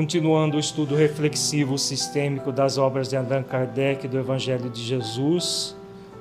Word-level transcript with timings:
Continuando 0.00 0.56
o 0.56 0.60
estudo 0.60 0.96
reflexivo 0.96 1.76
sistêmico 1.76 2.50
das 2.50 2.78
obras 2.78 3.06
de 3.10 3.18
Allan 3.18 3.42
Kardec 3.42 4.08
do 4.08 4.18
Evangelho 4.18 4.70
de 4.70 4.80
Jesus, 4.80 5.76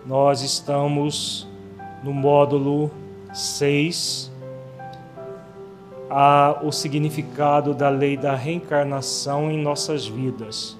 nós 0.05 0.41
estamos 0.41 1.47
no 2.03 2.11
módulo 2.11 2.91
6, 3.33 4.29
a, 6.09 6.59
o 6.61 6.73
significado 6.73 7.73
da 7.73 7.87
lei 7.87 8.17
da 8.17 8.35
reencarnação 8.35 9.49
em 9.49 9.57
nossas 9.57 10.05
vidas. 10.05 10.77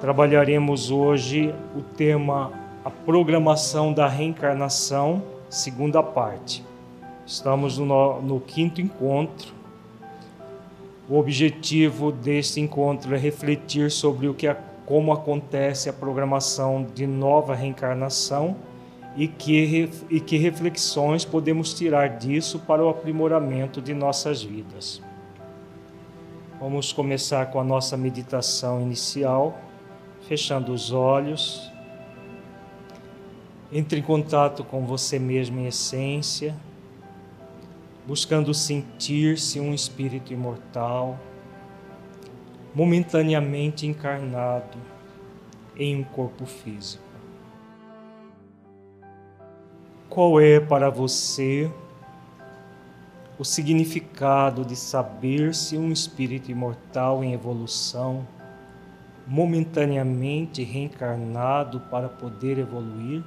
Trabalharemos 0.00 0.92
hoje 0.92 1.52
o 1.76 1.82
tema 1.82 2.52
a 2.84 2.90
programação 2.90 3.92
da 3.92 4.06
reencarnação, 4.06 5.20
segunda 5.50 6.00
parte. 6.00 6.64
Estamos 7.26 7.76
no, 7.76 8.22
no 8.22 8.38
quinto 8.38 8.80
encontro 8.80 9.61
o 11.12 11.18
objetivo 11.18 12.10
deste 12.10 12.58
encontro 12.58 13.14
é 13.14 13.18
refletir 13.18 13.90
sobre 13.90 14.28
o 14.28 14.32
que 14.32 14.46
como 14.86 15.12
acontece 15.12 15.90
a 15.90 15.92
programação 15.92 16.86
de 16.94 17.06
nova 17.06 17.54
reencarnação 17.54 18.56
e 19.14 19.28
que, 19.28 19.90
e 20.08 20.18
que 20.18 20.38
reflexões 20.38 21.22
podemos 21.22 21.74
tirar 21.74 22.16
disso 22.16 22.60
para 22.60 22.82
o 22.82 22.88
aprimoramento 22.88 23.82
de 23.82 23.92
nossas 23.92 24.42
vidas. 24.42 25.02
Vamos 26.58 26.94
começar 26.94 27.44
com 27.50 27.60
a 27.60 27.64
nossa 27.64 27.94
meditação 27.94 28.80
inicial, 28.80 29.60
fechando 30.26 30.72
os 30.72 30.92
olhos. 30.92 31.70
Entre 33.70 34.00
em 34.00 34.02
contato 34.02 34.64
com 34.64 34.86
você 34.86 35.18
mesmo 35.18 35.60
em 35.60 35.66
essência 35.66 36.56
buscando 38.06 38.52
sentir-se 38.52 39.60
um 39.60 39.72
espírito 39.72 40.32
imortal, 40.32 41.18
momentaneamente 42.74 43.86
encarnado 43.86 44.78
em 45.76 45.96
um 45.96 46.04
corpo 46.04 46.44
físico. 46.44 47.02
Qual 50.08 50.40
é 50.40 50.60
para 50.60 50.90
você 50.90 51.70
o 53.38 53.44
significado 53.44 54.64
de 54.64 54.76
saber-se 54.76 55.76
um 55.78 55.90
espírito 55.90 56.50
imortal 56.50 57.24
em 57.24 57.32
evolução, 57.32 58.26
momentaneamente 59.26 60.62
reencarnado 60.62 61.80
para 61.90 62.08
poder 62.08 62.58
evoluir? 62.58 63.24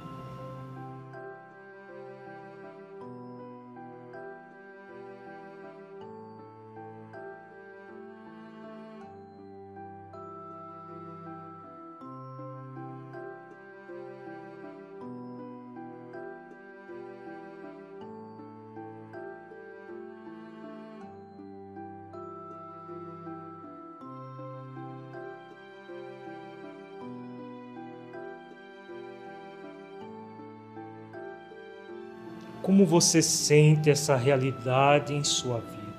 Como 32.76 32.84
você 32.84 33.22
sente 33.22 33.88
essa 33.88 34.16
realidade 34.16 35.14
em 35.14 35.24
sua 35.24 35.60
vida? 35.60 35.96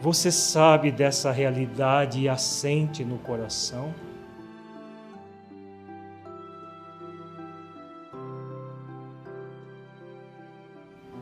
Você 0.00 0.32
sabe 0.32 0.90
dessa 0.90 1.30
realidade 1.30 2.18
e 2.20 2.30
a 2.30 2.38
sente 2.38 3.04
no 3.04 3.18
coração? 3.18 3.94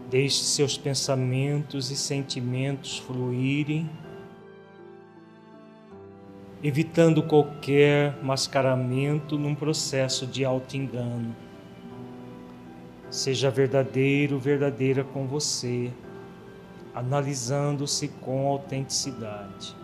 Deixe 0.08 0.44
seus 0.44 0.78
pensamentos 0.78 1.90
e 1.90 1.96
sentimentos 1.96 2.96
fluírem, 2.98 3.90
evitando 6.62 7.24
qualquer 7.24 8.22
mascaramento 8.22 9.36
num 9.36 9.56
processo 9.56 10.28
de 10.28 10.44
auto-engano. 10.44 11.45
Seja 13.16 13.50
verdadeiro, 13.50 14.38
verdadeira 14.38 15.02
com 15.02 15.26
você, 15.26 15.90
analisando-se 16.94 18.08
com 18.08 18.46
autenticidade. 18.46 19.74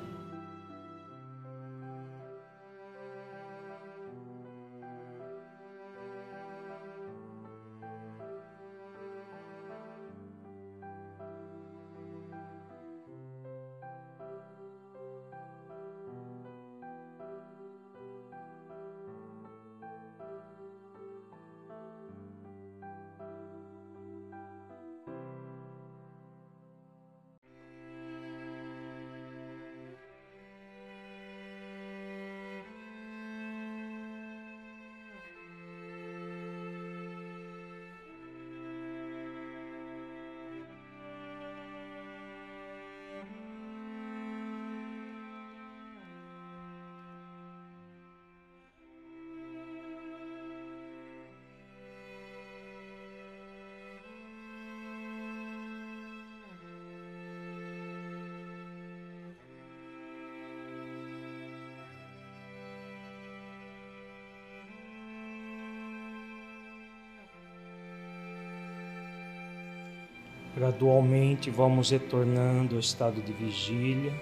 Gradualmente 70.62 71.50
vamos 71.50 71.90
retornando 71.90 72.76
ao 72.76 72.80
estado 72.80 73.20
de 73.20 73.32
vigília 73.32 74.14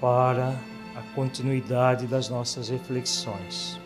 para 0.00 0.58
a 0.96 1.02
continuidade 1.14 2.06
das 2.06 2.30
nossas 2.30 2.70
reflexões. 2.70 3.78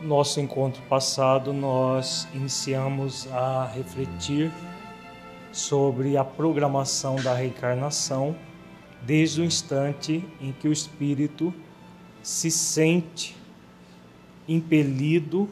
Nosso 0.00 0.40
encontro 0.40 0.80
passado, 0.84 1.52
nós 1.52 2.26
iniciamos 2.32 3.30
a 3.30 3.66
refletir 3.66 4.50
sobre 5.52 6.16
a 6.16 6.24
programação 6.24 7.16
da 7.16 7.34
reencarnação 7.34 8.34
desde 9.02 9.42
o 9.42 9.44
instante 9.44 10.26
em 10.40 10.50
que 10.50 10.66
o 10.66 10.72
espírito 10.72 11.52
se 12.22 12.50
sente 12.50 13.41
impelido 14.52 15.48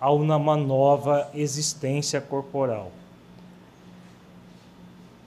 a 0.00 0.10
uma 0.12 0.56
nova 0.56 1.30
existência 1.34 2.20
corporal. 2.20 2.92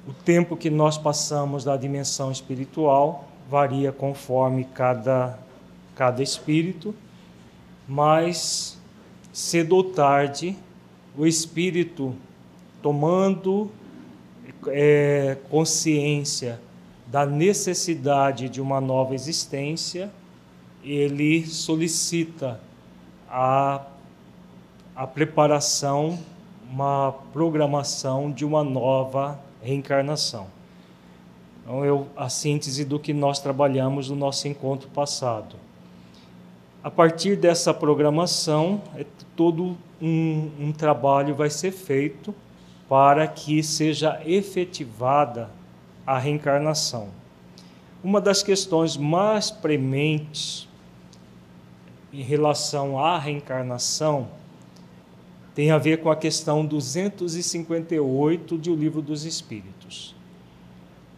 O 0.08 0.14
tempo 0.14 0.56
que 0.56 0.70
nós 0.70 0.98
passamos 0.98 1.64
da 1.64 1.76
dimensão 1.76 2.32
espiritual 2.32 3.28
varia 3.50 3.92
conforme 3.92 4.64
cada, 4.64 5.38
cada 5.96 6.24
espírito, 6.24 6.96
mas 7.88 8.78
cedo 9.34 9.76
ou 9.76 9.84
tarde 9.84 10.56
o 11.18 11.26
espírito 11.26 12.16
tomando 12.82 13.70
é, 14.68 15.38
consciência 15.50 16.60
da 17.08 17.26
necessidade 17.26 18.50
de 18.50 18.62
uma 18.62 18.80
nova 18.80 19.16
existência, 19.16 20.12
ele 20.84 21.46
solicita 21.46 22.60
a, 23.30 23.82
a 24.96 25.06
preparação, 25.06 26.18
uma 26.72 27.14
programação 27.32 28.32
de 28.32 28.44
uma 28.44 28.64
nova 28.64 29.40
reencarnação. 29.62 30.48
Então, 31.62 31.86
eu, 31.86 32.08
a 32.18 32.30
síntese 32.30 32.84
do 32.84 33.00
que 33.00 33.14
nós 33.14 33.40
trabalhamos 33.40 34.10
no 34.10 34.16
nosso 34.16 34.48
encontro 34.48 34.90
passado. 34.90 35.56
A 36.84 36.90
partir 36.90 37.36
dessa 37.36 37.74
programação, 37.74 38.82
é 38.96 39.06
todo 39.36 39.78
um, 40.02 40.50
um 40.60 40.72
trabalho 40.72 41.36
vai 41.36 41.50
ser 41.50 41.72
feito 41.72 42.34
para 42.88 43.28
que 43.28 43.62
seja 43.62 44.20
efetivada 44.26 45.50
a 46.08 46.18
reencarnação. 46.18 47.10
Uma 48.04 48.22
das 48.22 48.42
questões 48.42 48.96
mais 48.96 49.52
prementes 49.52 50.69
em 52.12 52.22
relação 52.22 53.00
à 53.00 53.18
reencarnação 53.18 54.28
tem 55.54 55.72
a 55.72 55.78
ver 55.78 56.02
com 56.02 56.10
a 56.10 56.16
questão 56.16 56.66
258 56.66 58.58
do 58.58 58.76
Livro 58.76 59.02
dos 59.02 59.26
Espíritos. 59.26 60.16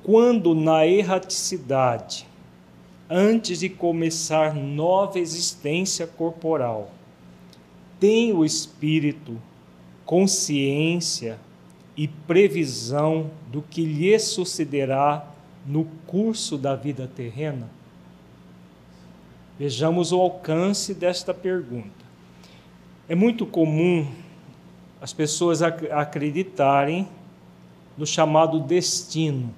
Quando 0.03 0.55
na 0.55 0.87
erraticidade, 0.87 2.25
antes 3.09 3.59
de 3.59 3.69
começar 3.69 4.55
nova 4.55 5.19
existência 5.19 6.07
corporal, 6.07 6.91
tem 7.99 8.33
o 8.33 8.43
espírito 8.43 9.37
consciência 10.05 11.39
e 11.95 12.07
previsão 12.07 13.29
do 13.51 13.61
que 13.61 13.85
lhe 13.85 14.17
sucederá 14.17 15.25
no 15.65 15.85
curso 16.07 16.57
da 16.57 16.75
vida 16.75 17.07
terrena? 17.07 17.69
Vejamos 19.61 20.11
o 20.11 20.19
alcance 20.19 20.91
desta 20.91 21.35
pergunta. 21.35 22.03
É 23.07 23.13
muito 23.13 23.45
comum 23.45 24.07
as 24.99 25.13
pessoas 25.13 25.61
acreditarem 25.61 27.07
no 27.95 28.03
chamado 28.03 28.59
destino. 28.59 29.53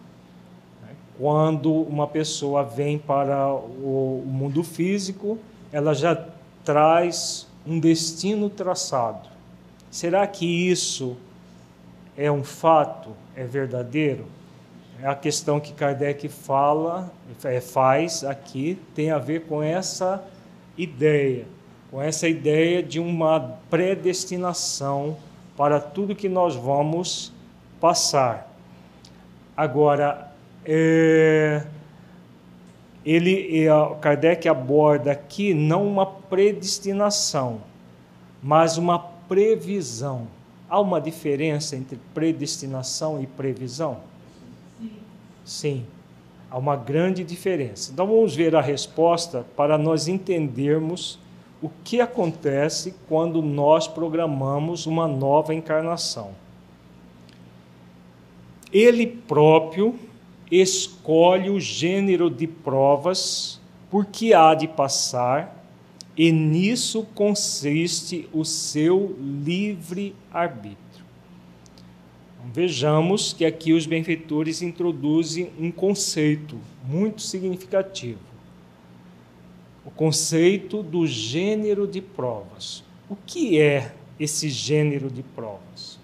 Né? 0.82 0.90
Quando 1.18 1.72
uma 1.72 2.06
pessoa 2.06 2.66
vem 2.66 3.00
para 3.00 3.48
o 3.54 4.22
mundo 4.28 4.62
físico, 4.62 5.40
ela 5.72 5.94
já 5.94 6.22
traz 6.66 7.48
um 7.66 7.80
destino 7.80 8.50
traçado. 8.50 9.30
Será 9.90 10.28
que 10.28 10.46
isso 10.46 11.16
é 12.18 12.30
um 12.30 12.44
fato? 12.44 13.12
É 13.38 13.46
verdadeiro? 13.46 14.26
É 15.04 15.08
a 15.08 15.16
questão 15.16 15.60
que 15.60 15.74
Kardec 15.74 16.30
fala, 16.30 17.12
é, 17.44 17.60
faz 17.60 18.24
aqui, 18.24 18.80
tem 18.96 19.12
a 19.12 19.18
ver 19.18 19.42
com 19.42 19.62
essa 19.62 20.24
ideia, 20.78 21.46
com 21.92 22.02
essa 22.02 22.26
ideia 22.26 22.82
de 22.82 23.02
uma 23.02 23.58
predestinação 23.70 25.18
para 25.58 25.78
tudo 25.82 26.16
que 26.16 26.30
nós 26.30 26.56
vamos 26.56 27.34
passar. 27.82 28.50
Agora, 29.58 30.32
é, 30.66 31.66
ele, 33.06 33.68
Kardec 34.00 34.48
aborda 34.48 35.12
aqui 35.12 35.54
não 35.54 35.86
uma 35.86 36.06
predestinação, 36.06 37.60
mas 38.42 38.78
uma 38.78 38.98
previsão. 38.98 40.30
Há 40.70 40.80
uma 40.80 41.02
diferença 41.02 41.76
entre 41.76 42.00
predestinação 42.14 43.22
e 43.22 43.28
previsão? 43.28 44.13
Sim. 45.44 45.86
Há 46.50 46.58
uma 46.58 46.76
grande 46.76 47.24
diferença. 47.24 47.92
Então 47.92 48.06
vamos 48.06 48.36
ver 48.36 48.56
a 48.56 48.62
resposta 48.62 49.46
para 49.56 49.78
nós 49.78 50.08
entendermos 50.08 51.20
o 51.62 51.70
que 51.84 52.02
acontece 52.02 52.94
quando 53.08 53.42
nós 53.42 53.88
programamos 53.88 54.86
uma 54.86 55.08
nova 55.08 55.54
encarnação. 55.54 56.32
Ele 58.72 59.08
próprio 59.08 59.98
escolhe 60.52 61.50
o 61.50 61.60
gênero 61.60 62.30
de 62.30 62.46
provas 62.46 63.60
por 63.90 64.06
que 64.06 64.34
há 64.34 64.56
de 64.56 64.68
passar, 64.68 65.64
e 66.18 66.32
nisso 66.32 67.06
consiste 67.14 68.28
o 68.34 68.44
seu 68.44 69.16
livre 69.20 70.16
arbítrio. 70.32 70.83
Vejamos 72.52 73.34
que 73.34 73.46
aqui 73.46 73.74
os 73.74 73.86
benfeitores 73.86 74.62
introduzem 74.62 75.52
um 75.60 75.72
conceito 75.72 76.60
muito 76.84 77.22
significativo 77.22 78.34
o 79.86 79.92
conceito 79.92 80.82
do 80.82 81.06
gênero 81.06 81.86
de 81.86 82.02
provas. 82.02 82.84
O 83.10 83.16
que 83.16 83.60
é 83.60 83.94
esse 84.20 84.50
gênero 84.50 85.10
de 85.10 85.22
provas? 85.22 86.00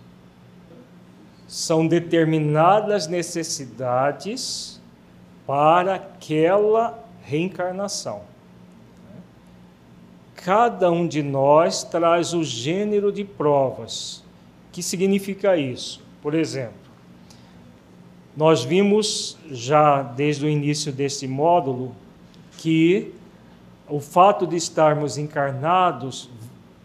São 1.48 1.88
determinadas 1.88 3.08
necessidades 3.08 4.80
para 5.48 5.96
aquela 5.96 7.04
reencarnação. 7.24 8.22
Cada 10.36 10.92
um 10.92 11.08
de 11.08 11.24
nós 11.24 11.84
traz 11.84 12.34
o 12.34 12.44
gênero 12.44 13.12
de 13.12 13.24
provas. 13.24 14.24
O 14.68 14.72
que 14.72 14.84
significa 14.84 15.58
isso? 15.58 16.02
Por 16.22 16.34
exemplo, 16.34 16.90
nós 18.36 18.64
vimos 18.64 19.38
já 19.50 20.02
desde 20.02 20.46
o 20.46 20.50
início 20.50 20.92
deste 20.92 21.28
módulo 21.28 21.96
que 22.58 23.14
o 23.88 24.00
fato 24.00 24.46
de 24.46 24.56
estarmos 24.56 25.18
encarnados 25.18 26.30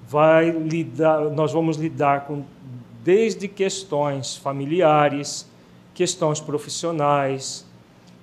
vai 0.08 0.50
lidar, 0.50 1.20
nós 1.30 1.52
vamos 1.52 1.76
lidar 1.76 2.26
com 2.26 2.44
desde 3.02 3.46
questões 3.46 4.36
familiares, 4.36 5.46
questões 5.92 6.40
profissionais, 6.40 7.66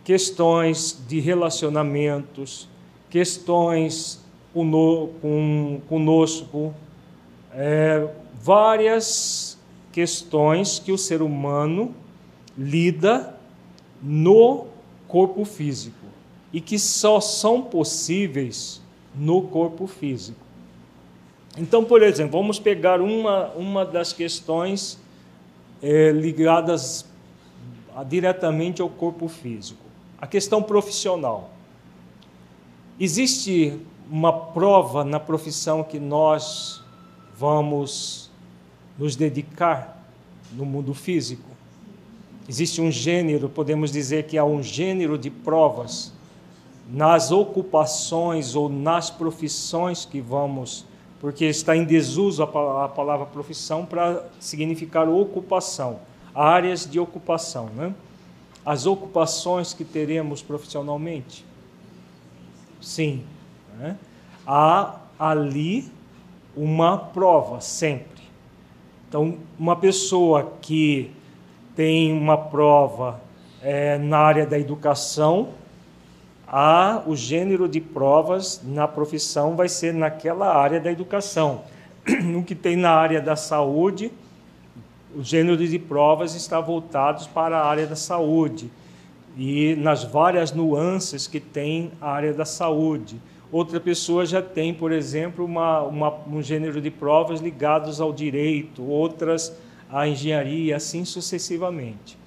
questões 0.03 0.99
de 1.07 1.19
relacionamentos, 1.19 2.67
questões 3.09 4.19
conosco, 5.87 6.73
é, 7.53 8.07
várias 8.33 9.50
questões 9.91 10.79
que 10.79 10.91
o 10.91 10.97
ser 10.97 11.21
humano 11.21 11.93
lida 12.57 13.35
no 14.01 14.67
corpo 15.07 15.45
físico 15.45 16.05
e 16.53 16.59
que 16.59 16.79
só 16.79 17.19
são 17.19 17.61
possíveis 17.61 18.81
no 19.15 19.43
corpo 19.43 19.87
físico. 19.87 20.39
Então, 21.57 21.83
por 21.83 22.01
exemplo, 22.01 22.39
vamos 22.39 22.59
pegar 22.59 23.01
uma, 23.01 23.49
uma 23.49 23.85
das 23.85 24.13
questões 24.13 24.97
é, 25.81 26.11
ligadas 26.11 27.05
diretamente 28.07 28.81
ao 28.81 28.89
corpo 28.89 29.27
físico, 29.27 29.83
a 30.19 30.25
questão 30.25 30.63
profissional. 30.63 31.49
Existe 32.97 33.77
uma 34.09 34.31
prova 34.31 35.03
na 35.03 35.19
profissão 35.19 35.83
que 35.83 35.99
nós 35.99 36.81
vamos 37.37 38.30
nos 38.97 39.15
dedicar 39.15 40.03
no 40.53 40.65
mundo 40.65 40.93
físico? 40.93 41.49
Existe 42.47 42.81
um 42.81 42.91
gênero, 42.91 43.47
podemos 43.47 43.91
dizer 43.91 44.25
que 44.25 44.37
há 44.37 44.43
um 44.43 44.61
gênero 44.61 45.17
de 45.17 45.29
provas 45.29 46.11
nas 46.89 47.31
ocupações 47.31 48.55
ou 48.55 48.67
nas 48.67 49.09
profissões 49.09 50.03
que 50.03 50.19
vamos, 50.19 50.85
porque 51.19 51.45
está 51.45 51.77
em 51.77 51.85
desuso 51.85 52.43
a 52.43 52.89
palavra 52.89 53.25
profissão 53.25 53.85
para 53.85 54.25
significar 54.39 55.07
ocupação, 55.07 55.99
áreas 56.33 56.89
de 56.89 56.99
ocupação, 56.99 57.67
né? 57.75 57.93
As 58.65 58.85
ocupações 58.85 59.73
que 59.73 59.83
teremos 59.83 60.41
profissionalmente. 60.41 61.45
Sim. 62.81 63.23
Né? 63.77 63.97
Há 64.45 64.99
ali 65.17 65.91
uma 66.55 66.97
prova 66.97 67.61
sempre. 67.61 68.20
Então, 69.11 69.37
uma 69.59 69.75
pessoa 69.75 70.53
que 70.61 71.11
tem 71.75 72.13
uma 72.13 72.37
prova 72.37 73.19
é, 73.61 73.97
na 73.97 74.17
área 74.17 74.45
da 74.45 74.57
educação, 74.57 75.49
a, 76.47 77.03
o 77.05 77.13
gênero 77.13 77.67
de 77.67 77.81
provas 77.81 78.61
na 78.63 78.87
profissão 78.87 79.53
vai 79.53 79.67
ser 79.67 79.93
naquela 79.93 80.55
área 80.55 80.79
da 80.79 80.89
educação. 80.89 81.63
No 82.23 82.41
que 82.41 82.55
tem 82.55 82.77
na 82.77 82.91
área 82.91 83.19
da 83.19 83.35
saúde, 83.35 84.13
o 85.13 85.21
gênero 85.21 85.57
de 85.57 85.77
provas 85.77 86.33
está 86.33 86.61
voltados 86.61 87.27
para 87.27 87.57
a 87.57 87.67
área 87.67 87.85
da 87.85 87.97
saúde 87.97 88.71
e 89.35 89.75
nas 89.75 90.05
várias 90.05 90.53
nuances 90.53 91.27
que 91.27 91.41
tem 91.41 91.91
a 91.99 92.09
área 92.09 92.33
da 92.33 92.45
saúde. 92.45 93.19
Outra 93.51 93.81
pessoa 93.81 94.25
já 94.25 94.41
tem, 94.41 94.73
por 94.73 94.91
exemplo, 94.93 95.43
uma, 95.43 95.81
uma, 95.81 96.13
um 96.25 96.41
gênero 96.41 96.79
de 96.79 96.89
provas 96.89 97.41
ligados 97.41 97.99
ao 97.99 98.13
direito, 98.13 98.81
outras 98.81 99.53
à 99.89 100.07
engenharia, 100.07 100.77
assim 100.77 101.03
sucessivamente. 101.03 102.17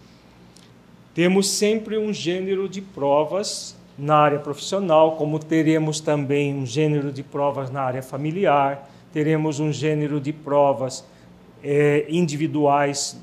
Temos 1.15 1.49
sempre 1.49 1.97
um 1.97 2.13
gênero 2.13 2.69
de 2.69 2.83
provas 2.83 3.75
na 3.97 4.17
área 4.17 4.39
profissional, 4.39 5.13
como 5.13 5.39
teremos 5.39 6.01
também 6.01 6.55
um 6.55 6.67
gênero 6.67 7.11
de 7.11 7.23
provas 7.23 7.71
na 7.71 7.81
área 7.81 8.03
familiar, 8.03 8.91
teremos 9.13 9.61
um 9.61 9.73
gênero 9.73 10.21
de 10.21 10.33
provas 10.33 11.05
é, 11.63 12.05
individuais, 12.09 13.19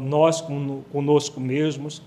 nós 0.00 0.42
conosco 0.90 1.38
mesmos. 1.38 2.00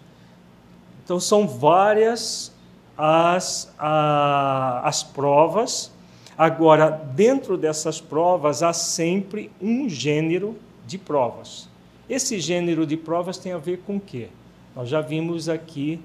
Então, 1.04 1.20
são 1.20 1.48
várias 1.48 2.51
as, 2.98 3.74
a, 3.77 4.82
as 4.84 5.04
provas, 5.04 5.92
Agora, 6.38 6.92
dentro 6.92 7.58
dessas 7.58 8.00
provas, 8.00 8.62
há 8.62 8.72
sempre 8.72 9.50
um 9.60 9.89
gênero 9.89 10.56
de 10.86 10.98
provas. 10.98 11.68
Esse 12.08 12.39
gênero 12.39 12.86
de 12.86 12.96
provas 12.96 13.39
tem 13.39 13.54
a 13.54 13.58
ver 13.58 13.80
com 13.80 13.96
o 13.96 14.00
quê? 14.00 14.27
Nós 14.75 14.88
já 14.88 15.01
vimos 15.01 15.50
aqui 15.50 16.00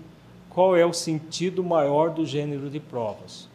qual 0.48 0.74
é 0.74 0.86
o 0.86 0.92
sentido 0.92 1.62
maior 1.62 2.10
do 2.10 2.24
gênero 2.24 2.70
de 2.70 2.80
provas. 2.80 3.46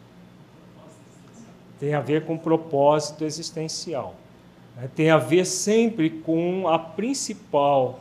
Tem 1.80 1.94
a 1.94 2.00
ver 2.00 2.24
com 2.24 2.38
propósito 2.38 3.24
existencial. 3.24 4.14
Né? 4.76 4.88
Tem 4.94 5.10
a 5.10 5.18
ver 5.18 5.44
sempre 5.44 6.10
com 6.10 6.68
a 6.68 6.78
principal 6.78 7.98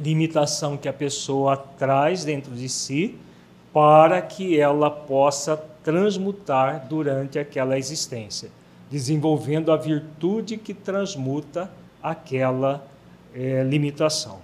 limitação 0.00 0.78
que 0.78 0.88
a 0.88 0.92
pessoa 0.92 1.54
traz 1.56 2.24
dentro 2.24 2.54
de 2.54 2.68
si 2.68 3.14
para 3.74 4.22
que 4.22 4.58
ela 4.58 4.88
possa 4.88 5.56
transmutar 5.82 6.86
durante 6.88 7.40
aquela 7.40 7.76
existência, 7.76 8.48
desenvolvendo 8.88 9.72
a 9.72 9.76
virtude 9.76 10.56
que 10.56 10.72
transmuta 10.72 11.68
aquela 12.00 12.86
é, 13.34 13.64
limitação. 13.64 14.38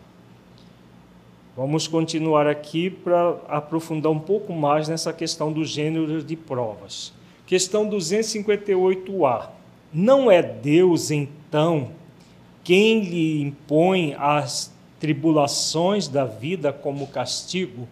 Vamos 1.56 1.86
continuar 1.86 2.48
aqui 2.48 2.90
para 2.90 3.36
aprofundar 3.48 4.10
um 4.10 4.18
pouco 4.18 4.52
mais 4.52 4.88
nessa 4.88 5.12
questão 5.12 5.52
do 5.52 5.64
gênero 5.64 6.22
de 6.24 6.34
provas. 6.34 7.12
Questão 7.46 7.88
258A. 7.88 9.48
Não 9.92 10.28
é 10.28 10.42
Deus, 10.42 11.12
então, 11.12 11.90
quem 12.64 13.04
lhe 13.04 13.42
impõe 13.42 14.14
as 14.18 14.72
tribulações 14.98 16.08
da 16.08 16.24
vida 16.24 16.72
como 16.72 17.06
castigo? 17.06 17.86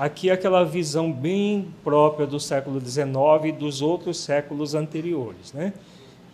Aqui 0.00 0.30
é 0.30 0.32
aquela 0.32 0.64
visão 0.64 1.12
bem 1.12 1.74
própria 1.84 2.26
do 2.26 2.40
século 2.40 2.80
XIX 2.80 3.10
e 3.44 3.52
dos 3.52 3.82
outros 3.82 4.18
séculos 4.18 4.74
anteriores, 4.74 5.52
né? 5.52 5.74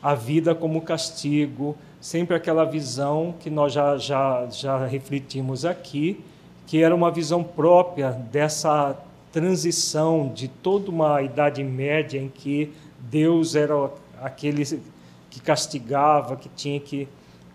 A 0.01 0.15
vida 0.15 0.55
como 0.55 0.81
castigo, 0.83 1.77
sempre 2.01 2.37
aquela 2.37 2.65
visão 2.65 3.35
que 3.41 3.51
nós 3.51 3.73
já, 3.73 3.99
já, 3.99 4.47
já 4.49 4.87
refletimos 4.87 5.65
aqui, 5.65 6.23
que 6.65 6.81
era 6.81 6.95
uma 6.95 7.11
visão 7.11 7.43
própria 7.43 8.13
dessa 8.13 8.97
transição 9.33 10.31
de 10.33 10.47
toda 10.47 10.89
uma 10.89 11.21
Idade 11.21 11.65
Média 11.65 12.21
em 12.21 12.29
que 12.29 12.73
Deus 13.01 13.57
era 13.57 13.91
aquele 14.23 14.65
que 15.29 15.41
castigava, 15.41 16.37
que 16.37 16.49
tinha 16.51 16.79
que 16.79 17.09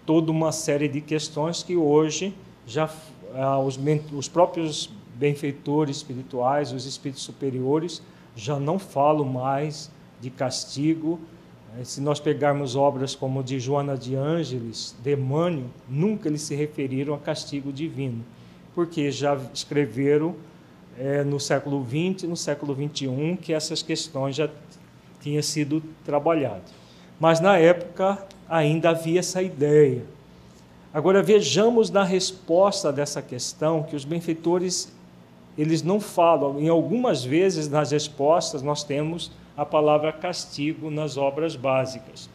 toda 0.06 0.30
uma 0.30 0.52
série 0.52 0.90
de 0.90 1.00
questões 1.00 1.64
que 1.64 1.78
hoje 1.78 2.34
já 2.68 2.90
ah, 3.34 3.60
os, 3.60 3.80
os 4.12 4.28
próprios 4.28 4.90
benfeitores 5.16 5.98
espirituais, 5.98 6.72
os 6.72 6.86
espíritos 6.86 7.24
superiores, 7.24 8.02
já 8.36 8.60
não 8.60 8.80
falam 8.80 9.26
mais 9.26 9.92
de 10.20 10.30
castigo. 10.30 11.20
Eh, 11.78 11.84
se 11.84 12.02
nós 12.02 12.20
pegarmos 12.20 12.76
obras 12.76 13.16
como 13.16 13.44
de 13.44 13.60
Joana 13.60 13.98
de 13.98 14.16
Ângeles, 14.16 14.96
Demânio, 15.04 15.66
nunca 15.88 16.28
eles 16.28 16.42
se 16.42 16.56
referiram 16.56 17.14
a 17.14 17.18
castigo 17.18 17.72
divino, 17.72 18.24
porque 18.74 19.12
já 19.12 19.38
escreveram 19.54 20.36
é, 20.98 21.24
no 21.24 21.40
século 21.40 21.86
XX 21.86 22.28
no 22.28 22.38
século 22.38 22.76
XXI 22.76 23.38
que 23.42 23.54
essas 23.54 23.82
questões 23.82 24.36
já 24.36 24.50
tinham 25.22 25.42
sido 25.42 25.82
trabalhadas. 26.04 26.74
Mas 27.20 27.40
na 27.40 27.58
época 27.58 28.24
ainda 28.50 28.90
havia 28.90 29.20
essa 29.20 29.42
ideia. 29.42 30.04
Agora 30.94 31.24
vejamos 31.24 31.90
na 31.90 32.04
resposta 32.04 32.92
dessa 32.92 33.22
questão 33.22 33.84
que 33.84 33.96
os 33.96 34.04
benfeitores 34.04 34.92
eles 35.58 35.84
não 35.84 36.00
falam. 36.00 36.60
Em 36.60 36.70
algumas 36.70 37.24
vezes 37.24 37.70
nas 37.70 37.92
respostas 37.92 38.62
nós 38.62 38.84
temos 38.84 39.32
a 39.56 39.66
palavra 39.66 40.12
castigo 40.12 40.90
nas 40.90 41.18
obras 41.18 41.56
básicas. 41.56 42.30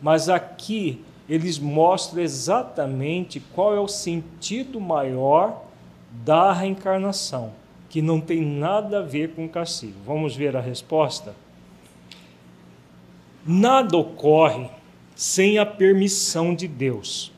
Mas 0.00 0.28
aqui 0.28 1.02
eles 1.28 1.58
mostram 1.58 2.22
exatamente 2.22 3.40
qual 3.54 3.74
é 3.74 3.80
o 3.80 3.88
sentido 3.88 4.80
maior 4.80 5.64
da 6.24 6.52
reencarnação, 6.52 7.52
que 7.88 8.00
não 8.00 8.20
tem 8.20 8.40
nada 8.40 8.98
a 8.98 9.02
ver 9.02 9.34
com 9.34 9.48
castigo. 9.48 9.94
Vamos 10.06 10.34
ver 10.34 10.56
a 10.56 10.60
resposta? 10.60 11.34
Nada 13.46 13.96
ocorre 13.96 14.68
sem 15.14 15.58
a 15.58 15.66
permissão 15.66 16.54
de 16.54 16.68
Deus, 16.68 17.32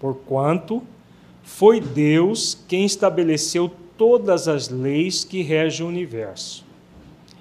porquanto 0.00 0.82
foi 1.42 1.80
Deus 1.80 2.56
quem 2.66 2.84
estabeleceu 2.84 3.70
todas 3.96 4.48
as 4.48 4.68
leis 4.68 5.24
que 5.24 5.42
regem 5.42 5.86
o 5.86 5.88
universo. 5.88 6.64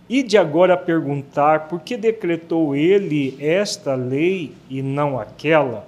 E 0.09 0.21
de 0.21 0.37
agora 0.37 0.75
perguntar 0.77 1.67
por 1.67 1.79
que 1.81 1.95
decretou 1.95 2.75
ele 2.75 3.37
esta 3.39 3.95
lei 3.95 4.53
e 4.69 4.81
não 4.81 5.17
aquela? 5.19 5.87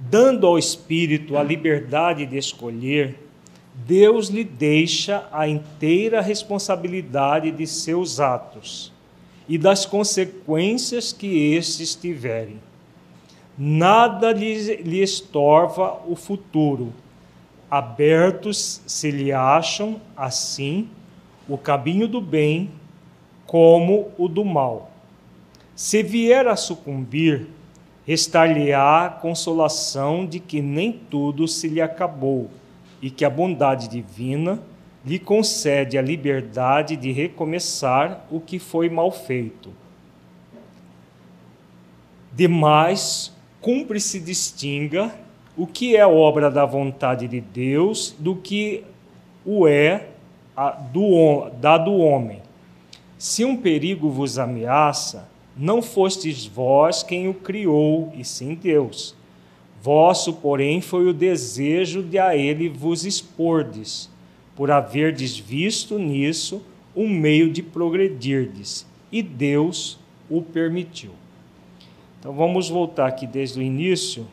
Dando 0.00 0.46
ao 0.46 0.58
espírito 0.58 1.36
a 1.36 1.42
liberdade 1.42 2.26
de 2.26 2.36
escolher, 2.36 3.18
Deus 3.74 4.28
lhe 4.28 4.44
deixa 4.44 5.26
a 5.32 5.48
inteira 5.48 6.20
responsabilidade 6.20 7.50
de 7.50 7.66
seus 7.66 8.20
atos 8.20 8.92
e 9.48 9.58
das 9.58 9.84
consequências 9.84 11.12
que 11.12 11.54
estes 11.54 11.94
tiverem. 11.94 12.58
Nada 13.56 14.32
lhe, 14.32 14.76
lhe 14.76 15.02
estorva 15.02 16.00
o 16.06 16.16
futuro 16.16 16.92
abertos 17.76 18.80
se 18.86 19.10
lhe 19.10 19.32
acham, 19.32 20.00
assim, 20.16 20.88
o 21.48 21.58
caminho 21.58 22.06
do 22.06 22.20
bem 22.20 22.70
como 23.48 24.12
o 24.16 24.28
do 24.28 24.44
mal. 24.44 24.92
Se 25.74 26.00
vier 26.00 26.46
a 26.46 26.54
sucumbir, 26.54 27.48
restar-lhe-á 28.06 29.06
a 29.06 29.10
consolação 29.10 30.24
de 30.24 30.38
que 30.38 30.62
nem 30.62 30.92
tudo 30.92 31.48
se 31.48 31.66
lhe 31.66 31.80
acabou 31.80 32.48
e 33.02 33.10
que 33.10 33.24
a 33.24 33.30
bondade 33.30 33.88
divina 33.88 34.62
lhe 35.04 35.18
concede 35.18 35.98
a 35.98 36.02
liberdade 36.02 36.94
de 36.94 37.10
recomeçar 37.10 38.24
o 38.30 38.38
que 38.38 38.60
foi 38.60 38.88
mal 38.88 39.10
feito. 39.10 39.72
Demais, 42.32 43.32
cumpre 43.60 44.00
se 44.00 44.20
distinga 44.20 45.23
o 45.56 45.66
que 45.66 45.96
é 45.96 46.06
obra 46.06 46.50
da 46.50 46.64
vontade 46.64 47.28
de 47.28 47.40
Deus 47.40 48.14
do 48.18 48.34
que 48.34 48.82
o 49.44 49.68
é 49.68 50.08
a, 50.56 50.70
do, 50.70 51.48
da 51.60 51.78
do 51.78 51.92
homem. 51.96 52.42
Se 53.18 53.44
um 53.44 53.56
perigo 53.56 54.10
vos 54.10 54.38
ameaça, 54.38 55.28
não 55.56 55.80
fostes 55.80 56.44
vós 56.46 57.02
quem 57.02 57.28
o 57.28 57.34
criou, 57.34 58.12
e 58.16 58.24
sim 58.24 58.54
Deus. 58.54 59.14
Vosso, 59.80 60.32
porém, 60.34 60.80
foi 60.80 61.06
o 61.06 61.12
desejo 61.12 62.02
de 62.02 62.18
a 62.18 62.36
ele 62.36 62.68
vos 62.68 63.04
expordes, 63.04 64.10
por 64.56 64.70
haverdes 64.70 65.36
visto 65.38 65.98
nisso 65.98 66.62
um 66.96 67.08
meio 67.08 67.50
de 67.50 67.62
progredirdes, 67.62 68.86
e 69.10 69.22
Deus 69.22 69.98
o 70.28 70.42
permitiu. 70.42 71.10
Então 72.18 72.32
vamos 72.32 72.68
voltar 72.68 73.06
aqui 73.06 73.26
desde 73.26 73.58
o 73.58 73.62
início 73.62 74.26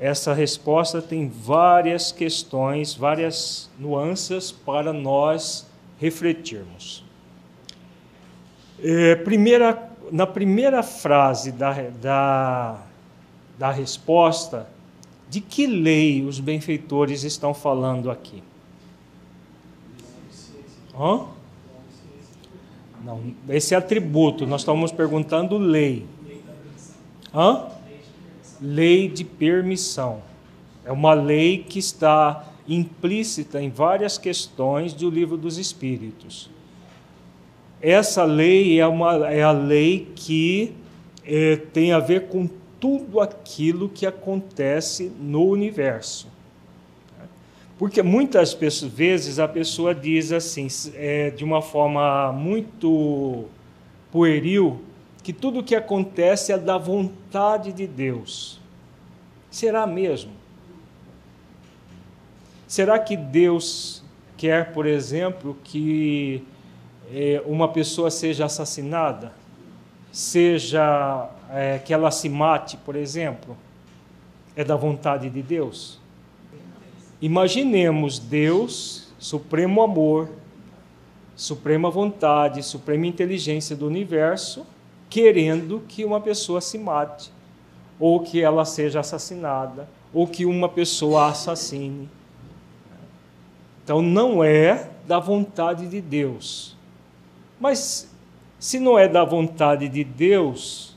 essa 0.00 0.32
resposta 0.32 1.02
tem 1.02 1.28
várias 1.28 2.12
questões, 2.12 2.94
várias 2.94 3.68
nuances 3.78 4.52
para 4.52 4.92
nós 4.92 5.66
refletirmos. 5.98 7.04
É, 8.80 9.16
primeira, 9.16 9.90
na 10.12 10.24
primeira 10.24 10.84
frase 10.84 11.50
da, 11.50 11.72
da, 12.00 12.80
da 13.58 13.70
resposta, 13.72 14.68
de 15.28 15.40
que 15.40 15.66
lei 15.66 16.24
os 16.24 16.38
benfeitores 16.38 17.24
estão 17.24 17.52
falando 17.52 18.08
aqui? 18.08 18.42
Hã? 20.96 21.26
Não, 23.04 23.34
esse 23.48 23.74
é 23.74 23.78
atributo, 23.78 24.46
nós 24.46 24.60
estamos 24.60 24.92
perguntando 24.92 25.58
lei. 25.58 26.06
Hã? 27.34 27.77
Lei 28.60 29.08
de 29.08 29.24
permissão. 29.24 30.22
É 30.84 30.92
uma 30.92 31.14
lei 31.14 31.58
que 31.58 31.78
está 31.78 32.44
implícita 32.68 33.60
em 33.60 33.70
várias 33.70 34.18
questões 34.18 34.92
do 34.92 35.08
livro 35.08 35.36
dos 35.36 35.58
Espíritos. 35.58 36.50
Essa 37.80 38.24
lei 38.24 38.80
é, 38.80 38.86
uma, 38.86 39.28
é 39.28 39.42
a 39.42 39.52
lei 39.52 40.08
que 40.14 40.74
é, 41.24 41.56
tem 41.56 41.92
a 41.92 41.98
ver 41.98 42.28
com 42.28 42.48
tudo 42.80 43.20
aquilo 43.20 43.88
que 43.88 44.06
acontece 44.06 45.12
no 45.20 45.44
universo. 45.44 46.28
Porque 47.78 48.02
muitas 48.02 48.52
vezes 48.82 49.38
a 49.38 49.46
pessoa 49.46 49.94
diz 49.94 50.32
assim, 50.32 50.66
é, 50.94 51.30
de 51.30 51.44
uma 51.44 51.62
forma 51.62 52.32
muito 52.32 53.44
pueril, 54.10 54.80
que 55.28 55.32
tudo 55.34 55.58
o 55.58 55.62
que 55.62 55.74
acontece 55.74 56.54
é 56.54 56.56
da 56.56 56.78
vontade 56.78 57.70
de 57.70 57.86
Deus. 57.86 58.58
Será 59.50 59.86
mesmo? 59.86 60.32
Será 62.66 62.98
que 62.98 63.14
Deus 63.14 64.02
quer, 64.38 64.72
por 64.72 64.86
exemplo, 64.86 65.54
que 65.62 66.42
é, 67.12 67.42
uma 67.44 67.68
pessoa 67.68 68.10
seja 68.10 68.46
assassinada, 68.46 69.30
seja 70.10 71.28
é, 71.50 71.78
que 71.78 71.92
ela 71.92 72.10
se 72.10 72.30
mate, 72.30 72.78
por 72.78 72.96
exemplo, 72.96 73.54
é 74.56 74.64
da 74.64 74.76
vontade 74.76 75.28
de 75.28 75.42
Deus? 75.42 76.00
Imaginemos 77.20 78.18
Deus, 78.18 79.12
supremo 79.18 79.82
amor, 79.82 80.30
suprema 81.36 81.90
vontade, 81.90 82.62
suprema 82.62 83.06
inteligência 83.06 83.76
do 83.76 83.86
universo, 83.86 84.66
querendo 85.08 85.82
que 85.88 86.04
uma 86.04 86.20
pessoa 86.20 86.60
se 86.60 86.78
mate, 86.78 87.32
ou 87.98 88.20
que 88.20 88.40
ela 88.40 88.64
seja 88.64 89.00
assassinada, 89.00 89.88
ou 90.12 90.26
que 90.26 90.44
uma 90.44 90.68
pessoa 90.68 91.28
assassine. 91.28 92.08
Então 93.82 94.02
não 94.02 94.44
é 94.44 94.90
da 95.06 95.18
vontade 95.18 95.88
de 95.88 96.00
Deus. 96.00 96.76
Mas 97.58 98.08
se 98.58 98.78
não 98.78 98.98
é 98.98 99.08
da 99.08 99.24
vontade 99.24 99.88
de 99.88 100.04
Deus, 100.04 100.96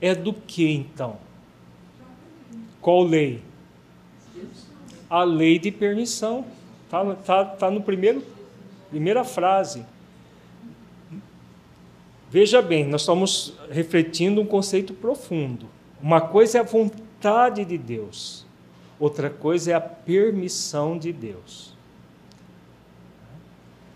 é 0.00 0.14
do 0.14 0.32
que 0.32 0.68
então? 0.68 1.16
Qual 2.80 3.02
lei? 3.02 3.42
A 5.08 5.22
lei 5.22 5.58
de 5.58 5.70
permissão. 5.70 6.44
Está 6.84 7.14
tá, 7.14 7.44
tá 7.44 7.70
no 7.70 7.80
primeiro, 7.80 8.22
primeira 8.90 9.24
frase. 9.24 9.84
Veja 12.32 12.62
bem, 12.62 12.86
nós 12.86 13.02
estamos 13.02 13.52
refletindo 13.70 14.40
um 14.40 14.46
conceito 14.46 14.94
profundo. 14.94 15.66
Uma 16.00 16.18
coisa 16.18 16.56
é 16.56 16.60
a 16.62 16.64
vontade 16.64 17.62
de 17.62 17.76
Deus, 17.76 18.46
outra 18.98 19.28
coisa 19.28 19.72
é 19.72 19.74
a 19.74 19.80
permissão 19.82 20.96
de 20.96 21.12
Deus. 21.12 21.74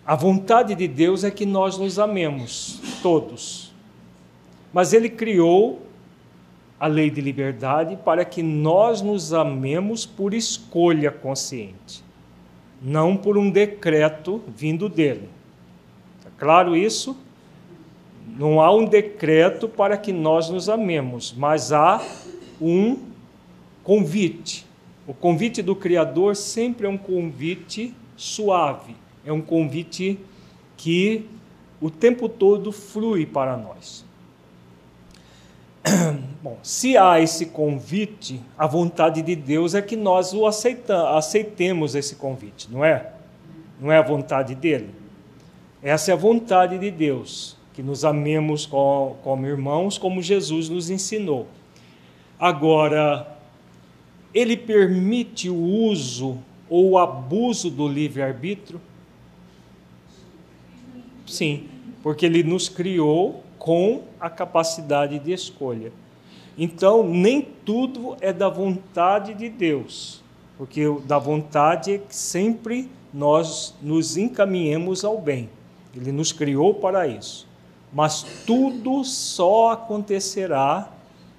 A 0.05 0.15
vontade 0.15 0.75
de 0.75 0.87
Deus 0.87 1.25
é 1.25 1.31
que 1.31 1.47
nós 1.47 1.79
nos 1.79 1.99
amemos, 1.99 2.79
todos. 3.03 3.73
Mas 4.71 4.93
Ele 4.93 5.09
criou 5.09 5.81
a 6.79 6.87
lei 6.87 7.09
de 7.09 7.23
liberdade 7.23 7.97
para 8.05 8.23
que 8.23 8.43
nós 8.43 9.01
nos 9.01 9.33
amemos 9.33 10.05
por 10.05 10.35
escolha 10.35 11.11
consciente, 11.11 12.05
não 12.83 13.17
por 13.17 13.39
um 13.39 13.51
decreto 13.51 14.43
vindo 14.47 14.91
dele. 14.91 15.31
Está 16.19 16.31
claro 16.39 16.77
isso? 16.77 17.17
Não 18.39 18.61
há 18.61 18.71
um 18.71 18.85
decreto 18.85 19.67
para 19.67 19.97
que 19.97 20.13
nós 20.13 20.51
nos 20.51 20.69
amemos, 20.69 21.35
mas 21.35 21.73
há 21.73 22.03
um 22.61 22.99
convite. 23.83 24.67
O 25.07 25.15
convite 25.15 25.63
do 25.63 25.75
Criador 25.75 26.37
sempre 26.37 26.87
é 26.87 26.91
um 26.91 26.99
convite 26.99 27.95
suave, 28.15 28.95
é 29.25 29.33
um 29.33 29.41
convite 29.41 30.19
que 30.77 31.27
o 31.81 31.89
tempo 31.89 32.29
todo 32.29 32.71
flui 32.73 33.25
para 33.25 33.57
nós. 33.57 34.05
Bom, 36.43 36.59
se 36.63 36.95
há 36.95 37.19
esse 37.19 37.47
convite, 37.47 38.39
a 38.59 38.67
vontade 38.67 39.23
de 39.23 39.35
Deus 39.35 39.75
é 39.75 39.81
que 39.81 39.97
nós 39.97 40.35
o 40.35 40.45
aceitemos 40.47 41.95
esse 41.95 42.17
convite, 42.17 42.69
não 42.71 42.85
é? 42.85 43.13
Não 43.81 43.91
é 43.91 43.97
a 43.97 44.03
vontade 44.03 44.55
dele? 44.55 44.91
Essa 45.83 46.11
é 46.11 46.15
a 46.15 46.19
vontade 46.19 46.79
de 46.79 46.91
Deus 46.91 47.56
que 47.77 47.83
nos 47.83 48.07
amemos 48.07 48.65
como, 48.65 49.47
irmãos, 49.47 49.99
como 49.99 50.23
Jesus 50.23 50.71
nos 50.71 50.89
ensinou. 50.89 51.47
Agora, 52.41 53.37
ele 54.33 54.57
permite 54.57 55.51
o 55.51 55.63
uso 55.63 56.39
ou 56.71 56.93
o 56.93 56.99
abuso 56.99 57.71
do 57.71 57.87
livre-arbítrio? 57.87 58.81
Sim, 61.27 61.69
porque 62.03 62.25
ele 62.25 62.43
nos 62.43 62.67
criou 62.67 63.45
com 63.59 64.05
a 64.19 64.31
capacidade 64.31 65.19
de 65.19 65.33
escolha. 65.33 65.93
Então, 66.57 67.07
nem 67.07 67.43
tudo 67.43 68.17
é 68.23 68.33
da 68.33 68.49
vontade 68.49 69.35
de 69.35 69.51
Deus, 69.51 70.23
porque 70.57 70.85
da 71.05 71.19
vontade 71.19 71.93
é 71.93 71.99
que 71.99 72.17
sempre 72.17 72.89
nós 73.13 73.75
nos 73.83 74.17
encaminhemos 74.17 75.05
ao 75.05 75.21
bem. 75.21 75.51
Ele 75.95 76.11
nos 76.11 76.33
criou 76.33 76.73
para 76.73 77.07
isso 77.07 77.47
mas 77.93 78.25
tudo 78.47 79.05
só 79.05 79.73
acontecerá 79.73 80.91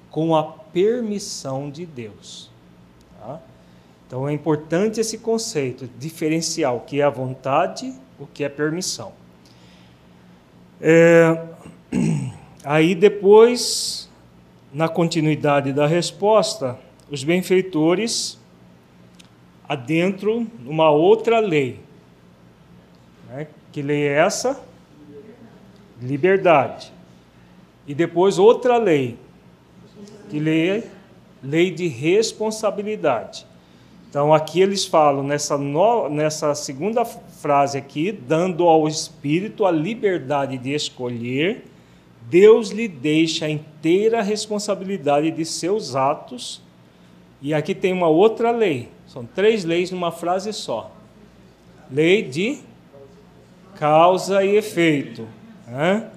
com 0.09 0.35
a 0.35 0.43
permissão 0.43 1.69
de 1.69 1.85
Deus. 1.85 2.49
Tá? 3.19 3.39
Então 4.05 4.27
é 4.27 4.33
importante 4.33 4.99
esse 4.99 5.17
conceito, 5.17 5.89
diferenciar 5.99 6.75
o 6.75 6.79
que 6.79 7.01
é 7.01 7.03
a 7.03 7.09
vontade, 7.09 7.93
o 8.19 8.25
que 8.25 8.43
é 8.43 8.49
permissão. 8.49 9.11
É, 10.79 11.45
aí 12.63 12.95
depois, 12.95 14.09
na 14.73 14.87
continuidade 14.87 15.73
da 15.73 15.85
resposta, 15.85 16.79
os 17.09 17.23
benfeitores 17.23 18.39
adentram 19.67 20.47
numa 20.59 20.89
outra 20.89 21.39
lei. 21.39 21.79
Né? 23.27 23.47
Que 23.71 23.81
lei 23.81 24.07
é 24.07 24.19
essa? 24.19 24.61
Liberdade. 26.01 26.91
E 27.87 27.93
depois 27.93 28.37
outra 28.37 28.77
lei, 28.77 29.17
que 30.29 30.39
lei, 30.39 30.83
lei 31.41 31.71
de 31.71 31.87
responsabilidade. 31.87 33.45
Então 34.09 34.33
aqui 34.33 34.61
eles 34.61 34.85
falam 34.85 35.23
nessa, 35.23 35.57
no, 35.57 36.09
nessa 36.09 36.55
segunda 36.55 37.05
frase 37.05 37.77
aqui, 37.77 38.11
dando 38.11 38.63
ao 38.63 38.87
espírito 38.87 39.65
a 39.65 39.71
liberdade 39.71 40.57
de 40.57 40.73
escolher, 40.73 41.65
Deus 42.29 42.71
lhe 42.71 42.87
deixa 42.87 43.45
a 43.45 43.49
inteira 43.49 44.21
responsabilidade 44.21 45.31
de 45.31 45.45
seus 45.45 45.95
atos. 45.95 46.61
E 47.41 47.53
aqui 47.53 47.73
tem 47.73 47.93
uma 47.93 48.07
outra 48.07 48.51
lei. 48.51 48.89
São 49.07 49.25
três 49.25 49.63
leis 49.63 49.91
numa 49.91 50.11
frase 50.11 50.51
só. 50.51 50.91
Lei 51.89 52.23
de 52.23 52.59
causa 53.77 54.43
e 54.43 54.57
efeito. 54.57 55.27
Né? 55.67 56.09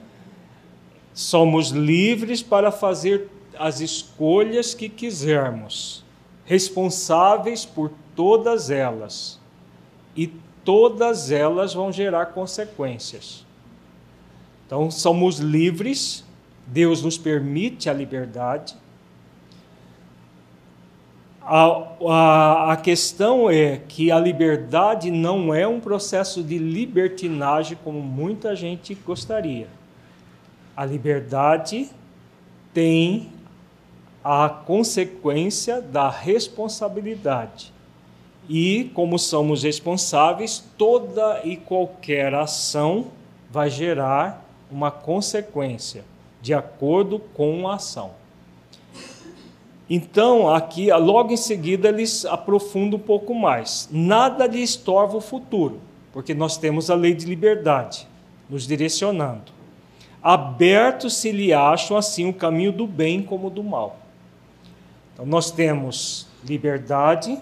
Somos 1.12 1.70
livres 1.70 2.42
para 2.42 2.70
fazer 2.70 3.28
as 3.58 3.80
escolhas 3.80 4.72
que 4.72 4.88
quisermos, 4.88 6.04
responsáveis 6.46 7.66
por 7.66 7.90
todas 8.14 8.70
elas, 8.70 9.38
e 10.16 10.28
todas 10.64 11.30
elas 11.30 11.74
vão 11.74 11.92
gerar 11.92 12.26
consequências. 12.26 13.44
Então, 14.66 14.90
somos 14.90 15.38
livres, 15.38 16.24
Deus 16.66 17.02
nos 17.02 17.18
permite 17.18 17.90
a 17.90 17.92
liberdade. 17.92 18.76
A, 21.52 21.88
a, 22.08 22.72
a 22.74 22.76
questão 22.76 23.50
é 23.50 23.78
que 23.88 24.12
a 24.12 24.20
liberdade 24.20 25.10
não 25.10 25.52
é 25.52 25.66
um 25.66 25.80
processo 25.80 26.44
de 26.44 26.56
libertinagem 26.58 27.76
como 27.82 28.00
muita 28.00 28.54
gente 28.54 28.94
gostaria. 28.94 29.66
A 30.76 30.84
liberdade 30.84 31.90
tem 32.72 33.32
a 34.22 34.48
consequência 34.48 35.82
da 35.82 36.08
responsabilidade. 36.08 37.72
E, 38.48 38.88
como 38.94 39.18
somos 39.18 39.64
responsáveis, 39.64 40.64
toda 40.78 41.40
e 41.42 41.56
qualquer 41.56 42.32
ação 42.32 43.08
vai 43.50 43.68
gerar 43.68 44.44
uma 44.70 44.92
consequência, 44.92 46.04
de 46.40 46.54
acordo 46.54 47.18
com 47.18 47.66
a 47.66 47.74
ação. 47.74 48.19
Então, 49.92 50.48
aqui, 50.48 50.92
logo 50.92 51.32
em 51.32 51.36
seguida, 51.36 51.88
eles 51.88 52.24
aprofundam 52.24 52.96
um 52.96 53.02
pouco 53.02 53.34
mais. 53.34 53.88
Nada 53.90 54.46
lhe 54.46 54.62
estorva 54.62 55.16
o 55.16 55.20
futuro, 55.20 55.80
porque 56.12 56.32
nós 56.32 56.56
temos 56.56 56.88
a 56.88 56.94
lei 56.94 57.12
de 57.12 57.26
liberdade 57.26 58.06
nos 58.48 58.68
direcionando. 58.68 59.50
Aberto 60.22 61.10
se 61.10 61.32
lhe 61.32 61.52
acham 61.52 61.96
assim 61.96 62.28
o 62.28 62.32
caminho 62.32 62.70
do 62.70 62.86
bem 62.86 63.20
como 63.20 63.50
do 63.50 63.64
mal. 63.64 63.98
Então, 65.12 65.26
nós 65.26 65.50
temos 65.50 66.28
liberdade, 66.44 67.36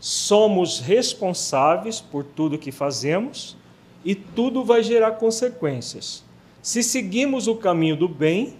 somos 0.00 0.80
responsáveis 0.80 2.00
por 2.00 2.24
tudo 2.24 2.56
que 2.56 2.72
fazemos 2.72 3.54
e 4.02 4.14
tudo 4.14 4.64
vai 4.64 4.82
gerar 4.82 5.12
consequências. 5.12 6.24
Se 6.62 6.82
seguimos 6.82 7.46
o 7.46 7.56
caminho 7.56 7.96
do 7.96 8.08
bem, 8.08 8.54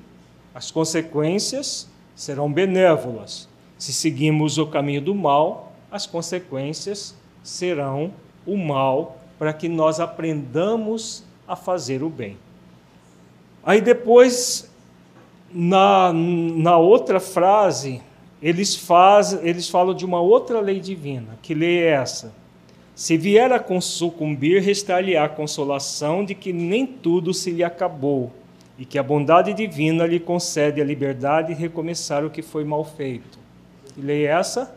as 0.55 0.70
consequências 0.70 1.88
serão 2.16 2.50
benévolas. 2.50 3.46
Se 3.79 3.92
seguimos 3.92 4.57
o 4.57 4.66
caminho 4.66 5.02
do 5.02 5.14
mal, 5.14 5.74
as 5.92 6.07
consequências 6.07 7.14
serão 7.44 8.12
o 8.46 8.57
mal 8.57 9.18
para 9.38 9.52
que 9.52 9.68
nós 9.68 10.00
aprendamos 10.00 11.22
a 11.46 11.55
fazer 11.55 12.02
o 12.02 12.09
bem. 12.09 12.38
Aí 13.62 13.83
depois, 13.83 14.70
na, 15.52 16.11
na 16.12 16.79
outra 16.79 17.20
frase, 17.20 18.00
eles, 18.40 18.74
faz, 18.74 19.33
eles 19.42 19.68
falam 19.68 19.94
de 19.94 20.05
uma 20.05 20.20
outra 20.20 20.61
lei 20.61 20.81
divina. 20.81 21.38
Que 21.42 21.52
lei 21.52 21.83
é 21.83 21.90
essa? 21.90 22.33
Se 22.94 23.18
vier 23.18 23.52
a 23.52 23.81
sucumbir, 23.81 24.62
restar-lhe 24.62 25.16
a 25.16 25.29
consolação 25.29 26.24
de 26.24 26.35
que 26.35 26.50
nem 26.50 26.87
tudo 26.87 27.35
se 27.35 27.50
lhe 27.50 27.62
acabou 27.62 28.33
e 28.78 28.84
que 28.84 28.98
a 28.98 29.02
bondade 29.02 29.54
divina 29.54 30.06
lhe 30.06 30.20
concede 30.20 30.80
a 30.80 30.84
liberdade 30.84 31.54
de 31.54 31.60
recomeçar 31.60 32.24
o 32.24 32.30
que 32.30 32.42
foi 32.42 32.64
mal 32.64 32.84
feito. 32.84 33.38
Que 33.94 34.00
lei 34.00 34.26
é 34.26 34.30
essa? 34.30 34.76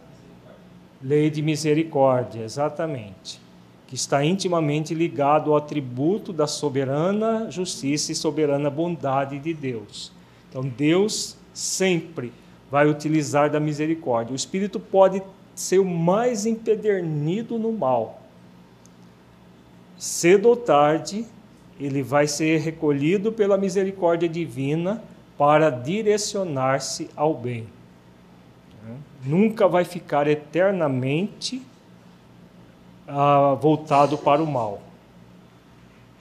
Lei 1.02 1.30
de 1.30 1.42
misericórdia, 1.42 2.44
exatamente. 2.44 3.42
Que 3.88 3.96
está 3.96 4.24
intimamente 4.24 4.94
ligado 4.94 5.52
ao 5.52 5.58
atributo 5.58 6.32
da 6.32 6.48
soberana 6.48 7.50
justiça 7.50 8.12
e 8.12 8.16
soberana 8.16 8.70
bondade 8.70 9.40
de 9.40 9.54
Deus. 9.54 10.12
Então, 10.50 10.64
Deus 10.64 11.36
sempre 11.54 12.32
vai 12.72 12.88
utilizar 12.88 13.50
da 13.50 13.60
misericórdia. 13.60 14.32
O 14.32 14.36
espírito 14.36 14.80
pode 14.80 15.22
ser 15.56 15.80
o 15.80 15.86
mais 15.86 16.46
empedernido 16.46 17.58
no 17.58 17.72
mal. 17.72 18.22
Cedo 19.98 20.48
ou 20.48 20.56
tarde, 20.56 21.26
ele 21.80 22.04
vai 22.04 22.28
ser 22.28 22.60
recolhido 22.60 23.32
pela 23.32 23.58
misericórdia 23.58 24.28
divina 24.28 25.02
para 25.38 25.70
direcionar-se 25.70 27.10
ao 27.16 27.34
bem. 27.34 27.68
Nunca 29.24 29.68
vai 29.68 29.86
ficar 29.86 30.28
eternamente 30.28 31.62
ah, 33.08 33.58
voltado 33.60 34.18
para 34.18 34.42
o 34.42 34.48
mal. 34.48 34.82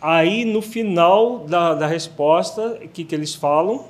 Aí, 0.00 0.44
no 0.44 0.62
final 0.62 1.40
da, 1.40 1.74
da 1.74 1.86
resposta, 1.86 2.78
o 2.82 2.88
que, 2.88 3.04
que 3.04 3.14
eles 3.14 3.34
falam? 3.34 3.84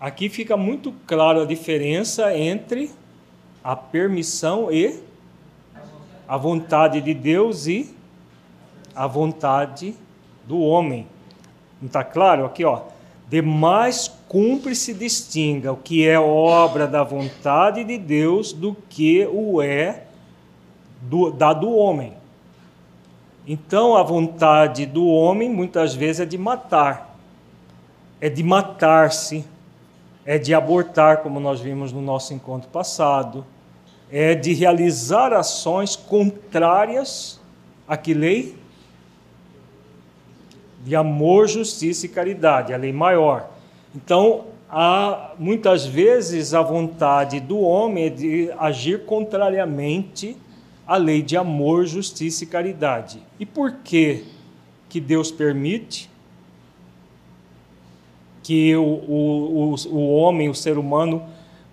Aqui 0.00 0.28
fica 0.28 0.56
muito 0.56 0.92
claro 1.06 1.42
a 1.42 1.44
diferença 1.44 2.36
entre 2.36 2.90
a 3.62 3.74
permissão 3.74 4.70
e 4.70 5.02
a 6.28 6.36
vontade 6.36 7.00
de 7.00 7.12
Deus 7.12 7.66
e 7.66 7.95
a 8.96 9.06
vontade 9.06 9.94
do 10.46 10.58
homem. 10.58 11.06
Não 11.80 11.86
está 11.86 12.02
claro? 12.02 12.46
Aqui, 12.46 12.64
ó. 12.64 12.80
Demais 13.28 14.10
cumpre 14.28 14.74
se 14.74 14.94
distinga 14.94 15.72
o 15.72 15.76
que 15.76 16.08
é 16.08 16.18
obra 16.18 16.86
da 16.86 17.02
vontade 17.02 17.84
de 17.84 17.98
Deus 17.98 18.52
do 18.52 18.74
que 18.88 19.26
o 19.30 19.60
é 19.60 20.04
do, 21.02 21.30
da 21.30 21.52
do 21.52 21.70
homem. 21.70 22.14
Então, 23.46 23.96
a 23.96 24.02
vontade 24.02 24.86
do 24.86 25.06
homem 25.06 25.50
muitas 25.50 25.94
vezes 25.94 26.20
é 26.20 26.26
de 26.26 26.38
matar, 26.38 27.16
é 28.20 28.28
de 28.28 28.42
matar-se, 28.42 29.44
é 30.24 30.38
de 30.38 30.54
abortar, 30.54 31.18
como 31.18 31.38
nós 31.38 31.60
vimos 31.60 31.92
no 31.92 32.00
nosso 32.00 32.34
encontro 32.34 32.68
passado, 32.70 33.44
é 34.10 34.34
de 34.34 34.52
realizar 34.52 35.32
ações 35.32 35.94
contrárias 35.94 37.40
a 37.86 37.96
que 37.96 38.14
lei? 38.14 38.56
De 40.86 40.94
amor, 40.94 41.48
justiça 41.48 42.06
e 42.06 42.08
caridade, 42.08 42.72
a 42.72 42.76
lei 42.76 42.92
maior. 42.92 43.50
Então, 43.92 44.44
há 44.70 45.32
muitas 45.36 45.84
vezes 45.84 46.54
a 46.54 46.62
vontade 46.62 47.40
do 47.40 47.58
homem 47.58 48.04
é 48.04 48.08
de 48.08 48.52
agir 48.56 49.04
contrariamente 49.04 50.36
à 50.86 50.96
lei 50.96 51.22
de 51.22 51.36
amor, 51.36 51.86
justiça 51.86 52.44
e 52.44 52.46
caridade. 52.46 53.20
E 53.40 53.44
por 53.44 53.72
que 53.82 54.26
que 54.88 55.00
Deus 55.00 55.32
permite 55.32 56.08
que 58.44 58.76
o, 58.76 58.84
o, 58.84 59.74
o, 59.88 60.14
homem, 60.14 60.48
o 60.48 60.54
ser 60.54 60.78
humano, 60.78 61.20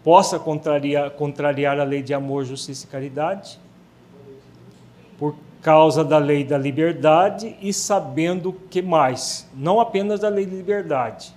possa 0.04 0.40
contrariar, 0.40 1.12
contrariar 1.12 1.80
a 1.80 1.84
lei 1.84 2.02
de 2.02 2.16
amor, 2.16 2.46
justiça 2.46 2.88
e 2.88 2.90
caridade? 2.90 3.60
Por 5.20 5.36
causa 5.64 6.04
da 6.04 6.18
lei 6.18 6.44
da 6.44 6.58
liberdade 6.58 7.56
e 7.62 7.72
sabendo 7.74 8.54
que 8.70 8.82
mais, 8.82 9.48
não 9.56 9.80
apenas 9.80 10.20
da 10.20 10.28
lei 10.28 10.46
de 10.46 10.56
liberdade, 10.56 11.34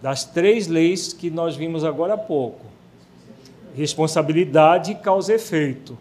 das 0.00 0.24
três 0.24 0.68
leis 0.68 1.12
que 1.12 1.28
nós 1.30 1.56
vimos 1.56 1.84
agora 1.84 2.14
há 2.14 2.18
pouco: 2.18 2.64
responsabilidade 3.76 4.92
e 4.92 4.94
causa 4.94 5.32
e 5.32 5.36
efeito. 5.36 5.98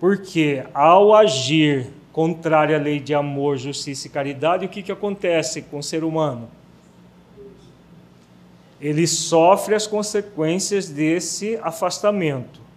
Porque 0.00 0.64
ao 0.72 1.14
agir 1.14 1.88
contrário 2.10 2.74
à 2.74 2.78
lei 2.78 2.98
de 2.98 3.14
amor, 3.14 3.58
justiça 3.58 4.06
e 4.06 4.10
caridade, 4.10 4.64
o 4.64 4.68
que, 4.68 4.82
que 4.82 4.90
acontece 4.90 5.60
com 5.60 5.78
o 5.78 5.82
ser 5.82 6.02
humano? 6.02 6.48
Ele 8.80 9.06
sofre 9.06 9.74
as 9.74 9.86
consequências 9.86 10.88
desse 10.88 11.58
afastamento 11.62 12.69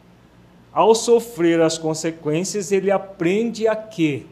ao 0.74 0.96
sofrer 0.96 1.62
as 1.62 1.78
consequências, 1.78 2.72
ele 2.72 2.90
aprende 2.90 3.68
a 3.68 3.76
quê? 3.76 4.26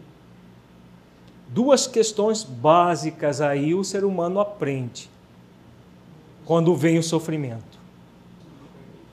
Duas 1.48 1.86
questões 1.86 2.44
básicas 2.44 3.42
aí 3.42 3.76
o 3.76 3.84
ser 3.84 4.04
humano 4.04 4.40
aprende 4.40 5.10
quando 6.46 6.76
vem 6.76 6.98
o 6.98 7.04
sofrimento. 7.04 7.80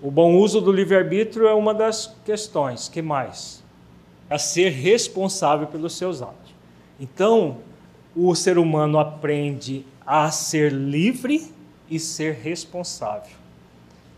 O 0.00 0.10
bom 0.10 0.36
uso 0.36 0.60
do 0.60 0.72
livre-arbítrio 0.72 1.46
é 1.46 1.52
uma 1.52 1.74
das 1.74 2.14
questões. 2.24 2.88
Que 2.88 3.02
mais? 3.02 3.62
A 4.30 4.38
ser 4.38 4.70
responsável 4.70 5.66
pelos 5.66 5.96
seus 5.96 6.22
atos. 6.22 6.54
Então, 6.98 7.58
o 8.14 8.34
ser 8.34 8.56
humano 8.56 8.98
aprende 8.98 9.84
a 10.06 10.30
ser 10.30 10.72
livre 10.72 11.52
e 11.90 11.98
ser 11.98 12.34
responsável 12.34 13.47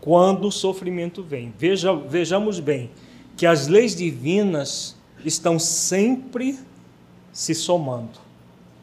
quando 0.01 0.47
o 0.47 0.51
sofrimento 0.51 1.21
vem. 1.21 1.53
Veja, 1.57 1.95
vejamos 1.95 2.59
bem 2.59 2.89
que 3.37 3.45
as 3.45 3.67
leis 3.67 3.95
divinas 3.95 4.97
estão 5.23 5.59
sempre 5.59 6.59
se 7.31 7.53
somando. 7.53 8.19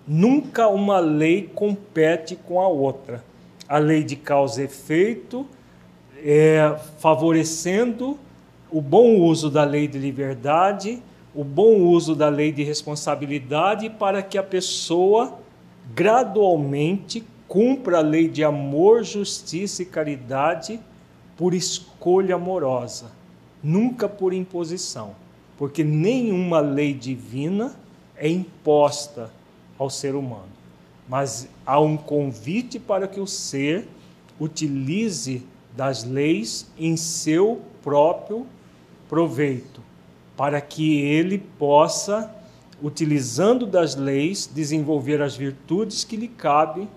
Nunca 0.06 0.68
uma 0.68 1.00
lei 1.00 1.50
compete 1.54 2.36
com 2.36 2.60
a 2.60 2.68
outra. 2.68 3.22
A 3.68 3.78
lei 3.78 4.02
de 4.02 4.16
causa 4.16 4.62
e 4.62 4.64
efeito, 4.64 5.44
é, 6.24 6.74
favorecendo 6.98 8.18
o 8.70 8.80
bom 8.80 9.16
uso 9.16 9.50
da 9.50 9.64
lei 9.64 9.86
de 9.86 9.98
liberdade, 9.98 11.02
o 11.34 11.44
bom 11.44 11.80
uso 11.82 12.14
da 12.14 12.28
lei 12.28 12.50
de 12.50 12.62
responsabilidade, 12.62 13.90
para 13.90 14.22
que 14.22 14.38
a 14.38 14.42
pessoa 14.42 15.38
gradualmente 15.94 17.22
cumpra 17.46 17.98
a 17.98 18.02
lei 18.02 18.28
de 18.28 18.42
amor, 18.42 19.04
justiça 19.04 19.82
e 19.82 19.86
caridade 19.86 20.80
por 21.38 21.54
escolha 21.54 22.34
amorosa, 22.34 23.12
nunca 23.62 24.08
por 24.08 24.34
imposição, 24.34 25.14
porque 25.56 25.84
nenhuma 25.84 26.58
lei 26.58 26.92
divina 26.92 27.76
é 28.16 28.28
imposta 28.28 29.30
ao 29.78 29.88
ser 29.88 30.16
humano, 30.16 30.48
mas 31.08 31.48
há 31.64 31.78
um 31.78 31.96
convite 31.96 32.80
para 32.80 33.06
que 33.06 33.20
o 33.20 33.26
ser 33.26 33.86
utilize 34.40 35.46
das 35.76 36.02
leis 36.02 36.66
em 36.76 36.96
seu 36.96 37.62
próprio 37.84 38.44
proveito, 39.08 39.80
para 40.36 40.60
que 40.60 41.00
ele 41.02 41.38
possa, 41.38 42.34
utilizando 42.82 43.64
das 43.64 43.94
leis, 43.94 44.50
desenvolver 44.52 45.22
as 45.22 45.36
virtudes 45.36 46.02
que 46.02 46.16
lhe 46.16 46.28
cabem 46.28 46.88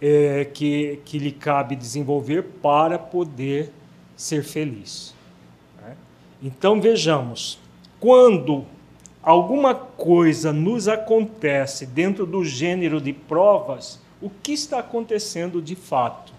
é, 0.00 0.44
que, 0.44 1.00
que 1.04 1.18
lhe 1.18 1.32
cabe 1.32 1.76
desenvolver 1.76 2.42
para 2.62 2.98
poder 2.98 3.70
ser 4.16 4.42
feliz. 4.42 5.14
Né? 5.80 5.96
Então 6.42 6.80
vejamos, 6.80 7.58
quando 7.98 8.64
alguma 9.22 9.74
coisa 9.74 10.52
nos 10.52 10.88
acontece 10.88 11.84
dentro 11.84 12.24
do 12.24 12.44
gênero 12.44 13.00
de 13.00 13.12
provas, 13.12 14.00
o 14.20 14.30
que 14.30 14.52
está 14.52 14.78
acontecendo 14.78 15.60
de 15.60 15.74
fato? 15.74 16.32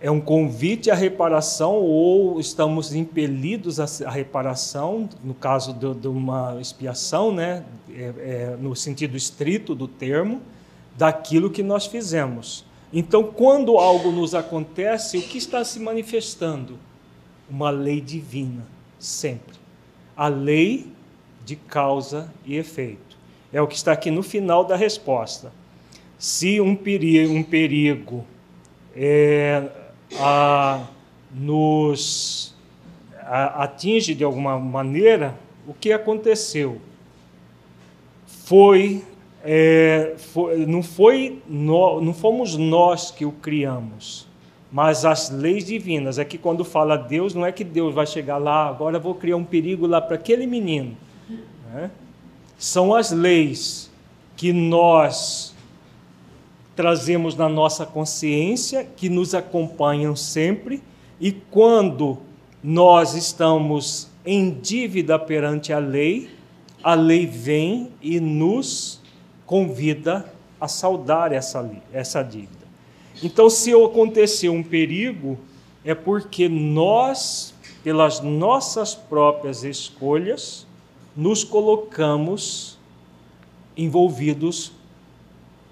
É 0.00 0.10
um 0.10 0.20
convite 0.20 0.90
à 0.92 0.94
reparação 0.94 1.74
ou 1.74 2.38
estamos 2.38 2.94
impelidos 2.94 3.80
à 3.80 4.10
reparação, 4.10 5.08
no 5.24 5.34
caso 5.34 5.72
de, 5.72 6.06
uma 6.06 6.56
expiação, 6.60 7.32
né? 7.32 7.64
É, 7.90 8.02
é, 8.02 8.56
no 8.60 8.76
sentido 8.76 9.16
estrito 9.16 9.74
do 9.74 9.88
termo, 9.88 10.40
daquilo 10.98 11.48
que 11.48 11.62
nós 11.62 11.86
fizemos. 11.86 12.66
Então, 12.92 13.22
quando 13.22 13.78
algo 13.78 14.10
nos 14.10 14.34
acontece, 14.34 15.16
o 15.16 15.22
que 15.22 15.38
está 15.38 15.64
se 15.64 15.78
manifestando? 15.78 16.76
Uma 17.48 17.70
lei 17.70 18.00
divina, 18.00 18.66
sempre. 18.98 19.56
A 20.16 20.26
lei 20.26 20.90
de 21.44 21.54
causa 21.54 22.32
e 22.44 22.56
efeito. 22.56 23.16
É 23.52 23.62
o 23.62 23.66
que 23.66 23.76
está 23.76 23.92
aqui 23.92 24.10
no 24.10 24.22
final 24.22 24.64
da 24.64 24.74
resposta. 24.74 25.52
Se 26.18 26.60
um 26.60 26.74
perigo, 26.74 27.32
um 27.32 27.44
perigo 27.44 28.26
é, 28.94 29.70
a, 30.18 30.84
nos 31.32 32.56
a, 33.20 33.62
atinge 33.62 34.14
de 34.14 34.24
alguma 34.24 34.58
maneira, 34.58 35.38
o 35.66 35.72
que 35.72 35.92
aconteceu? 35.92 36.80
Foi 38.26 39.04
é, 39.50 40.12
foi, 40.18 40.66
não, 40.66 40.82
foi 40.82 41.40
no, 41.48 42.02
não 42.02 42.12
fomos 42.12 42.54
nós 42.58 43.10
que 43.10 43.24
o 43.24 43.32
criamos, 43.32 44.26
mas 44.70 45.06
as 45.06 45.30
leis 45.30 45.64
divinas. 45.64 46.18
É 46.18 46.24
que 46.26 46.36
quando 46.36 46.66
fala 46.66 46.98
Deus, 46.98 47.32
não 47.32 47.46
é 47.46 47.50
que 47.50 47.64
Deus 47.64 47.94
vai 47.94 48.06
chegar 48.06 48.36
lá, 48.36 48.68
agora 48.68 48.98
vou 48.98 49.14
criar 49.14 49.36
um 49.36 49.44
perigo 49.44 49.86
lá 49.86 50.02
para 50.02 50.16
aquele 50.16 50.46
menino. 50.46 50.94
Né? 51.72 51.90
São 52.58 52.94
as 52.94 53.10
leis 53.10 53.90
que 54.36 54.52
nós 54.52 55.54
trazemos 56.76 57.34
na 57.34 57.48
nossa 57.48 57.86
consciência, 57.86 58.84
que 58.84 59.08
nos 59.08 59.34
acompanham 59.34 60.14
sempre, 60.14 60.82
e 61.18 61.32
quando 61.32 62.18
nós 62.62 63.14
estamos 63.14 64.10
em 64.26 64.50
dívida 64.50 65.18
perante 65.18 65.72
a 65.72 65.78
lei, 65.78 66.28
a 66.84 66.92
lei 66.92 67.24
vem 67.24 67.88
e 68.02 68.20
nos 68.20 68.97
convida 69.48 70.30
a 70.60 70.68
saudar 70.68 71.32
essa, 71.32 71.68
essa 71.90 72.22
dívida. 72.22 72.66
Então, 73.22 73.48
se 73.48 73.72
acontecer 73.72 74.50
um 74.50 74.62
perigo, 74.62 75.38
é 75.82 75.94
porque 75.94 76.50
nós, 76.50 77.54
pelas 77.82 78.20
nossas 78.20 78.94
próprias 78.94 79.64
escolhas, 79.64 80.66
nos 81.16 81.44
colocamos 81.44 82.78
envolvidos 83.74 84.70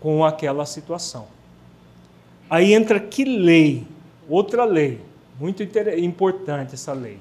com 0.01 0.25
aquela 0.25 0.65
situação. 0.65 1.27
Aí 2.49 2.73
entra 2.73 2.99
que 2.99 3.27
lei? 3.27 3.87
Outra 4.27 4.65
lei, 4.65 5.03
muito 5.39 5.63
importante 5.63 6.73
essa 6.75 6.95
lei. 6.95 7.19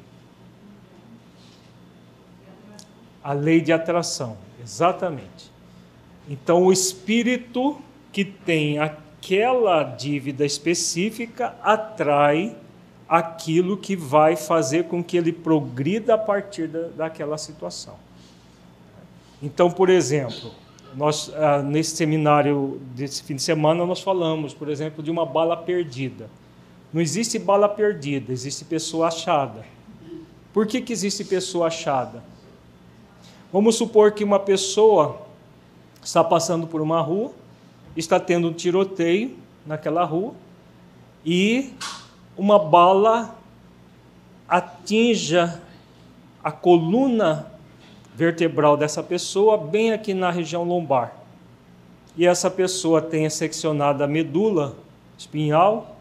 A 3.22 3.34
lei 3.34 3.60
de 3.60 3.74
atração, 3.74 4.38
exatamente. 4.64 5.55
Então, 6.30 6.64
o 6.64 6.72
espírito 6.72 7.78
que 8.12 8.26
tem 8.26 8.80
aquela 8.80 9.84
dívida 9.84 10.46
específica 10.46 11.56
atrai 11.62 12.56
aquilo 13.08 13.78
que 13.78 13.96
vai 13.96 14.36
fazer 14.36 14.86
com 14.86 15.04
que 15.04 15.16
ele 15.16 15.32
progrida 15.32 16.16
a 16.16 16.18
partir 16.18 16.68
da, 16.68 16.88
daquela 16.88 17.38
situação. 17.38 17.96
Então, 19.42 19.70
por 19.70 19.90
exemplo, 19.90 20.52
nós 20.96 21.32
ah, 21.36 21.62
nesse 21.62 21.96
seminário 21.96 22.82
desse 22.96 23.22
fim 23.22 23.36
de 23.36 23.44
semana 23.44 23.86
nós 23.86 24.02
falamos, 24.02 24.54
por 24.54 24.70
exemplo, 24.70 25.04
de 25.04 25.12
uma 25.12 25.26
bala 25.26 25.56
perdida. 25.56 26.30
Não 26.92 27.02
existe 27.02 27.38
bala 27.38 27.68
perdida, 27.68 28.32
existe 28.32 28.66
pessoa 28.66 29.08
achada. 29.08 29.66
Por 30.54 30.66
que, 30.66 30.82
que 30.82 30.94
existe 30.94 31.24
pessoa 31.26 31.68
achada? 31.68 32.24
Vamos 33.52 33.76
supor 33.76 34.14
que 34.14 34.24
uma 34.24 34.40
pessoa 34.40 35.25
está 36.06 36.24
passando 36.24 36.68
por 36.68 36.82
uma 36.82 37.02
rua, 37.02 37.32
está 37.98 38.20
tendo 38.20 38.48
um 38.48 38.54
tiroteio 38.54 39.36
naquela 39.66 40.06
rua 40.06 40.36
e 41.26 41.74
uma 42.38 42.60
bala 42.60 43.36
atinja 44.48 45.60
a 46.44 46.52
coluna 46.52 47.52
vertebral 48.14 48.78
dessa 48.78 49.02
pessoa 49.02 49.58
bem 49.58 49.94
aqui 49.94 50.14
na 50.14 50.30
região 50.30 50.64
lombar. 50.64 51.16
E 52.16 52.28
essa 52.28 52.52
pessoa 52.52 53.02
tenha 53.02 53.30
seccionado 53.32 54.04
a 54.04 54.08
medula 54.08 54.76
espinhal 55.18 55.98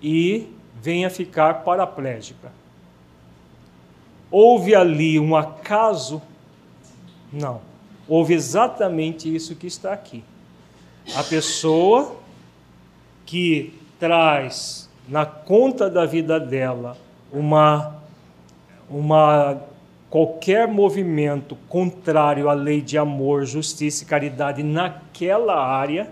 e 0.00 0.48
venha 0.80 1.10
ficar 1.10 1.62
paraplégica. 1.62 2.50
Houve 4.30 4.74
ali 4.74 5.20
um 5.20 5.36
acaso? 5.36 6.22
Não. 7.30 7.71
Houve 8.08 8.34
exatamente 8.34 9.32
isso 9.34 9.54
que 9.54 9.66
está 9.66 9.92
aqui. 9.92 10.24
A 11.16 11.22
pessoa 11.22 12.16
que 13.24 13.74
traz 13.98 14.88
na 15.08 15.24
conta 15.24 15.88
da 15.88 16.04
vida 16.04 16.38
dela 16.38 16.96
uma, 17.32 17.96
uma 18.88 19.60
qualquer 20.10 20.68
movimento 20.68 21.56
contrário 21.68 22.48
à 22.48 22.52
lei 22.52 22.80
de 22.80 22.98
amor, 22.98 23.46
justiça 23.46 24.04
e 24.04 24.06
caridade 24.06 24.62
naquela 24.62 25.54
área, 25.54 26.10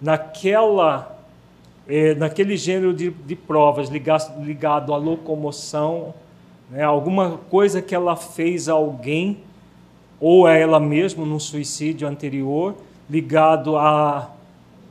naquela, 0.00 1.18
eh, 1.86 2.14
naquele 2.14 2.56
gênero 2.56 2.94
de, 2.94 3.10
de 3.10 3.36
provas 3.36 3.88
ligado, 3.88 4.42
ligado 4.42 4.94
à 4.94 4.96
locomoção, 4.96 6.14
né, 6.70 6.82
alguma 6.82 7.38
coisa 7.50 7.82
que 7.82 7.94
ela 7.94 8.16
fez 8.16 8.68
a 8.68 8.72
alguém 8.72 9.38
ou 10.20 10.46
a 10.46 10.52
ela 10.52 10.80
mesma 10.80 11.24
num 11.24 11.38
suicídio 11.38 12.06
anterior, 12.08 12.74
ligado 13.08 13.76
à, 13.76 14.30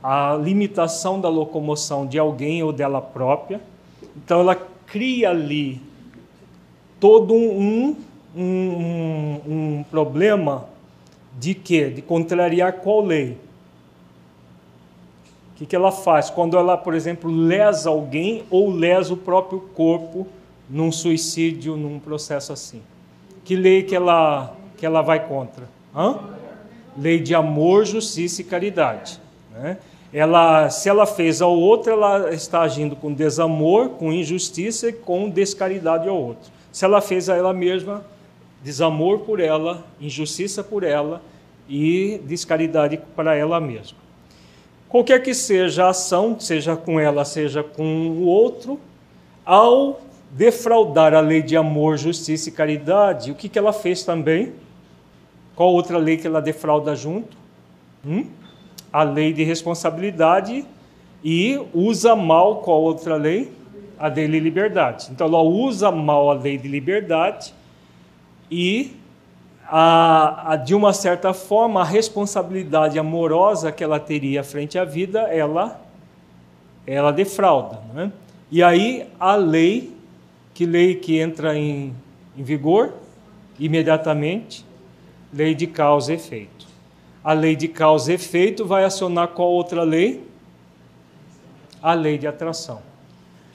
à 0.02 0.36
limitação 0.36 1.20
da 1.20 1.28
locomoção 1.28 2.06
de 2.06 2.18
alguém 2.18 2.62
ou 2.62 2.72
dela 2.72 3.00
própria. 3.00 3.60
Então 4.16 4.40
ela 4.40 4.54
cria 4.86 5.30
ali 5.30 5.80
todo 7.00 7.34
um 7.34 7.96
um, 8.36 9.40
um, 9.46 9.84
problema 9.90 10.66
de 11.38 11.54
quê? 11.54 11.88
De 11.88 12.02
contrariar 12.02 12.74
qual 12.74 13.04
lei? 13.04 13.38
O 15.52 15.56
que, 15.56 15.66
que 15.66 15.76
ela 15.76 15.92
faz? 15.92 16.30
Quando 16.30 16.56
ela, 16.56 16.76
por 16.76 16.94
exemplo, 16.94 17.30
lesa 17.30 17.88
alguém 17.88 18.42
ou 18.50 18.70
lesa 18.70 19.14
o 19.14 19.16
próprio 19.16 19.60
corpo 19.60 20.26
num 20.68 20.90
suicídio, 20.90 21.76
num 21.76 22.00
processo 22.00 22.52
assim. 22.52 22.82
Que 23.44 23.54
lei 23.54 23.82
que 23.82 23.94
ela, 23.94 24.56
que 24.76 24.84
ela 24.84 25.02
vai 25.02 25.26
contra? 25.26 25.64
Hã? 25.94 26.18
Lei 26.96 27.18
de 27.18 27.34
amor, 27.34 27.84
justiça 27.84 28.40
e 28.40 28.44
caridade. 28.44 29.20
Né? 29.52 29.78
Ela, 30.12 30.70
se 30.70 30.88
ela 30.88 31.06
fez 31.06 31.42
ao 31.42 31.52
outro, 31.52 31.92
ela 31.92 32.32
está 32.32 32.60
agindo 32.60 32.94
com 32.94 33.12
desamor, 33.12 33.90
com 33.90 34.12
injustiça 34.12 34.88
e 34.88 34.92
com 34.92 35.28
descaridade 35.28 36.08
ao 36.08 36.16
outro. 36.16 36.52
Se 36.70 36.84
ela 36.84 37.00
fez 37.00 37.28
a 37.28 37.36
ela 37.36 37.52
mesma, 37.52 38.04
desamor 38.62 39.20
por 39.20 39.40
ela, 39.40 39.84
injustiça 40.00 40.62
por 40.62 40.84
ela 40.84 41.20
e 41.68 42.20
descaridade 42.24 43.00
para 43.16 43.34
ela 43.34 43.60
mesma. 43.60 43.98
Qualquer 44.88 45.20
que 45.22 45.34
seja 45.34 45.86
a 45.86 45.88
ação, 45.88 46.38
seja 46.38 46.76
com 46.76 47.00
ela, 47.00 47.24
seja 47.24 47.64
com 47.64 48.08
o 48.08 48.26
outro, 48.26 48.78
ao 49.44 50.00
defraudar 50.30 51.12
a 51.14 51.20
lei 51.20 51.42
de 51.42 51.56
amor, 51.56 51.96
justiça 51.96 52.48
e 52.48 52.52
caridade, 52.52 53.30
o 53.32 53.34
que, 53.34 53.48
que 53.48 53.58
ela 53.58 53.72
fez 53.72 54.04
também? 54.04 54.52
Qual 55.56 55.72
outra 55.72 55.98
lei 55.98 56.16
que 56.16 56.26
ela 56.26 56.42
defrauda 56.42 56.96
junto? 56.96 57.36
Hum? 58.06 58.26
A 58.92 59.02
lei 59.02 59.32
de 59.32 59.44
responsabilidade 59.44 60.64
e 61.22 61.60
usa 61.72 62.14
mal 62.14 62.56
qual 62.56 62.82
outra 62.82 63.16
lei? 63.16 63.52
A 63.98 64.08
lei 64.08 64.28
de 64.28 64.40
liberdade. 64.40 65.08
Então 65.10 65.26
ela 65.26 65.40
usa 65.40 65.90
mal 65.90 66.30
a 66.30 66.34
lei 66.34 66.58
de 66.58 66.68
liberdade 66.68 67.54
e 68.50 68.96
a, 69.66 70.52
a, 70.52 70.56
de 70.56 70.74
uma 70.74 70.92
certa 70.92 71.32
forma 71.32 71.80
a 71.80 71.84
responsabilidade 71.84 72.98
amorosa 72.98 73.72
que 73.72 73.82
ela 73.82 73.98
teria 73.98 74.44
frente 74.44 74.78
à 74.78 74.84
vida 74.84 75.20
ela 75.22 75.80
ela 76.86 77.10
defrauda 77.10 77.80
né? 77.94 78.12
e 78.50 78.62
aí 78.62 79.08
a 79.18 79.34
lei 79.36 79.96
que 80.52 80.66
lei 80.66 80.96
que 80.96 81.18
entra 81.18 81.56
em, 81.56 81.94
em 82.36 82.42
vigor 82.42 82.92
imediatamente 83.58 84.64
lei 85.34 85.52
de 85.52 85.66
causa 85.66 86.12
e 86.12 86.14
efeito. 86.14 86.64
A 87.22 87.32
lei 87.32 87.56
de 87.56 87.66
causa 87.66 88.12
e 88.12 88.14
efeito 88.14 88.64
vai 88.64 88.84
acionar 88.84 89.28
qual 89.28 89.50
outra 89.50 89.82
lei? 89.82 90.24
A 91.82 91.92
lei 91.92 92.16
de 92.16 92.26
atração. 92.26 92.80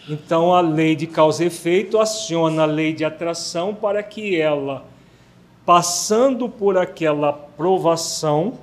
Então 0.09 0.53
a 0.53 0.59
lei 0.59 0.93
de 0.93 1.07
causa 1.07 1.43
e 1.43 1.47
efeito 1.47 1.97
aciona 1.97 2.63
a 2.63 2.65
lei 2.65 2.91
de 2.91 3.05
atração 3.05 3.73
para 3.73 4.03
que 4.03 4.35
ela, 4.35 4.83
passando 5.65 6.49
por 6.49 6.77
aquela 6.77 7.31
provação, 7.31 8.55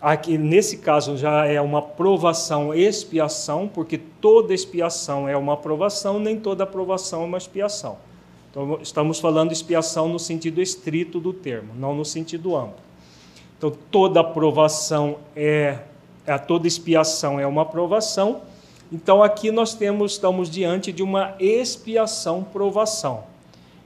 aqui 0.00 0.38
nesse 0.38 0.76
caso 0.78 1.16
já 1.16 1.44
é 1.44 1.60
uma 1.60 1.82
provação 1.82 2.72
expiação, 2.72 3.66
porque 3.66 3.98
toda 3.98 4.54
expiação 4.54 5.28
é 5.28 5.36
uma 5.36 5.56
provação, 5.56 6.20
nem 6.20 6.38
toda 6.38 6.64
provação 6.64 7.22
é 7.22 7.24
uma 7.24 7.38
expiação. 7.38 7.98
Então 8.56 8.78
estamos 8.80 9.20
falando 9.20 9.52
expiação 9.52 10.08
no 10.08 10.18
sentido 10.18 10.62
estrito 10.62 11.20
do 11.20 11.34
termo, 11.34 11.74
não 11.76 11.94
no 11.94 12.06
sentido 12.06 12.56
amplo. 12.56 12.80
Então 13.58 13.70
toda 13.90 14.24
provação 14.24 15.18
é, 15.36 15.80
é 16.24 16.38
toda 16.38 16.66
expiação 16.66 17.38
é 17.38 17.46
uma 17.46 17.66
provação 17.66 18.40
então 18.90 19.22
aqui 19.22 19.50
nós 19.50 19.74
temos, 19.74 20.12
estamos 20.12 20.48
diante 20.48 20.92
de 20.92 21.02
uma 21.02 21.34
expiação 21.40 22.44
provação. 22.44 23.24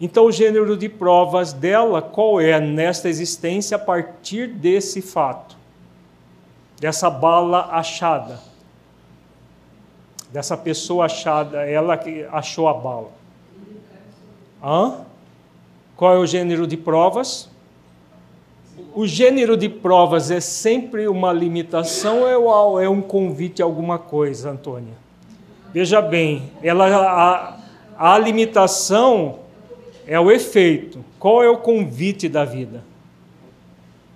Então 0.00 0.26
o 0.26 0.32
gênero 0.32 0.76
de 0.76 0.88
provas 0.88 1.52
dela, 1.52 2.02
qual 2.02 2.40
é 2.40 2.60
nesta 2.60 3.08
existência 3.08 3.76
a 3.76 3.80
partir 3.80 4.48
desse 4.48 5.00
fato? 5.00 5.56
Dessa 6.78 7.10
bala 7.10 7.68
achada. 7.72 8.40
Dessa 10.30 10.56
pessoa 10.56 11.06
achada, 11.06 11.68
ela 11.68 11.96
que 11.96 12.24
achou 12.30 12.68
a 12.68 12.74
bala. 12.74 13.19
Hã? 14.62 15.04
Qual 15.96 16.14
é 16.14 16.18
o 16.18 16.26
gênero 16.26 16.66
de 16.66 16.76
provas? 16.76 17.50
o 18.94 19.06
gênero 19.06 19.56
de 19.56 19.68
provas 19.68 20.30
é 20.30 20.40
sempre 20.40 21.06
uma 21.06 21.32
limitação 21.32 22.22
ou 22.42 22.80
é 22.80 22.88
um 22.88 23.00
convite 23.00 23.62
a 23.62 23.64
alguma 23.64 23.98
coisa, 23.98 24.50
Antônia? 24.50 24.94
Veja 25.72 26.00
bem, 26.02 26.50
ela, 26.62 26.86
a, 27.96 28.14
a 28.14 28.18
limitação 28.18 29.40
é 30.06 30.18
o 30.18 30.30
efeito. 30.30 31.04
Qual 31.18 31.42
é 31.42 31.48
o 31.48 31.58
convite 31.58 32.28
da 32.28 32.44
vida? 32.44 32.82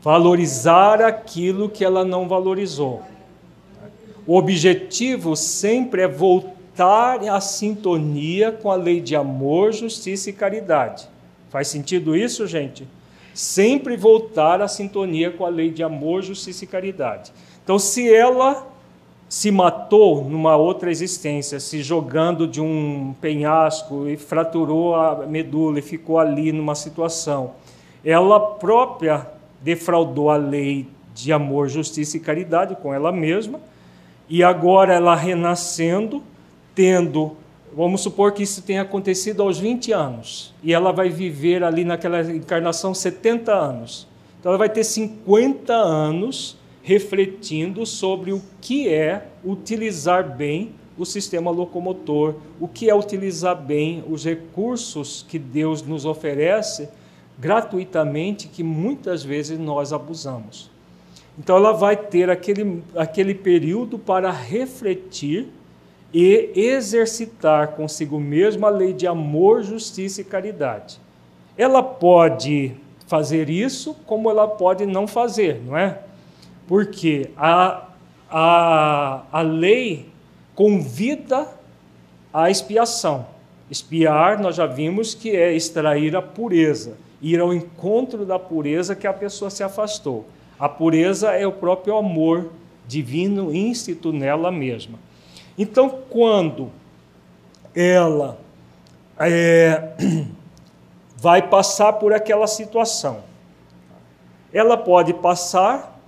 Valorizar 0.02 1.00
aquilo 1.00 1.68
que 1.68 1.84
ela 1.84 2.04
não 2.04 2.26
valorizou. 2.28 3.02
O 4.26 4.36
objetivo 4.36 5.36
sempre 5.36 6.02
é 6.02 6.08
voltar 6.08 6.53
à 6.78 7.40
sintonia 7.40 8.52
com 8.52 8.70
a 8.70 8.74
lei 8.76 9.00
de 9.00 9.14
amor, 9.14 9.72
justiça 9.72 10.30
e 10.30 10.32
caridade. 10.32 11.08
Faz 11.50 11.68
sentido 11.68 12.16
isso, 12.16 12.46
gente? 12.46 12.86
Sempre 13.32 13.96
voltar 13.96 14.60
à 14.60 14.68
sintonia 14.68 15.30
com 15.30 15.44
a 15.44 15.48
lei 15.48 15.70
de 15.70 15.82
amor, 15.82 16.22
justiça 16.22 16.64
e 16.64 16.68
caridade. 16.68 17.32
Então, 17.62 17.78
se 17.78 18.12
ela 18.12 18.66
se 19.28 19.50
matou 19.50 20.24
numa 20.24 20.56
outra 20.56 20.90
existência, 20.90 21.58
se 21.58 21.82
jogando 21.82 22.46
de 22.46 22.60
um 22.60 23.14
penhasco 23.20 24.08
e 24.08 24.16
fraturou 24.16 24.94
a 24.94 25.26
medula 25.26 25.80
e 25.80 25.82
ficou 25.82 26.18
ali 26.18 26.52
numa 26.52 26.76
situação. 26.76 27.52
Ela 28.04 28.38
própria 28.38 29.26
defraudou 29.60 30.30
a 30.30 30.36
lei 30.36 30.86
de 31.14 31.32
amor, 31.32 31.68
justiça 31.68 32.16
e 32.16 32.20
caridade 32.20 32.76
com 32.76 32.94
ela 32.94 33.10
mesma, 33.10 33.58
e 34.28 34.42
agora 34.42 34.94
ela 34.94 35.16
renascendo, 35.16 36.22
tendo, 36.74 37.36
vamos 37.74 38.00
supor 38.00 38.32
que 38.32 38.42
isso 38.42 38.62
tenha 38.62 38.82
acontecido 38.82 39.42
aos 39.42 39.58
20 39.58 39.92
anos, 39.92 40.54
e 40.62 40.72
ela 40.72 40.92
vai 40.92 41.08
viver 41.08 41.62
ali 41.62 41.84
naquela 41.84 42.20
encarnação 42.22 42.94
70 42.94 43.52
anos. 43.52 44.06
Então 44.40 44.50
ela 44.50 44.58
vai 44.58 44.68
ter 44.68 44.84
50 44.84 45.72
anos 45.72 46.56
refletindo 46.82 47.86
sobre 47.86 48.32
o 48.32 48.42
que 48.60 48.88
é 48.88 49.28
utilizar 49.42 50.36
bem 50.36 50.72
o 50.98 51.04
sistema 51.04 51.50
locomotor, 51.50 52.34
o 52.60 52.68
que 52.68 52.88
é 52.88 52.94
utilizar 52.94 53.56
bem 53.56 54.04
os 54.08 54.24
recursos 54.24 55.24
que 55.28 55.38
Deus 55.38 55.82
nos 55.82 56.04
oferece 56.04 56.88
gratuitamente, 57.38 58.48
que 58.48 58.62
muitas 58.62 59.24
vezes 59.24 59.58
nós 59.58 59.92
abusamos. 59.92 60.70
Então 61.38 61.56
ela 61.56 61.72
vai 61.72 61.96
ter 61.96 62.30
aquele, 62.30 62.82
aquele 62.94 63.34
período 63.34 63.98
para 63.98 64.30
refletir 64.30 65.48
e 66.14 66.52
exercitar 66.54 67.72
consigo 67.72 68.20
mesma 68.20 68.68
a 68.68 68.70
lei 68.70 68.92
de 68.92 69.04
amor, 69.04 69.64
justiça 69.64 70.20
e 70.20 70.24
caridade. 70.24 71.00
Ela 71.58 71.82
pode 71.82 72.72
fazer 73.08 73.50
isso, 73.50 73.94
como 74.06 74.30
ela 74.30 74.46
pode 74.46 74.86
não 74.86 75.08
fazer, 75.08 75.60
não 75.66 75.76
é? 75.76 75.98
Porque 76.68 77.30
a, 77.36 77.88
a, 78.30 79.22
a 79.32 79.40
lei 79.42 80.06
convida 80.54 81.48
à 82.32 82.48
expiação. 82.48 83.26
Espiar, 83.68 84.40
nós 84.40 84.54
já 84.54 84.66
vimos 84.66 85.14
que 85.14 85.30
é 85.30 85.52
extrair 85.52 86.14
a 86.14 86.22
pureza, 86.22 86.96
ir 87.20 87.40
ao 87.40 87.52
encontro 87.52 88.24
da 88.24 88.38
pureza 88.38 88.94
que 88.94 89.06
a 89.06 89.12
pessoa 89.12 89.50
se 89.50 89.64
afastou. 89.64 90.26
A 90.60 90.68
pureza 90.68 91.32
é 91.32 91.44
o 91.44 91.52
próprio 91.52 91.96
amor 91.96 92.52
divino 92.86 93.52
íncito 93.52 94.12
nela 94.12 94.52
mesma. 94.52 94.96
Então, 95.56 95.88
quando 96.10 96.70
ela 97.74 98.38
é, 99.18 99.94
vai 101.16 101.42
passar 101.42 101.94
por 101.94 102.12
aquela 102.12 102.46
situação, 102.46 103.18
ela 104.52 104.76
pode 104.76 105.12
passar 105.14 106.00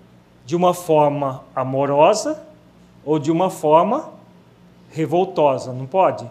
de 0.45 0.55
uma 0.55 0.73
forma 0.73 1.43
amorosa 1.55 2.43
ou 3.05 3.19
de 3.19 3.31
uma 3.31 3.51
forma 3.51 4.13
revoltosa, 4.91 5.73
não 5.73 5.87
pode? 5.87 6.29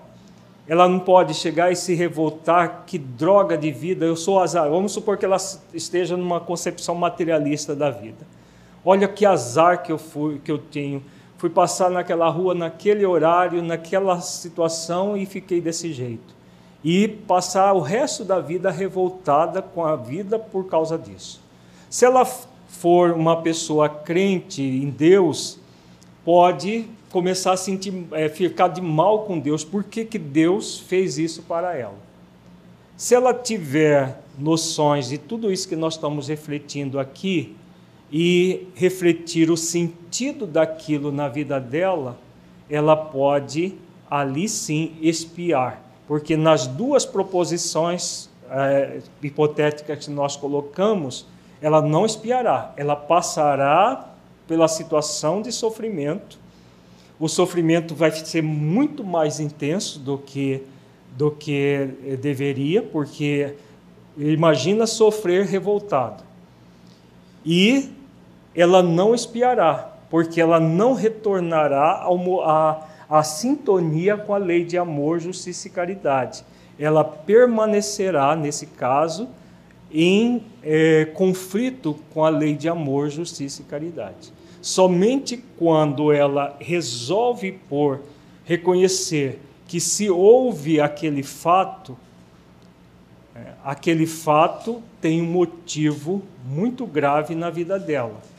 Ela 0.68 0.88
não 0.88 1.00
pode 1.00 1.34
chegar 1.34 1.72
e 1.72 1.76
se 1.76 1.94
revoltar, 1.94 2.84
que 2.88 2.98
droga 2.98 3.58
de 3.58 3.72
vida, 3.72 4.06
eu 4.06 4.16
sou 4.16 4.40
azar. 4.40 4.68
Vamos 4.70 4.94
supor 4.94 5.18
que 5.18 5.26
ela 5.26 5.38
esteja 5.74 6.18
numa 6.18 6.40
concepção 6.40 6.96
materialista 6.96 7.76
da 7.76 7.92
vida. 7.92 8.26
Olha 8.84 9.08
que 9.08 9.26
azar 9.26 9.84
que 9.84 9.92
eu 9.92 9.98
fui, 9.98 10.40
que 10.40 10.52
eu 10.52 10.58
tenho. 10.58 11.04
Fui 11.46 11.50
passar 11.52 11.92
naquela 11.92 12.28
rua 12.28 12.56
naquele 12.56 13.06
horário, 13.06 13.62
naquela 13.62 14.20
situação 14.20 15.16
e 15.16 15.28
fiquei 15.28 15.62
desse 15.62 15.94
jeito. 15.94 16.34
E 16.84 17.08
passar 17.08 17.72
o 17.74 17.82
resto 17.82 18.24
da 18.24 18.40
vida 18.40 18.72
revoltada 18.72 19.62
com 19.62 19.86
a 19.86 19.96
vida 19.96 20.40
por 20.40 20.66
causa 20.66 20.98
disso. 20.98 21.40
Se 21.88 22.04
ela 22.04 22.26
for 22.26 23.12
uma 23.12 23.44
pessoa 23.44 23.88
crente 23.88 24.64
em 24.64 24.90
Deus, 24.90 25.60
pode 26.24 26.88
começar 27.12 27.52
a 27.52 27.58
sentir, 27.58 27.94
é, 28.14 28.28
ficar 28.28 28.70
de 28.70 28.82
mal 28.82 29.20
com 29.26 29.38
Deus. 29.38 29.64
Por 29.64 29.84
que, 29.84 30.04
que 30.04 30.18
Deus 30.18 30.80
fez 30.80 31.20
isso 31.20 31.44
para 31.44 31.78
ela? 31.78 32.00
Se 32.98 33.14
ela 33.14 33.36
tiver 33.36 34.20
noções 34.36 35.10
de 35.10 35.20
tudo 35.20 35.52
isso 35.52 35.70
que 35.70 35.76
nós 35.76 35.94
estamos 35.94 36.28
refletindo 36.28 37.00
aqui 37.00 37.56
e 38.18 38.70
refletir 38.76 39.52
o 39.52 39.58
sentido 39.58 40.48
daquilo 40.48 41.12
na 41.12 41.28
vida 41.28 41.60
dela, 41.60 42.18
ela 42.70 42.96
pode 42.96 43.76
ali 44.10 44.48
sim 44.48 44.94
espiar, 45.02 45.84
porque 46.08 46.38
nas 46.38 46.66
duas 46.66 47.06
proposições 47.06 48.30
é, 48.50 49.02
hipotéticas 49.22 50.06
que 50.06 50.10
nós 50.10 50.38
colocamos, 50.38 51.28
ela 51.62 51.82
não 51.82 52.06
espiará, 52.06 52.74
ela 52.78 52.96
passará 52.96 54.08
pela 54.48 54.70
situação 54.70 55.42
de 55.42 55.52
sofrimento. 55.52 56.40
O 57.20 57.28
sofrimento 57.28 57.94
vai 57.94 58.12
ser 58.12 58.42
muito 58.42 59.04
mais 59.04 59.42
intenso 59.42 60.00
do 60.00 60.18
que 60.18 60.64
do 61.18 61.32
que 61.32 62.18
deveria, 62.22 62.82
porque 62.82 63.56
imagina 64.18 64.88
sofrer 64.88 65.46
revoltado. 65.46 66.24
E 67.46 67.95
ela 68.56 68.82
não 68.82 69.14
espiará, 69.14 69.92
porque 70.10 70.40
ela 70.40 70.60
não 70.60 70.94
retornará 70.94 72.08
à 73.10 73.24
sintonia 73.24 74.16
com 74.16 74.34
a 74.34 74.38
lei 74.38 74.64
de 74.64 74.78
amor, 74.78 75.20
justiça 75.20 75.68
e 75.68 75.72
caridade. 75.72 76.44
Ela 76.80 77.04
permanecerá, 77.04 78.36
nesse 78.36 78.66
caso, 78.68 79.28
em 79.92 80.44
é, 80.64 81.06
conflito 81.06 81.98
com 82.14 82.24
a 82.24 82.30
lei 82.30 82.56
de 82.56 82.68
amor, 82.70 83.10
justiça 83.10 83.62
e 83.62 83.66
caridade. 83.66 84.34
Somente 84.62 85.44
quando 85.58 86.12
ela 86.12 86.56
resolve 86.60 87.52
por 87.70 88.02
reconhecer 88.44 89.40
que 89.68 89.80
se 89.80 90.10
houve 90.10 90.80
aquele 90.80 91.24
fato, 91.24 91.98
é, 93.36 93.54
aquele 93.64 94.06
fato 94.06 94.82
tem 95.00 95.22
um 95.22 95.32
motivo 95.32 96.22
muito 96.46 96.86
grave 96.86 97.36
na 97.36 97.50
vida 97.50 97.78
dela. 97.80 98.35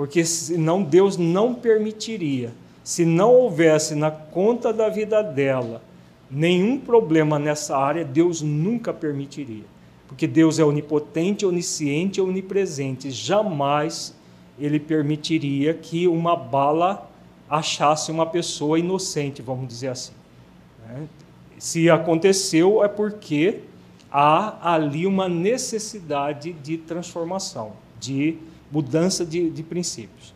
Porque 0.00 0.24
senão 0.24 0.82
Deus 0.82 1.18
não 1.18 1.52
permitiria. 1.52 2.54
Se 2.82 3.04
não 3.04 3.34
houvesse 3.34 3.94
na 3.94 4.10
conta 4.10 4.72
da 4.72 4.88
vida 4.88 5.22
dela 5.22 5.82
nenhum 6.30 6.78
problema 6.78 7.38
nessa 7.38 7.76
área, 7.76 8.04
Deus 8.04 8.40
nunca 8.40 8.94
permitiria 8.94 9.64
porque 10.10 10.26
Deus 10.26 10.58
é 10.58 10.64
onipotente, 10.64 11.46
onisciente 11.46 12.20
onipresente. 12.20 13.12
Jamais 13.12 14.12
ele 14.58 14.80
permitiria 14.80 15.72
que 15.72 16.08
uma 16.08 16.34
bala 16.34 17.08
achasse 17.48 18.10
uma 18.10 18.26
pessoa 18.26 18.76
inocente, 18.76 19.40
vamos 19.40 19.68
dizer 19.68 19.86
assim. 19.86 20.12
Né? 20.84 21.06
Se 21.60 21.88
aconteceu, 21.88 22.82
é 22.82 22.88
porque 22.88 23.60
há 24.10 24.74
ali 24.74 25.06
uma 25.06 25.28
necessidade 25.28 26.54
de 26.54 26.76
transformação, 26.76 27.74
de 28.00 28.36
mudança 28.70 29.24
de, 29.24 29.50
de 29.50 29.62
princípios. 29.62 30.34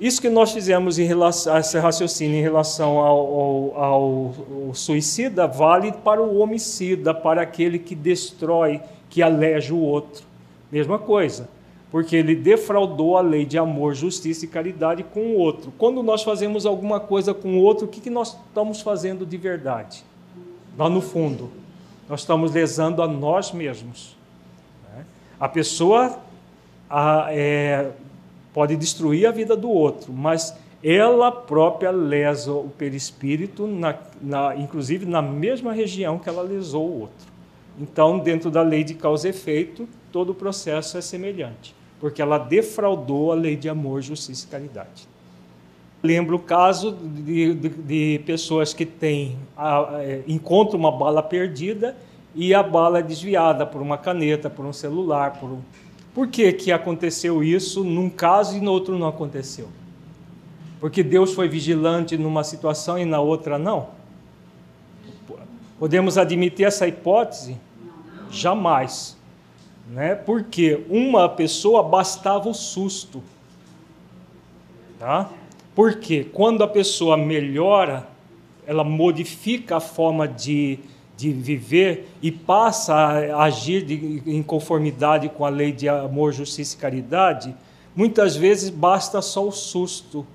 Isso 0.00 0.20
que 0.20 0.28
nós 0.28 0.52
fizemos 0.52 0.98
em 0.98 1.04
relação 1.04 1.54
a 1.54 1.60
esse 1.60 1.78
raciocínio 1.78 2.36
em 2.36 2.42
relação 2.42 2.98
ao, 2.98 3.76
ao, 3.76 3.84
ao, 3.84 4.74
suicida 4.74 5.46
vale 5.46 5.92
para 5.92 6.20
o 6.20 6.38
homicida, 6.38 7.14
para 7.14 7.42
aquele 7.42 7.78
que 7.78 7.94
destrói, 7.94 8.80
que 9.08 9.22
aleja 9.22 9.72
o 9.72 9.80
outro. 9.80 10.24
Mesma 10.72 10.98
coisa, 10.98 11.48
porque 11.90 12.16
ele 12.16 12.34
defraudou 12.34 13.16
a 13.16 13.20
lei 13.20 13.44
de 13.44 13.58
amor, 13.58 13.94
justiça 13.94 14.44
e 14.44 14.48
caridade 14.48 15.04
com 15.04 15.20
o 15.20 15.38
outro. 15.38 15.72
Quando 15.76 16.02
nós 16.02 16.22
fazemos 16.22 16.64
alguma 16.64 16.98
coisa 16.98 17.34
com 17.34 17.58
o 17.58 17.62
outro, 17.62 17.84
o 17.86 17.88
que, 17.88 18.00
que 18.00 18.10
nós 18.10 18.36
estamos 18.48 18.80
fazendo 18.80 19.26
de 19.26 19.36
verdade? 19.36 20.02
Lá 20.76 20.88
no 20.88 21.02
fundo, 21.02 21.50
nós 22.08 22.20
estamos 22.20 22.52
lesando 22.52 23.02
a 23.02 23.06
nós 23.06 23.52
mesmos. 23.52 24.16
Né? 24.92 25.04
A 25.38 25.48
pessoa 25.48 26.18
a, 26.92 27.28
é, 27.30 27.90
pode 28.52 28.76
destruir 28.76 29.26
a 29.26 29.30
vida 29.30 29.56
do 29.56 29.70
outro, 29.70 30.12
mas 30.12 30.54
ela 30.84 31.32
própria 31.32 31.90
lesa 31.90 32.52
o 32.52 32.68
perispírito, 32.68 33.66
na, 33.66 33.96
na, 34.20 34.54
inclusive 34.56 35.06
na 35.06 35.22
mesma 35.22 35.72
região 35.72 36.18
que 36.18 36.28
ela 36.28 36.42
lesou 36.42 36.86
o 36.86 37.00
outro. 37.00 37.32
Então, 37.80 38.18
dentro 38.18 38.50
da 38.50 38.60
lei 38.60 38.84
de 38.84 38.92
causa 38.92 39.26
e 39.26 39.30
efeito, 39.30 39.88
todo 40.12 40.30
o 40.30 40.34
processo 40.34 40.98
é 40.98 41.00
semelhante, 41.00 41.74
porque 41.98 42.20
ela 42.20 42.36
defraudou 42.36 43.32
a 43.32 43.34
lei 43.34 43.56
de 43.56 43.70
amor, 43.70 44.02
justiça 44.02 44.46
e 44.46 44.50
caridade. 44.50 45.08
Lembro 46.02 46.36
o 46.36 46.40
caso 46.40 46.92
de, 46.92 47.54
de, 47.54 47.68
de 47.68 48.22
pessoas 48.26 48.74
que 48.74 48.84
têm, 48.84 49.38
a, 49.56 50.00
é, 50.00 50.22
encontram 50.28 50.78
uma 50.78 50.92
bala 50.92 51.22
perdida 51.22 51.96
e 52.34 52.52
a 52.52 52.62
bala 52.62 52.98
é 52.98 53.02
desviada 53.02 53.64
por 53.64 53.80
uma 53.80 53.96
caneta, 53.96 54.50
por 54.50 54.66
um 54.66 54.72
celular. 54.72 55.38
Por, 55.38 55.48
um... 55.48 55.60
por 56.14 56.28
que, 56.28 56.52
que 56.52 56.70
aconteceu 56.70 57.42
isso 57.42 57.82
num 57.82 58.10
caso 58.10 58.56
e 58.56 58.60
no 58.60 58.70
outro 58.70 58.98
não 58.98 59.06
aconteceu? 59.06 59.68
Porque 60.80 61.02
Deus 61.02 61.32
foi 61.32 61.48
vigilante 61.48 62.18
numa 62.18 62.44
situação 62.44 62.98
e 62.98 63.04
na 63.04 63.20
outra 63.20 63.58
não? 63.58 63.88
Podemos 65.78 66.18
admitir 66.18 66.66
essa 66.66 66.86
hipótese? 66.86 67.56
Jamais. 68.30 69.16
Né? 69.88 70.14
Porque 70.14 70.84
uma 70.88 71.28
pessoa 71.28 71.82
bastava 71.82 72.48
o 72.48 72.54
susto. 72.54 73.22
Tá? 74.98 75.28
Porque 75.74 76.24
quando 76.24 76.62
a 76.62 76.68
pessoa 76.68 77.16
melhora, 77.16 78.06
ela 78.66 78.84
modifica 78.84 79.78
a 79.78 79.80
forma 79.80 80.28
de, 80.28 80.78
de 81.22 81.32
viver 81.32 82.08
e 82.20 82.32
passa 82.32 82.94
a 82.94 83.44
agir 83.44 83.84
de, 83.84 84.22
em 84.26 84.42
conformidade 84.42 85.28
com 85.28 85.44
a 85.44 85.48
lei 85.48 85.70
de 85.70 85.88
amor, 85.88 86.32
justiça 86.32 86.74
e 86.74 86.78
caridade, 86.78 87.54
muitas 87.94 88.34
vezes 88.34 88.70
basta 88.70 89.22
só 89.22 89.46
o 89.46 89.52
susto, 89.52 90.26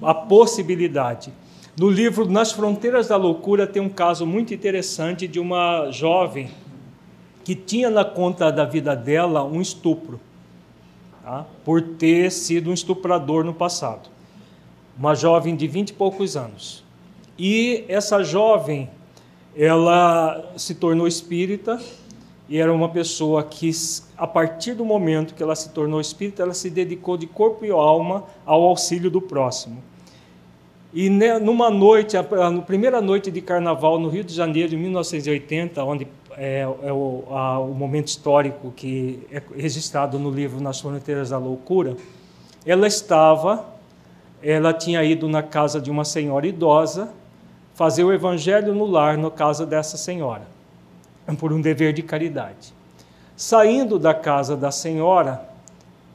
a 0.00 0.14
possibilidade. 0.14 1.32
No 1.76 1.90
livro 1.90 2.30
Nas 2.30 2.52
Fronteiras 2.52 3.08
da 3.08 3.16
Loucura 3.16 3.66
tem 3.66 3.82
um 3.82 3.88
caso 3.88 4.24
muito 4.24 4.54
interessante 4.54 5.26
de 5.26 5.40
uma 5.40 5.90
jovem 5.90 6.50
que 7.42 7.56
tinha 7.56 7.90
na 7.90 8.04
conta 8.04 8.52
da 8.52 8.64
vida 8.64 8.94
dela 8.94 9.42
um 9.42 9.60
estupro, 9.60 10.20
tá? 11.24 11.46
por 11.64 11.82
ter 11.82 12.30
sido 12.30 12.70
um 12.70 12.74
estuprador 12.74 13.42
no 13.42 13.54
passado. 13.54 14.08
Uma 14.96 15.16
jovem 15.16 15.56
de 15.56 15.66
vinte 15.66 15.90
e 15.90 15.94
poucos 15.94 16.36
anos. 16.36 16.84
E 17.38 17.84
essa 17.88 18.22
jovem, 18.22 18.90
ela 19.56 20.52
se 20.56 20.74
tornou 20.74 21.06
espírita 21.06 21.80
e 22.48 22.58
era 22.58 22.72
uma 22.72 22.88
pessoa 22.88 23.42
que, 23.42 23.70
a 24.16 24.26
partir 24.26 24.74
do 24.74 24.84
momento 24.84 25.34
que 25.34 25.42
ela 25.42 25.54
se 25.54 25.68
tornou 25.70 26.00
espírita, 26.00 26.42
ela 26.42 26.54
se 26.54 26.70
dedicou 26.70 27.16
de 27.16 27.26
corpo 27.26 27.64
e 27.64 27.70
alma 27.70 28.24
ao 28.46 28.62
auxílio 28.62 29.10
do 29.10 29.20
próximo. 29.20 29.82
E 30.94 31.10
numa 31.10 31.68
noite, 31.68 32.16
a 32.16 32.24
primeira 32.66 33.02
noite 33.02 33.30
de 33.30 33.42
carnaval 33.42 33.98
no 33.98 34.08
Rio 34.08 34.24
de 34.24 34.32
Janeiro, 34.32 34.74
em 34.74 34.78
1980, 34.78 35.84
onde 35.84 36.06
é, 36.38 36.66
é 36.82 36.92
o, 36.92 37.24
a, 37.30 37.58
o, 37.58 37.74
momento 37.74 38.06
histórico 38.06 38.72
que 38.74 39.26
é 39.30 39.42
registrado 39.54 40.18
no 40.18 40.30
livro 40.30 40.60
Nas 40.62 40.80
Fronteiras 40.80 41.28
da 41.28 41.36
Loucura, 41.36 41.94
ela 42.64 42.86
estava, 42.86 43.66
ela 44.42 44.72
tinha 44.72 45.04
ido 45.04 45.28
na 45.28 45.42
casa 45.42 45.78
de 45.78 45.90
uma 45.90 46.04
senhora 46.04 46.46
idosa 46.46 47.10
fazer 47.78 48.02
o 48.02 48.12
evangelho 48.12 48.74
no 48.74 48.84
lar, 48.84 49.16
na 49.16 49.30
casa 49.30 49.64
dessa 49.64 49.96
senhora, 49.96 50.42
por 51.38 51.52
um 51.52 51.60
dever 51.60 51.92
de 51.92 52.02
caridade. 52.02 52.74
Saindo 53.36 54.00
da 54.00 54.12
casa 54.12 54.56
da 54.56 54.72
senhora, 54.72 55.48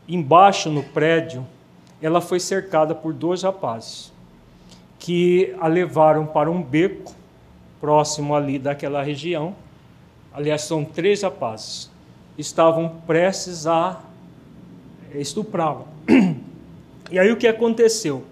embaixo 0.06 0.70
no 0.70 0.84
prédio, 0.84 1.48
ela 2.02 2.20
foi 2.20 2.38
cercada 2.38 2.94
por 2.94 3.14
dois 3.14 3.44
rapazes 3.44 4.12
que 5.00 5.56
a 5.58 5.68
levaram 5.68 6.26
para 6.26 6.52
um 6.52 6.62
beco 6.62 7.16
próximo 7.80 8.36
ali 8.36 8.60
daquela 8.60 9.02
região. 9.02 9.56
Aliás, 10.34 10.64
são 10.64 10.84
três 10.84 11.22
rapazes. 11.22 11.90
Estavam 12.38 12.90
prestes 13.08 13.66
a 13.66 14.02
estuprá-la. 15.16 15.86
E 17.12 17.20
aí 17.20 17.32
o 17.32 17.38
que 17.38 17.48
aconteceu? 17.48 18.24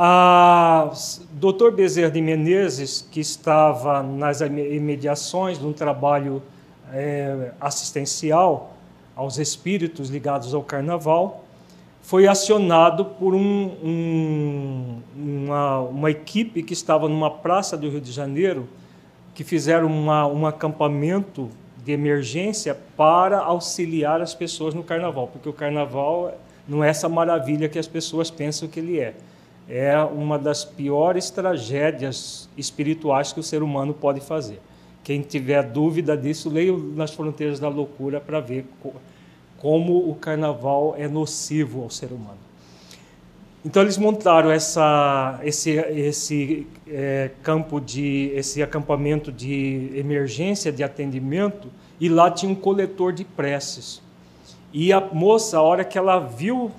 A 0.00 0.92
Dr. 1.32 1.72
Bezerra 1.74 2.12
de 2.12 2.22
Menezes, 2.22 3.04
que 3.10 3.18
estava 3.18 4.00
nas 4.00 4.40
imediações 4.40 5.58
de 5.58 5.66
um 5.66 5.72
trabalho 5.72 6.40
é, 6.92 7.50
assistencial 7.60 8.76
aos 9.16 9.38
espíritos 9.38 10.08
ligados 10.08 10.54
ao 10.54 10.62
carnaval, 10.62 11.44
foi 12.00 12.28
acionado 12.28 13.06
por 13.06 13.34
um, 13.34 13.72
um, 13.82 15.00
uma, 15.16 15.80
uma, 15.80 16.10
equipe 16.12 16.62
que 16.62 16.74
estava 16.74 17.08
numa 17.08 17.28
praça 17.32 17.76
do 17.76 17.90
Rio 17.90 18.00
de 18.00 18.12
Janeiro, 18.12 18.68
que 19.34 19.42
fizeram 19.42 19.88
uma, 19.88 20.28
um 20.28 20.46
acampamento 20.46 21.50
de 21.84 21.90
emergência 21.90 22.78
para 22.96 23.40
auxiliar 23.40 24.20
as 24.20 24.32
pessoas 24.32 24.74
no 24.74 24.84
carnaval, 24.84 25.26
porque 25.26 25.48
o 25.48 25.52
carnaval 25.52 26.38
não 26.68 26.84
é 26.84 26.88
essa 26.88 27.08
maravilha 27.08 27.68
que 27.68 27.80
as 27.80 27.88
pessoas 27.88 28.30
pensam 28.30 28.68
que 28.68 28.78
ele 28.78 29.00
é. 29.00 29.16
É 29.68 29.98
uma 29.98 30.38
das 30.38 30.64
piores 30.64 31.30
tragédias 31.30 32.48
espirituais 32.56 33.32
que 33.32 33.40
o 33.40 33.42
ser 33.42 33.62
humano 33.62 33.92
pode 33.92 34.20
fazer. 34.20 34.60
Quem 35.04 35.20
tiver 35.20 35.62
dúvida 35.62 36.16
disso, 36.16 36.48
leia 36.48 36.72
Nas 36.76 37.12
Fronteiras 37.12 37.60
da 37.60 37.68
Loucura 37.68 38.20
para 38.20 38.40
ver 38.40 38.66
como 39.58 40.10
o 40.10 40.14
carnaval 40.14 40.94
é 40.96 41.06
nocivo 41.06 41.82
ao 41.82 41.90
ser 41.90 42.12
humano. 42.12 42.38
Então 43.64 43.82
eles 43.82 43.98
montaram 43.98 44.50
essa, 44.50 45.40
esse, 45.42 45.72
esse 45.72 46.66
é, 46.86 47.30
campo 47.42 47.80
de, 47.80 48.30
esse 48.34 48.62
acampamento 48.62 49.32
de 49.32 49.90
emergência, 49.94 50.70
de 50.70 50.82
atendimento, 50.84 51.68
e 52.00 52.08
lá 52.08 52.30
tinha 52.30 52.50
um 52.50 52.54
coletor 52.54 53.12
de 53.12 53.24
preces. 53.24 54.00
E 54.72 54.92
a 54.92 55.00
moça, 55.00 55.58
a 55.58 55.62
hora 55.62 55.84
que 55.84 55.98
ela 55.98 56.18
viu 56.18 56.70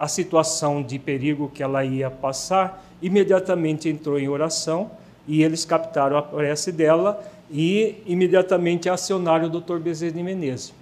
a 0.00 0.08
situação 0.08 0.82
de 0.82 0.98
perigo 0.98 1.48
que 1.54 1.62
ela 1.62 1.84
ia 1.84 2.10
passar, 2.10 2.84
imediatamente 3.00 3.88
entrou 3.88 4.18
em 4.18 4.28
oração 4.28 4.90
e 5.28 5.44
eles 5.44 5.64
captaram 5.64 6.16
a 6.16 6.22
prece 6.22 6.72
dela 6.72 7.22
e 7.50 8.02
imediatamente 8.06 8.88
acionaram 8.88 9.46
o 9.46 9.60
Dr. 9.60 9.76
Bezerra 9.78 10.12
de 10.12 10.22
Menezes 10.22 10.80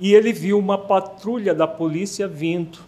e 0.00 0.14
ele 0.14 0.32
viu 0.32 0.58
uma 0.58 0.78
patrulha 0.78 1.54
da 1.54 1.66
polícia 1.66 2.26
vindo. 2.26 2.78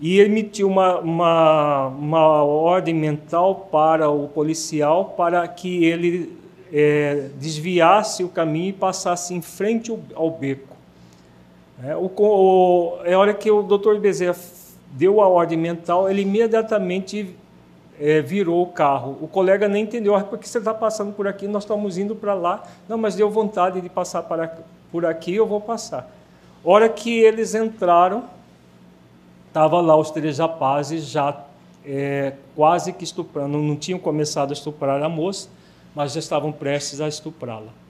E 0.00 0.20
emitiu 0.20 0.68
uma, 0.68 0.98
uma, 1.00 1.86
uma 1.88 2.44
ordem 2.44 2.94
mental 2.94 3.68
para 3.70 4.08
o 4.08 4.28
policial 4.28 5.14
para 5.16 5.46
que 5.48 5.84
ele 5.84 6.36
é, 6.72 7.28
desviasse 7.38 8.22
o 8.22 8.28
caminho 8.28 8.68
e 8.68 8.72
passasse 8.72 9.34
em 9.34 9.42
frente 9.42 9.92
ao, 10.14 10.30
beco. 10.30 10.73
É, 11.82 11.96
o, 11.96 12.10
o, 12.16 12.98
é 13.04 13.14
a 13.14 13.18
hora 13.18 13.34
que 13.34 13.50
o 13.50 13.62
doutor 13.62 13.98
Bezerra 13.98 14.36
deu 14.92 15.20
a 15.20 15.28
ordem 15.28 15.58
mental, 15.58 16.08
ele 16.08 16.22
imediatamente 16.22 17.34
é, 17.98 18.20
virou 18.20 18.62
o 18.62 18.66
carro. 18.66 19.18
O 19.20 19.26
colega 19.26 19.68
nem 19.68 19.84
entendeu, 19.84 20.14
ah, 20.14 20.22
por 20.22 20.38
que 20.38 20.48
você 20.48 20.58
está 20.58 20.72
passando 20.72 21.12
por 21.12 21.26
aqui? 21.26 21.48
Nós 21.48 21.64
estamos 21.64 21.98
indo 21.98 22.14
para 22.14 22.34
lá. 22.34 22.62
Não, 22.88 22.96
mas 22.96 23.14
deu 23.14 23.28
vontade 23.30 23.80
de 23.80 23.88
passar 23.88 24.22
para, 24.22 24.56
por 24.90 25.04
aqui, 25.04 25.34
eu 25.34 25.46
vou 25.46 25.60
passar. 25.60 26.10
Hora 26.64 26.88
que 26.88 27.18
eles 27.20 27.54
entraram, 27.54 28.24
estava 29.48 29.80
lá 29.80 29.96
os 29.96 30.10
três 30.10 30.38
rapazes 30.38 31.06
já 31.06 31.44
é, 31.84 32.34
quase 32.54 32.92
que 32.92 33.04
estuprando. 33.04 33.58
Não 33.58 33.76
tinham 33.76 33.98
começado 33.98 34.50
a 34.50 34.52
estuprar 34.54 35.02
a 35.02 35.08
moça, 35.08 35.48
mas 35.94 36.12
já 36.12 36.20
estavam 36.20 36.50
prestes 36.52 37.00
a 37.00 37.08
estuprá-la. 37.08 37.83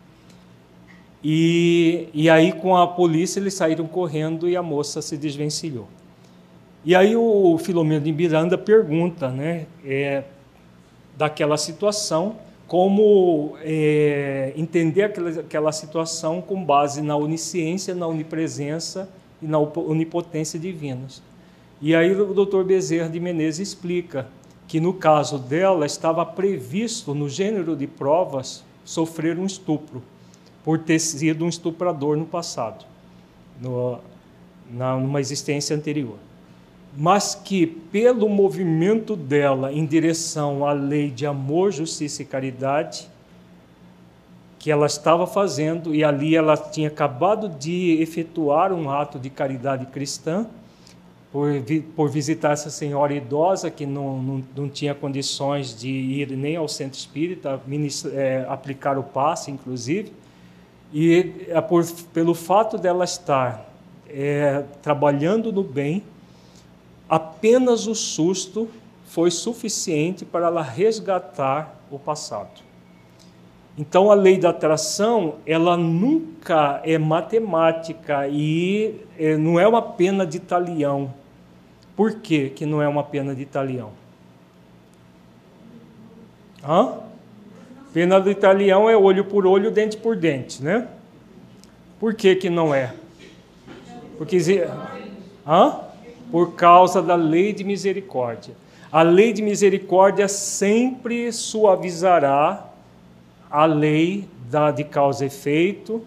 E, 1.27 2.11
e 2.13 2.29
aí, 2.29 2.53
com 2.53 2.77
a 2.77 2.87
polícia, 2.87 3.41
eles 3.41 3.55
saíram 3.55 3.87
correndo 3.87 4.47
e 4.47 4.55
a 4.55 4.63
moça 4.63 5.01
se 5.01 5.17
desvencilhou. 5.17 5.89
E 6.85 6.95
aí 6.95 7.17
o 7.17 7.57
Filomeno 7.57 8.05
de 8.05 8.13
Miranda 8.13 8.59
pergunta 8.59 9.31
né, 9.31 9.65
é, 9.83 10.25
daquela 11.17 11.57
situação 11.57 12.37
como 12.69 13.57
é, 13.63 14.53
entender 14.55 15.05
aquela, 15.05 15.31
aquela 15.31 15.73
situação 15.73 16.43
com 16.43 16.63
base 16.63 17.01
na 17.01 17.17
onisciência, 17.17 17.95
na 17.95 18.07
onipresença 18.07 19.09
e 19.41 19.47
na 19.47 19.59
onipotência 19.59 20.59
divinas. 20.59 21.23
E 21.81 21.95
aí 21.95 22.13
o 22.13 22.35
Dr. 22.35 22.63
Bezerra 22.65 23.09
de 23.09 23.19
Menezes 23.19 23.69
explica 23.69 24.29
que 24.69 24.79
no 24.79 24.93
caso 24.93 25.39
dela 25.39 25.87
estava 25.87 26.25
previsto 26.27 27.15
no 27.15 27.31
gênero 27.31 27.75
de 27.75 27.87
provas 27.87 28.63
sofrer 28.85 29.39
um 29.39 29.47
estupro 29.47 30.03
por 30.65 30.79
ter 30.79 30.99
sido 30.99 31.45
um 31.45 31.49
estuprador 31.49 32.17
no 32.17 32.25
passado, 32.25 32.87
no, 33.61 33.99
na, 34.71 34.97
numa 34.97 35.21
existência 35.21 35.77
anterior. 35.77 36.17
Mas 36.97 37.35
que, 37.35 37.67
pelo 37.67 38.29
movimento 38.29 39.15
dela 39.15 39.73
em 39.73 39.85
direção 39.85 40.65
à 40.67 40.73
lei 40.73 41.11
de 41.11 41.27
amor, 41.27 41.71
justiça 41.71 42.23
e 42.23 42.25
caridade, 42.25 43.09
que 44.59 44.71
ela 44.71 44.87
estava 44.87 45.27
fazendo, 45.27 45.95
e 45.95 46.03
ali 46.03 46.35
ela 46.35 46.57
tinha 46.57 46.89
acabado 46.89 47.49
de 47.51 48.01
efetuar 48.01 48.73
um 48.73 48.89
ato 48.89 49.19
de 49.19 49.29
caridade 49.29 49.85
cristã, 49.87 50.47
por, 51.31 51.51
por 51.97 52.09
visitar 52.09 52.53
essa 52.53 52.71
senhora 52.71 53.13
idosa 53.13 53.69
que 53.69 53.85
não, 53.85 54.23
não, 54.23 54.45
não 54.57 54.69
tinha 54.69 54.95
condições 54.95 55.77
de 55.77 55.89
ir 55.89 56.31
nem 56.31 56.55
ao 56.55 56.69
centro 56.69 56.97
espírita, 56.97 57.61
ministra, 57.67 58.13
é, 58.13 58.47
aplicar 58.49 58.97
o 58.97 59.03
passe, 59.03 59.51
inclusive, 59.51 60.13
e 60.95 61.47
é 61.49 61.61
por, 61.61 61.85
pelo 62.13 62.35
fato 62.35 62.79
dela 62.79 63.05
estar 63.05 63.69
é, 64.09 64.63
trabalhando 64.81 65.53
no 65.53 65.65
bem, 65.65 66.05
apenas 67.09 67.89
o 67.89 67.97
susto 67.97 68.69
foi 69.05 69.33
suficiente 69.33 70.25
para 70.25 70.47
ela 70.47 70.63
resgatar 70.63 71.75
o 71.91 71.99
passado. 71.99 72.63
Então 73.77 74.09
a 74.09 74.15
lei 74.15 74.39
da 74.39 74.51
atração, 74.51 75.35
ela 75.45 75.77
nunca 75.77 76.81
é 76.85 76.97
matemática 76.97 78.29
e 78.29 79.01
é, 79.19 79.37
não 79.37 79.59
é 79.59 79.67
uma 79.67 79.83
pena 79.83 80.25
de 80.25 80.39
talião. 80.39 81.13
Por 81.97 82.21
que, 82.21 82.51
que 82.51 82.65
não 82.65 82.81
é 82.81 82.87
uma 82.87 83.03
pena 83.03 83.35
de 83.35 83.45
talião? 83.45 83.91
Hã? 86.63 87.01
Pena 87.95 88.21
de 88.21 88.35
talião 88.35 88.91
é 88.91 88.97
olho 88.97 89.25
por 89.25 89.47
olho, 89.47 89.71
dente 89.71 89.97
por 89.97 90.17
dente, 90.17 90.61
né? 90.61 90.89
Por 92.01 92.13
que, 92.13 92.35
que 92.35 92.51
não 92.51 92.75
é? 92.75 92.93
Porque 94.19 94.37
Hã? 95.47 95.77
Por 96.29 96.55
causa 96.55 97.01
da 97.01 97.15
lei 97.15 97.53
de 97.53 97.63
misericórdia. 97.63 98.53
A 98.91 99.03
lei 99.03 99.33
de 99.33 99.43
misericórdia 99.43 100.27
sempre 100.27 101.31
suavizará 101.31 102.67
a 103.49 103.65
lei 103.65 104.29
da, 104.51 104.73
de 104.73 104.83
causa 104.83 105.23
e 105.23 105.29
efeito, 105.29 106.03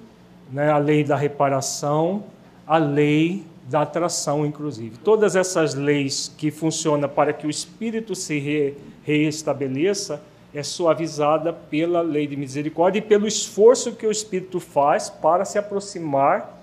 né, 0.52 0.70
a 0.70 0.78
lei 0.78 1.06
da 1.06 1.16
reparação, 1.16 2.26
a 2.68 2.78
lei 2.78 3.46
da 3.70 3.84
atração, 3.84 4.46
inclusive. 4.46 4.98
Todas 4.98 5.38
essas 5.38 5.74
leis 5.74 6.34
que 6.38 6.52
funcionam 6.52 7.08
para 7.08 7.32
que 7.32 7.48
o 7.48 7.50
espírito 7.50 8.14
se 8.14 8.40
re, 8.40 8.74
reestabeleça 9.04 10.22
é 10.58 10.64
suavizada 10.64 11.54
pela 11.54 12.02
lei 12.02 12.26
de 12.26 12.36
misericórdia 12.36 12.98
e 12.98 13.02
pelo 13.04 13.28
esforço 13.28 13.92
que 13.92 14.08
o 14.08 14.12
espírito 14.12 14.60
faz 14.60 15.08
para 15.08 15.46
se 15.46 15.60
aproximar 15.60 16.60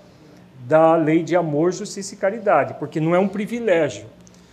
da 0.67 0.97
lei 0.97 1.23
de 1.23 1.33
amor, 1.33 1.71
justiça 1.71 2.13
e 2.13 2.17
caridade, 2.17 2.75
porque 2.77 2.99
não 2.99 3.15
é 3.15 3.19
um 3.19 3.27
privilégio. 3.27 4.05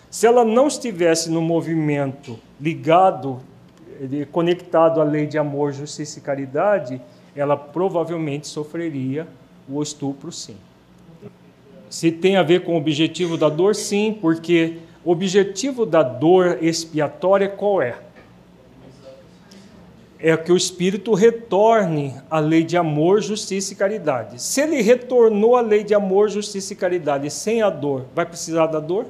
Se 0.08 0.28
ela 0.28 0.44
não 0.44 0.68
estivesse 0.68 1.28
no 1.28 1.40
movimento 1.40 2.38
ligado 2.60 3.40
conectado 4.30 5.00
à 5.00 5.04
lei 5.04 5.26
de 5.26 5.38
amor, 5.38 5.72
justiça 5.72 6.20
e 6.20 6.22
caridade, 6.22 7.00
ela 7.34 7.56
provavelmente 7.56 8.46
sofreria 8.46 9.26
o 9.68 9.82
estupro, 9.82 10.30
sim. 10.30 10.56
Se 11.90 12.12
tem 12.12 12.36
a 12.36 12.44
ver 12.44 12.62
com 12.62 12.74
o 12.74 12.76
objetivo 12.76 13.36
da 13.36 13.48
dor, 13.48 13.74
sim, 13.74 14.16
porque 14.20 14.78
o 15.04 15.10
objetivo 15.10 15.84
da 15.84 16.02
dor 16.02 16.58
expiatória 16.62 17.48
qual 17.48 17.82
é? 17.82 17.96
É 20.22 20.36
que 20.36 20.52
o 20.52 20.56
espírito 20.56 21.14
retorne 21.14 22.14
à 22.30 22.38
lei 22.38 22.62
de 22.62 22.76
amor, 22.76 23.20
justiça 23.20 23.72
e 23.72 23.76
caridade. 23.76 24.40
Se 24.40 24.60
ele 24.60 24.80
retornou 24.80 25.56
à 25.56 25.60
lei 25.60 25.82
de 25.82 25.94
amor, 25.94 26.30
justiça 26.30 26.72
e 26.72 26.76
caridade 26.76 27.28
sem 27.28 27.60
a 27.60 27.68
dor, 27.68 28.06
vai 28.14 28.24
precisar 28.24 28.66
da 28.66 28.78
dor? 28.78 29.06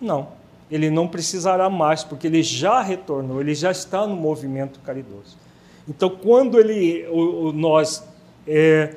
Não 0.00 0.28
ele 0.72 0.88
não 0.88 1.06
precisará 1.06 1.68
mais, 1.68 2.02
porque 2.02 2.26
ele 2.26 2.42
já 2.42 2.80
retornou, 2.80 3.42
ele 3.42 3.54
já 3.54 3.70
está 3.70 4.06
no 4.06 4.16
movimento 4.16 4.80
caridoso. 4.80 5.36
Então, 5.86 6.08
quando 6.08 6.58
ele, 6.58 7.06
o, 7.08 7.48
o, 7.48 7.52
nós 7.52 8.02
é, 8.48 8.94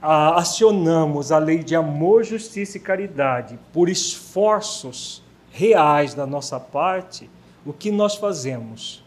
a, 0.00 0.38
acionamos 0.38 1.32
a 1.32 1.38
lei 1.38 1.64
de 1.64 1.74
amor, 1.74 2.22
justiça 2.22 2.76
e 2.76 2.80
caridade 2.80 3.58
por 3.72 3.88
esforços 3.88 5.20
reais 5.50 6.14
da 6.14 6.24
nossa 6.24 6.60
parte, 6.60 7.28
o 7.66 7.72
que 7.72 7.90
nós 7.90 8.14
fazemos? 8.14 9.02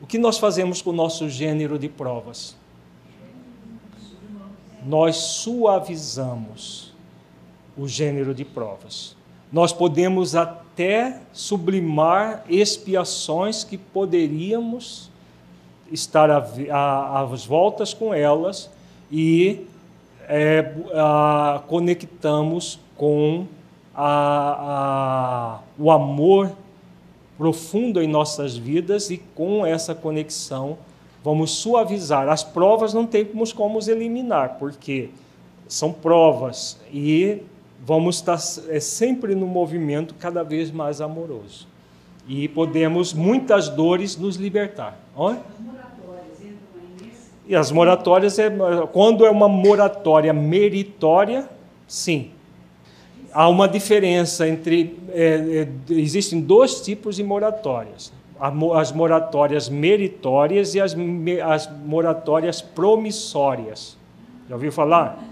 O 0.00 0.06
que 0.06 0.18
nós 0.18 0.38
fazemos 0.38 0.80
com 0.80 0.90
o 0.90 0.94
nosso 0.94 1.28
gênero 1.28 1.78
de 1.78 1.88
provas? 1.88 2.56
Nós 4.84 5.16
suavizamos 5.16 6.94
o 7.76 7.86
gênero 7.86 8.34
de 8.34 8.44
provas. 8.44 9.14
Nós 9.52 9.72
podemos 9.72 10.34
até 10.34 11.20
sublimar 11.32 12.44
expiações 12.48 13.62
que 13.62 13.76
poderíamos 13.76 15.10
estar 15.90 16.30
às 16.30 17.44
voltas 17.44 17.92
com 17.92 18.14
elas 18.14 18.70
e 19.10 19.66
é, 20.28 20.72
a, 20.94 21.62
conectamos 21.66 22.78
com 22.96 23.46
a, 23.94 25.58
o 25.76 25.90
amor 25.90 26.52
profundo 27.40 28.02
em 28.02 28.06
nossas 28.06 28.54
vidas 28.54 29.08
e 29.08 29.16
com 29.16 29.64
essa 29.64 29.94
conexão 29.94 30.76
vamos 31.24 31.52
suavizar. 31.52 32.28
As 32.28 32.44
provas 32.44 32.92
não 32.92 33.06
temos 33.06 33.50
como 33.50 33.78
eliminar, 33.88 34.58
porque 34.58 35.08
são 35.66 35.90
provas 35.90 36.78
e 36.92 37.38
vamos 37.82 38.16
estar 38.16 38.38
é, 38.68 38.78
sempre 38.78 39.34
no 39.34 39.46
movimento 39.46 40.14
cada 40.18 40.42
vez 40.42 40.70
mais 40.70 41.00
amoroso. 41.00 41.66
E 42.28 42.46
podemos, 42.46 43.14
muitas 43.14 43.70
dores, 43.70 44.18
nos 44.18 44.36
libertar. 44.36 45.00
Oi? 45.16 45.38
E 47.46 47.56
as 47.56 47.72
moratórias, 47.72 48.38
é, 48.38 48.50
quando 48.92 49.24
é 49.24 49.30
uma 49.30 49.48
moratória 49.48 50.34
meritória, 50.34 51.48
sim. 51.88 52.32
Há 53.32 53.48
uma 53.48 53.68
diferença 53.68 54.48
entre. 54.48 54.98
É, 55.12 55.68
é, 55.88 55.94
existem 55.94 56.40
dois 56.40 56.80
tipos 56.80 57.16
de 57.16 57.22
moratórias: 57.22 58.12
as 58.74 58.92
moratórias 58.92 59.68
meritórias 59.68 60.74
e 60.74 60.80
as, 60.80 60.96
as 61.44 61.70
moratórias 61.84 62.60
promissórias. 62.60 63.96
Já 64.48 64.54
ouviu 64.54 64.72
falar? 64.72 65.22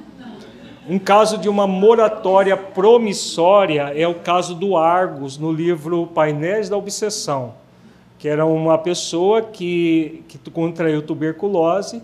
Um 0.89 0.99
caso 0.99 1.37
de 1.37 1.51
uma 1.51 1.67
moratória 1.67 2.57
promissória 2.57 3.93
é 3.95 4.09
o 4.09 4.15
caso 4.15 4.55
do 4.55 4.75
Argos, 4.75 5.37
no 5.37 5.53
livro 5.53 6.07
Painéis 6.07 6.71
da 6.71 6.79
Obsessão, 6.79 7.53
que 8.19 8.27
era 8.27 8.47
uma 8.47 8.79
pessoa 8.79 9.43
que, 9.43 10.25
que 10.29 10.39
contraiu 10.51 11.03
tuberculose 11.03 12.01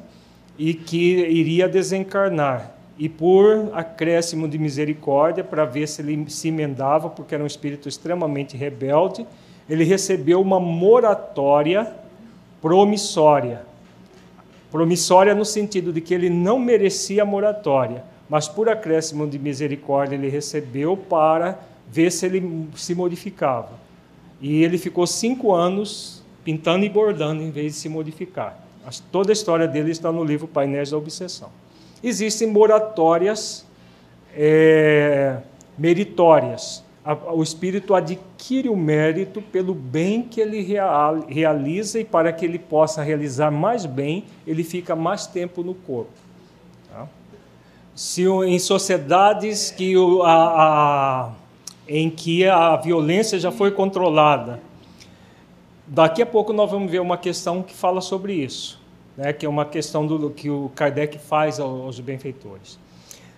e 0.58 0.74
que 0.74 0.98
iria 0.98 1.66
desencarnar. 1.66 2.73
E 2.96 3.08
por 3.08 3.70
acréscimo 3.72 4.48
de 4.48 4.58
misericórdia, 4.58 5.42
para 5.42 5.64
ver 5.64 5.88
se 5.88 6.00
ele 6.00 6.30
se 6.30 6.48
emendava, 6.48 7.08
porque 7.10 7.34
era 7.34 7.42
um 7.42 7.46
espírito 7.46 7.88
extremamente 7.88 8.56
rebelde, 8.56 9.26
ele 9.68 9.84
recebeu 9.84 10.40
uma 10.40 10.60
moratória 10.60 11.92
promissória. 12.62 13.62
Promissória 14.70 15.34
no 15.34 15.44
sentido 15.44 15.92
de 15.92 16.00
que 16.00 16.14
ele 16.14 16.30
não 16.30 16.58
merecia 16.58 17.22
a 17.22 17.26
moratória 17.26 18.04
mas 18.28 18.48
por 18.48 18.68
acréscimo 18.68 19.26
de 19.26 19.38
misericórdia 19.38 20.14
ele 20.14 20.28
recebeu 20.28 20.96
para 20.96 21.58
ver 21.88 22.10
se 22.10 22.26
ele 22.26 22.68
se 22.74 22.94
modificava. 22.94 23.72
E 24.40 24.62
ele 24.62 24.78
ficou 24.78 25.06
cinco 25.06 25.52
anos 25.52 26.22
pintando 26.44 26.84
e 26.84 26.88
bordando 26.88 27.42
em 27.42 27.50
vez 27.50 27.74
de 27.74 27.78
se 27.78 27.88
modificar. 27.88 28.58
Toda 29.10 29.30
a 29.30 29.32
história 29.32 29.66
dele 29.66 29.90
está 29.90 30.12
no 30.12 30.24
livro 30.24 30.46
Painéis 30.46 30.90
da 30.90 30.98
Obsessão. 30.98 31.48
Existem 32.04 32.46
moratórias 32.46 33.66
é, 34.34 35.38
meritórias. 35.78 36.84
O 37.32 37.42
espírito 37.42 37.94
adquire 37.94 38.68
o 38.68 38.76
mérito 38.76 39.42
pelo 39.42 39.74
bem 39.74 40.22
que 40.22 40.40
ele 40.40 40.66
realiza 41.28 41.98
e 41.98 42.04
para 42.04 42.32
que 42.32 42.44
ele 42.44 42.58
possa 42.58 43.02
realizar 43.02 43.50
mais 43.50 43.86
bem, 43.86 44.24
ele 44.46 44.62
fica 44.62 44.94
mais 44.94 45.26
tempo 45.26 45.62
no 45.62 45.74
corpo 45.74 46.24
se 47.94 48.26
em 48.26 48.58
sociedades 48.58 49.70
que 49.70 49.94
a, 50.22 50.32
a, 50.32 51.30
em 51.88 52.10
que 52.10 52.46
a 52.46 52.76
violência 52.76 53.38
já 53.38 53.52
foi 53.52 53.70
controlada. 53.70 54.60
Daqui 55.86 56.20
a 56.22 56.26
pouco 56.26 56.52
nós 56.52 56.70
vamos 56.70 56.90
ver 56.90 57.00
uma 57.00 57.16
questão 57.16 57.62
que 57.62 57.74
fala 57.74 58.00
sobre 58.00 58.34
isso, 58.34 58.80
né, 59.16 59.32
que 59.32 59.46
é 59.46 59.48
uma 59.48 59.64
questão 59.64 60.06
do 60.06 60.30
que 60.30 60.50
o 60.50 60.70
Kardec 60.74 61.18
faz 61.18 61.60
aos 61.60 62.00
benfeitores. 62.00 62.78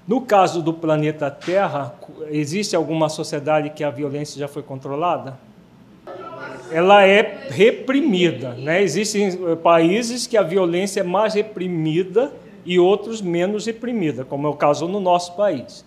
No 0.07 0.21
caso 0.21 0.63
do 0.63 0.73
planeta 0.73 1.31
Terra, 1.31 1.95
existe 2.31 2.77
alguma 2.77 3.09
sociedade 3.09 3.71
que 3.71 3.83
a 3.83 3.91
violência 3.91 4.39
já 4.39 4.47
foi 4.47 4.63
controlada? 4.63 5.37
Ela 6.71 7.05
é 7.05 7.49
reprimida, 7.51 8.55
né? 8.55 8.83
Existem 8.83 9.57
países 9.57 10.27
que 10.27 10.37
a 10.37 10.43
violência 10.43 11.01
é 11.01 11.03
mais 11.03 11.35
reprimida 11.35 12.33
e 12.65 12.79
outros 12.79 13.21
menos 13.21 13.67
reprimida, 13.67 14.25
como 14.25 14.47
é 14.47 14.51
o 14.51 14.55
caso 14.55 14.87
no 14.87 15.01
nosso 15.01 15.35
país. 15.35 15.85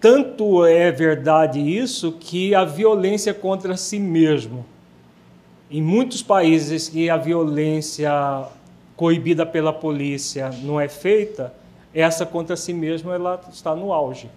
Tanto 0.00 0.64
é 0.64 0.90
verdade 0.90 1.60
isso 1.60 2.12
que 2.12 2.54
a 2.54 2.64
violência 2.64 3.34
contra 3.34 3.76
si 3.76 3.98
mesmo. 3.98 4.64
Em 5.70 5.82
muitos 5.82 6.22
países 6.22 6.88
que 6.88 7.10
a 7.10 7.16
violência 7.16 8.46
coibida 8.98 9.46
pela 9.46 9.72
polícia 9.72 10.50
não 10.62 10.80
é 10.80 10.88
feita, 10.88 11.54
essa 11.94 12.26
contra 12.26 12.56
si 12.56 12.74
mesmo 12.74 13.12
ela 13.12 13.40
está 13.48 13.72
no 13.72 13.92
auge. 13.92 14.28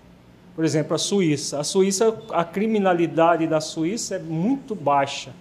Por 0.55 0.64
exemplo, 0.64 0.93
a 0.93 0.99
Suíça. 0.99 1.59
A 1.59 1.64
Suíça, 1.64 2.16
a 2.30 2.45
criminalidade 2.45 3.47
da 3.47 3.59
Suíça 3.59 4.18
é 4.18 4.20
muito 4.20 4.76
baixa, 4.76 5.34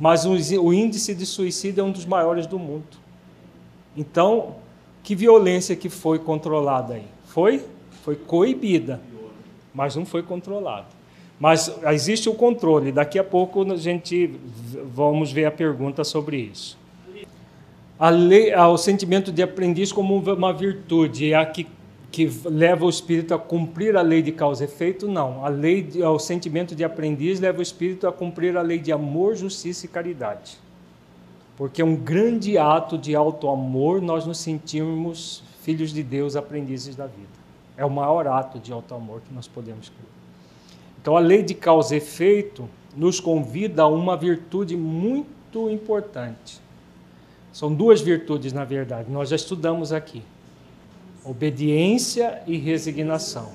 mas 0.00 0.24
o 0.24 0.72
índice 0.72 1.14
de 1.14 1.26
suicídio 1.26 1.82
é 1.82 1.84
um 1.84 1.90
dos 1.90 2.06
maiores 2.06 2.46
do 2.46 2.58
mundo. 2.58 2.96
Então, 3.94 4.56
que 5.02 5.14
violência 5.14 5.76
que 5.76 5.90
foi 5.90 6.18
controlada 6.18 6.94
aí? 6.94 7.06
Foi? 7.26 7.62
Foi 8.02 8.16
coibida, 8.16 9.02
mas 9.74 9.96
não 9.96 10.06
foi 10.06 10.22
controlada. 10.22 10.86
Mas 11.38 11.70
existe 11.92 12.28
o 12.28 12.34
controle. 12.34 12.90
Daqui 12.90 13.18
a 13.18 13.24
pouco 13.24 13.70
a 13.70 13.76
gente 13.76 14.34
vamos 14.94 15.30
ver 15.30 15.44
a 15.44 15.50
pergunta 15.50 16.04
sobre 16.04 16.38
isso. 16.38 16.77
Lei, 18.06 18.54
o 18.54 18.78
sentimento 18.78 19.32
de 19.32 19.42
aprendiz 19.42 19.90
como 19.90 20.16
uma 20.16 20.52
virtude 20.52 21.32
é 21.32 21.36
a 21.36 21.44
que, 21.44 21.66
que 22.12 22.30
leva 22.44 22.84
o 22.84 22.88
espírito 22.88 23.34
a 23.34 23.38
cumprir 23.38 23.96
a 23.96 24.02
lei 24.02 24.22
de 24.22 24.30
causa 24.30 24.62
e 24.62 24.66
efeito? 24.66 25.08
Não. 25.08 25.44
A 25.44 25.48
lei, 25.48 25.82
de, 25.82 26.00
o 26.02 26.18
sentimento 26.18 26.76
de 26.76 26.84
aprendiz 26.84 27.40
leva 27.40 27.58
o 27.58 27.62
espírito 27.62 28.06
a 28.06 28.12
cumprir 28.12 28.56
a 28.56 28.62
lei 28.62 28.78
de 28.78 28.92
amor, 28.92 29.34
justiça 29.34 29.84
e 29.86 29.88
caridade. 29.88 30.58
Porque 31.56 31.82
é 31.82 31.84
um 31.84 31.96
grande 31.96 32.56
ato 32.56 32.96
de 32.96 33.16
alto 33.16 33.48
amor 33.48 34.00
nós 34.00 34.24
nos 34.24 34.38
sentimos 34.38 35.42
filhos 35.62 35.92
de 35.92 36.04
Deus, 36.04 36.36
aprendizes 36.36 36.94
da 36.94 37.06
vida. 37.06 37.26
É 37.76 37.84
o 37.84 37.90
maior 37.90 38.28
ato 38.28 38.60
de 38.60 38.72
alto 38.72 38.94
amor 38.94 39.22
que 39.26 39.34
nós 39.34 39.48
podemos 39.48 39.88
criar. 39.88 40.08
Então, 41.02 41.16
a 41.16 41.20
lei 41.20 41.42
de 41.42 41.54
causa 41.54 41.94
e 41.94 41.98
efeito 41.98 42.68
nos 42.96 43.18
convida 43.18 43.82
a 43.82 43.88
uma 43.88 44.16
virtude 44.16 44.76
muito 44.76 45.68
importante. 45.68 46.60
São 47.52 47.72
duas 47.72 48.00
virtudes, 48.00 48.52
na 48.52 48.64
verdade, 48.64 49.10
nós 49.10 49.30
já 49.30 49.36
estudamos 49.36 49.92
aqui: 49.92 50.22
obediência 51.24 52.42
e 52.46 52.56
resignação. 52.56 53.50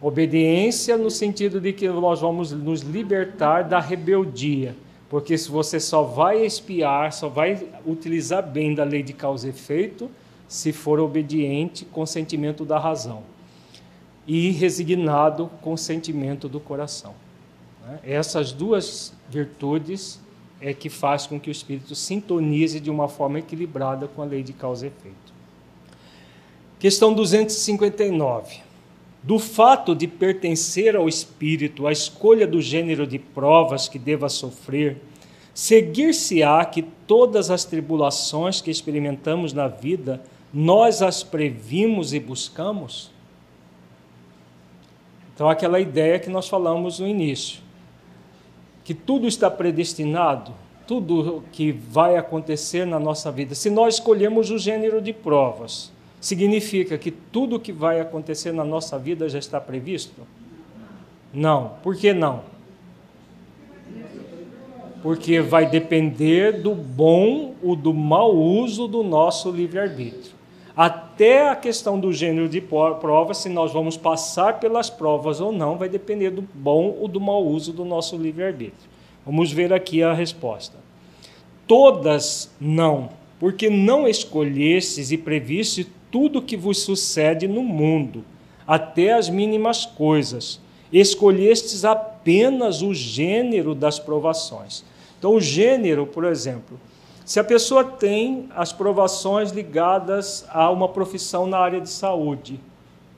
Obediência 0.00 0.96
no 0.96 1.10
sentido 1.10 1.60
de 1.60 1.72
que 1.72 1.88
nós 1.88 2.20
vamos 2.20 2.52
nos 2.52 2.82
libertar 2.82 3.62
da 3.62 3.80
rebeldia, 3.80 4.76
porque 5.08 5.38
se 5.38 5.50
você 5.50 5.80
só 5.80 6.02
vai 6.02 6.44
espiar, 6.44 7.12
só 7.12 7.28
vai 7.28 7.66
utilizar 7.86 8.46
bem 8.46 8.74
da 8.74 8.84
lei 8.84 9.02
de 9.02 9.12
causa 9.12 9.46
e 9.46 9.50
efeito 9.50 10.10
se 10.46 10.72
for 10.72 11.00
obediente 11.00 11.84
com 11.84 12.04
sentimento 12.06 12.64
da 12.64 12.78
razão 12.78 13.22
e 14.26 14.50
resignado 14.50 15.50
com 15.62 15.72
o 15.72 15.78
sentimento 15.78 16.48
do 16.48 16.60
coração. 16.60 17.14
Né? 17.84 18.00
Essas 18.04 18.52
duas 18.52 19.12
virtudes 19.30 20.20
é 20.60 20.72
que 20.72 20.88
faz 20.88 21.26
com 21.26 21.38
que 21.38 21.50
o 21.50 21.52
espírito 21.52 21.94
sintonize 21.94 22.80
de 22.80 22.90
uma 22.90 23.08
forma 23.08 23.38
equilibrada 23.38 24.08
com 24.08 24.22
a 24.22 24.24
lei 24.24 24.42
de 24.42 24.52
causa 24.52 24.86
e 24.86 24.88
efeito. 24.88 25.34
Questão 26.78 27.12
259. 27.12 28.60
Do 29.22 29.38
fato 29.38 29.94
de 29.94 30.06
pertencer 30.06 30.94
ao 30.94 31.08
espírito 31.08 31.86
a 31.86 31.92
escolha 31.92 32.46
do 32.46 32.60
gênero 32.60 33.06
de 33.06 33.18
provas 33.18 33.88
que 33.88 33.98
deva 33.98 34.28
sofrer, 34.28 34.98
seguir-se-á 35.52 36.64
que 36.64 36.82
todas 36.82 37.50
as 37.50 37.64
tribulações 37.64 38.60
que 38.60 38.70
experimentamos 38.70 39.52
na 39.52 39.68
vida, 39.68 40.22
nós 40.52 41.02
as 41.02 41.22
previmos 41.22 42.14
e 42.14 42.20
buscamos? 42.20 43.10
Então, 45.34 45.50
aquela 45.50 45.80
ideia 45.80 46.18
que 46.18 46.30
nós 46.30 46.48
falamos 46.48 46.98
no 46.98 47.06
início, 47.06 47.60
que 48.86 48.94
tudo 48.94 49.26
está 49.26 49.50
predestinado, 49.50 50.52
tudo 50.86 51.42
que 51.50 51.72
vai 51.72 52.16
acontecer 52.16 52.86
na 52.86 53.00
nossa 53.00 53.32
vida, 53.32 53.52
se 53.52 53.68
nós 53.68 53.94
escolhemos 53.94 54.52
o 54.52 54.58
gênero 54.58 55.02
de 55.02 55.12
provas, 55.12 55.90
significa 56.20 56.96
que 56.96 57.10
tudo 57.10 57.58
que 57.58 57.72
vai 57.72 57.98
acontecer 57.98 58.52
na 58.52 58.64
nossa 58.64 58.96
vida 58.96 59.28
já 59.28 59.40
está 59.40 59.60
previsto? 59.60 60.22
Não. 61.34 61.72
Por 61.82 61.96
que 61.96 62.12
não? 62.12 62.42
Porque 65.02 65.40
vai 65.40 65.68
depender 65.68 66.62
do 66.62 66.72
bom 66.72 67.56
ou 67.60 67.74
do 67.74 67.92
mau 67.92 68.36
uso 68.36 68.86
do 68.86 69.02
nosso 69.02 69.50
livre-arbítrio 69.50 70.35
até 70.76 71.48
a 71.48 71.56
questão 71.56 71.98
do 71.98 72.12
gênero 72.12 72.50
de 72.50 72.60
prova, 72.60 73.32
se 73.32 73.48
nós 73.48 73.72
vamos 73.72 73.96
passar 73.96 74.60
pelas 74.60 74.90
provas 74.90 75.40
ou 75.40 75.50
não, 75.50 75.78
vai 75.78 75.88
depender 75.88 76.28
do 76.28 76.42
bom 76.52 76.94
ou 77.00 77.08
do 77.08 77.18
mau 77.18 77.42
uso 77.46 77.72
do 77.72 77.82
nosso 77.82 78.14
livre-arbítrio. 78.14 78.90
Vamos 79.24 79.50
ver 79.50 79.72
aqui 79.72 80.02
a 80.02 80.12
resposta. 80.12 80.76
Todas 81.66 82.54
não, 82.60 83.08
porque 83.40 83.70
não 83.70 84.06
escolhestes 84.06 85.10
e 85.10 85.16
previste 85.16 85.86
tudo 86.12 86.42
que 86.42 86.58
vos 86.58 86.82
sucede 86.82 87.48
no 87.48 87.62
mundo, 87.62 88.22
até 88.66 89.14
as 89.14 89.30
mínimas 89.30 89.86
coisas. 89.86 90.60
Escolhestes 90.92 91.86
apenas 91.86 92.82
o 92.82 92.92
gênero 92.92 93.74
das 93.74 93.98
provações. 93.98 94.84
Então, 95.18 95.34
o 95.34 95.40
gênero, 95.40 96.06
por 96.06 96.24
exemplo, 96.24 96.78
se 97.26 97.40
a 97.40 97.44
pessoa 97.44 97.82
tem 97.82 98.48
as 98.54 98.72
provações 98.72 99.50
ligadas 99.50 100.46
a 100.48 100.70
uma 100.70 100.88
profissão 100.88 101.44
na 101.44 101.58
área 101.58 101.80
de 101.80 101.88
saúde, 101.88 102.60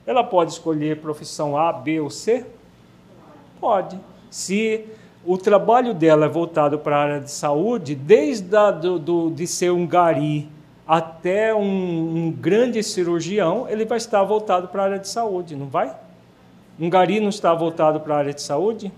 ela 0.07 0.25
pode 0.25 0.53
escolher 0.53 1.03
profissão 1.03 1.59
A, 1.59 1.71
B 1.71 2.01
ou 2.01 2.09
C? 2.09 2.47
Pode. 3.61 4.01
Se 4.31 4.87
o 5.27 5.37
trabalho 5.37 5.93
dela 5.93 6.25
é 6.25 6.29
voltado 6.29 6.79
para 6.79 6.97
a 6.97 7.03
área 7.03 7.21
de 7.21 7.31
saúde, 7.31 7.95
desde 7.95 8.57
a, 8.57 8.71
do, 8.71 8.99
do, 8.99 9.31
de 9.31 9.47
ser 9.47 9.73
um 9.73 9.87
gari 9.87 10.49
até 10.87 11.55
um, 11.55 11.61
um, 11.61 12.33
grande 12.33 12.83
cirurgião, 12.83 13.69
ele 13.69 13.85
vai 13.85 13.99
estar 13.99 14.25
voltado 14.25 14.69
para 14.69 14.85
a 14.85 14.85
área 14.87 14.99
de 14.99 15.09
saúde, 15.09 15.55
não 15.55 15.67
vai? 15.67 15.95
Um 16.81 16.89
gari 16.89 17.21
não 17.21 17.29
está 17.29 17.53
voltado 17.53 18.01
para 18.01 18.15
a 18.15 18.19
área 18.19 18.33
de 18.33 18.41
saúde? 18.41 18.91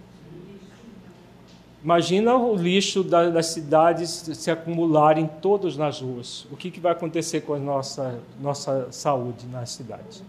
Imagina 1.83 2.37
o 2.37 2.55
lixo 2.55 3.03
das 3.03 3.47
cidades 3.47 4.11
se 4.35 4.51
acumularem 4.51 5.29
todos 5.41 5.79
nas 5.79 6.01
ruas. 6.01 6.47
O 6.51 6.57
que, 6.57 6.79
vai 6.79 6.93
acontecer 6.93 7.41
com 7.41 7.55
a 7.55 7.59
nossa, 7.59 8.19
nossa 8.39 8.89
saúde 8.91 9.47
nas 9.51 9.71
cidades? 9.71 10.23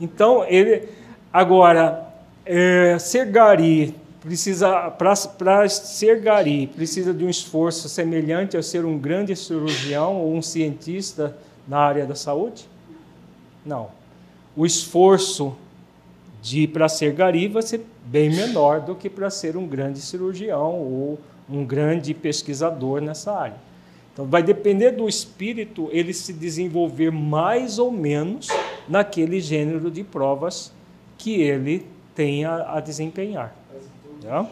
Então, 0.00 0.44
ele. 0.44 0.88
Agora, 1.32 2.12
é, 2.44 2.98
ser 2.98 3.26
gari 3.26 3.94
precisa 4.20 4.90
para 4.90 5.68
ser 5.68 6.20
gari 6.20 6.66
precisa 6.66 7.14
de 7.14 7.24
um 7.24 7.30
esforço 7.30 7.88
semelhante 7.88 8.56
a 8.56 8.62
ser 8.62 8.84
um 8.84 8.98
grande 8.98 9.36
cirurgião 9.36 10.16
ou 10.16 10.34
um 10.34 10.42
cientista 10.42 11.36
na 11.68 11.78
área 11.78 12.06
da 12.06 12.14
saúde? 12.14 12.68
Não. 13.64 13.90
O 14.56 14.66
esforço 14.66 15.56
de 16.42 16.66
para 16.66 16.88
ser 16.88 17.12
gari 17.12 17.52
ser 17.62 17.84
bem 18.06 18.30
menor 18.30 18.80
do 18.80 18.94
que 18.94 19.10
para 19.10 19.28
ser 19.28 19.56
um 19.56 19.66
grande 19.66 20.00
cirurgião 20.00 20.72
ou 20.74 21.18
um 21.48 21.64
grande 21.64 22.14
pesquisador 22.14 23.00
nessa 23.00 23.32
área. 23.32 23.56
Então, 24.12 24.24
vai 24.24 24.42
depender 24.42 24.92
do 24.92 25.08
espírito 25.08 25.88
ele 25.92 26.14
se 26.14 26.32
desenvolver 26.32 27.10
mais 27.10 27.78
ou 27.78 27.90
menos 27.90 28.48
naquele 28.88 29.40
gênero 29.40 29.90
de 29.90 30.02
provas 30.02 30.72
que 31.18 31.42
ele 31.42 31.86
tenha 32.14 32.64
a 32.68 32.80
desempenhar. 32.80 33.54
Tá? 34.22 34.46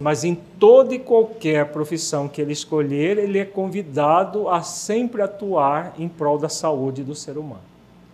Mas 0.00 0.24
em 0.24 0.34
toda 0.34 0.94
e 0.94 0.98
qualquer 0.98 1.72
profissão 1.72 2.26
que 2.26 2.40
ele 2.40 2.52
escolher, 2.52 3.18
ele 3.18 3.38
é 3.38 3.44
convidado 3.44 4.48
a 4.48 4.62
sempre 4.62 5.22
atuar 5.22 5.94
em 5.98 6.08
prol 6.08 6.38
da 6.38 6.48
saúde 6.48 7.04
do 7.04 7.14
ser 7.14 7.36
humano, 7.36 7.62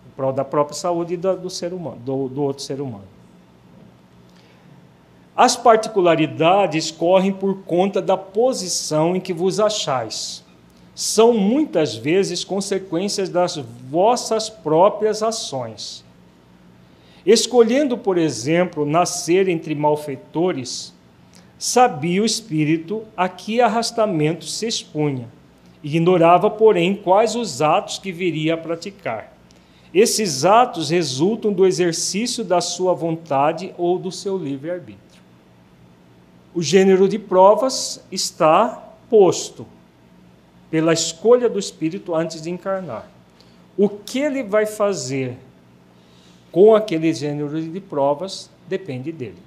em 0.07 0.11
prol 0.17 0.33
da 0.33 0.45
própria 0.45 0.77
saúde 0.77 1.17
do, 1.17 1.37
do 1.37 1.51
ser 1.51 1.73
humano, 1.73 1.99
do, 2.05 2.29
do 2.29 2.43
outro 2.43 2.63
ser 2.63 2.81
humano. 2.81 3.20
As 5.37 5.57
particularidades 5.57 6.91
correm 6.91 7.33
por 7.33 7.63
conta 7.63 8.03
da 8.03 8.17
posição 8.17 9.15
em 9.15 9.21
que 9.21 9.33
vos 9.33 9.61
achais. 9.61 10.45
São 10.95 11.33
muitas 11.33 11.95
vezes 11.95 12.45
consequências 12.45 13.29
das 13.29 13.57
vossas 13.89 14.51
próprias 14.51 15.23
ações. 15.23 16.05
Escolhendo, 17.25 17.97
por 17.97 18.19
exemplo, 18.19 18.85
nascer 18.85 19.49
entre 19.49 19.75
malfeitores, 19.75 20.93
sabia 21.59 22.23
o 22.23 22.27
espírito 22.27 23.05
a 23.17 23.29
que 23.29 23.61
arrastamento 23.61 24.45
se 24.45 24.67
expunha. 24.67 25.29
Ignorava, 25.83 26.51
porém, 26.51 26.95
quais 26.95 27.35
os 27.35 27.63
atos 27.63 27.99
que 27.99 28.13
viria 28.13 28.55
a 28.55 28.59
praticar. 28.59 29.35
Esses 29.95 30.45
atos 30.45 30.91
resultam 30.91 31.53
do 31.53 31.67
exercício 31.67 32.45
da 32.45 32.61
sua 32.61 32.93
vontade 32.93 33.73
ou 33.79 33.99
do 33.99 34.13
seu 34.13 34.37
livre-arbítrio 34.37 35.10
o 36.55 36.63
gênero 36.63 37.09
de 37.09 37.19
provas 37.19 38.05
está 38.11 38.95
posto 39.09 39.67
pela 40.71 40.93
escolha 40.93 41.49
do 41.49 41.59
espírito 41.59 42.15
antes 42.15 42.43
de 42.43 42.51
encarnar. 42.51 43.11
O 43.77 43.89
que 43.89 44.19
ele 44.19 44.43
vai 44.43 44.67
fazer 44.67 45.37
com 46.53 46.75
aquele 46.75 47.13
gênero 47.13 47.61
de 47.61 47.81
provas 47.81 48.51
depende 48.69 49.13
dele. 49.13 49.39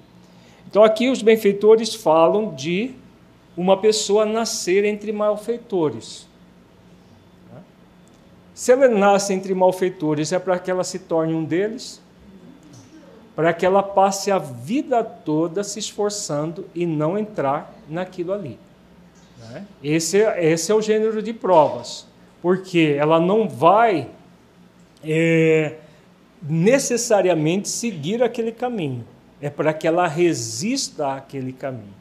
Então 0.68 0.84
aqui 0.84 1.10
os 1.10 1.22
benfeitores 1.22 1.94
falam 1.94 2.54
de 2.54 2.96
uma 3.56 3.78
pessoa 3.78 4.26
nascer 4.26 4.84
entre 4.84 5.12
malfeitores. 5.12 6.28
Se 8.54 8.72
ela 8.72 8.88
nasce 8.88 9.34
entre 9.34 9.54
malfeitores, 9.54 10.32
é 10.32 10.40
para 10.40 10.60
que 10.60 10.70
ela 10.70 10.84
se 10.84 11.00
torne 11.00 11.34
um 11.34 11.44
deles? 11.44 12.02
Para 13.36 13.54
que 13.54 13.66
ela 13.66 13.82
passe 13.82 14.32
a 14.32 14.38
vida 14.38 15.04
toda 15.04 15.64
se 15.64 15.80
esforçando 15.80 16.68
e 16.74 16.86
não 16.86 17.18
entrar 17.18 17.74
naquilo 17.90 18.34
ali. 18.34 18.60
Né? 19.40 19.66
Esse, 19.84 20.18
esse 20.18 20.72
é 20.72 20.76
o 20.76 20.82
gênero 20.82 21.22
de 21.22 21.34
provas, 21.34 22.06
porque 22.42 22.96
ela 22.98 23.20
não 23.20 23.50
vai 23.50 24.10
é, 25.04 25.78
necessariamente 26.42 27.70
seguir 27.70 28.22
aquele 28.22 28.52
caminho. 28.52 29.06
é 29.42 29.50
para 29.50 29.74
que 29.74 29.88
ela 29.88 30.08
resista 30.08 31.16
àquele 31.16 31.52
caminho. 31.52 31.94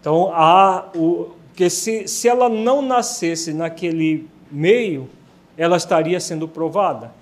Então, 0.00 0.32
há 0.34 0.90
o, 0.94 1.34
porque 1.54 1.70
se, 1.70 2.08
se 2.08 2.28
ela 2.28 2.48
não 2.48 2.82
nascesse 2.82 3.54
naquele 3.54 4.28
meio, 4.50 5.08
ela 5.56 5.76
estaria 5.76 6.18
sendo 6.18 6.48
provada. 6.48 7.12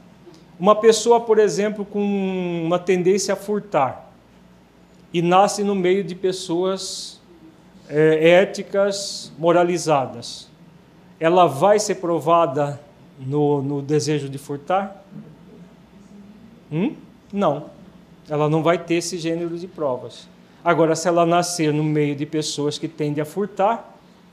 Uma 0.62 0.76
pessoa, 0.76 1.18
por 1.18 1.40
exemplo, 1.40 1.84
com 1.84 2.00
uma 2.64 2.78
tendência 2.78 3.34
a 3.34 3.36
furtar 3.36 4.12
e 5.12 5.20
nasce 5.20 5.64
no 5.64 5.74
meio 5.74 6.04
de 6.04 6.14
pessoas 6.14 7.20
é, 7.88 8.28
éticas 8.28 9.32
moralizadas, 9.36 10.48
ela 11.18 11.48
vai 11.48 11.80
ser 11.80 11.96
provada 11.96 12.80
no, 13.18 13.60
no 13.60 13.82
desejo 13.82 14.28
de 14.28 14.38
furtar? 14.38 15.04
Hum? 16.70 16.94
Não. 17.32 17.64
Ela 18.28 18.48
não 18.48 18.62
vai 18.62 18.78
ter 18.78 18.94
esse 18.94 19.18
gênero 19.18 19.58
de 19.58 19.66
provas. 19.66 20.28
Agora, 20.62 20.94
se 20.94 21.08
ela 21.08 21.26
nascer 21.26 21.74
no 21.74 21.82
meio 21.82 22.14
de 22.14 22.24
pessoas 22.24 22.78
que 22.78 22.86
tendem 22.86 23.20
a 23.20 23.24
furtar, 23.24 23.91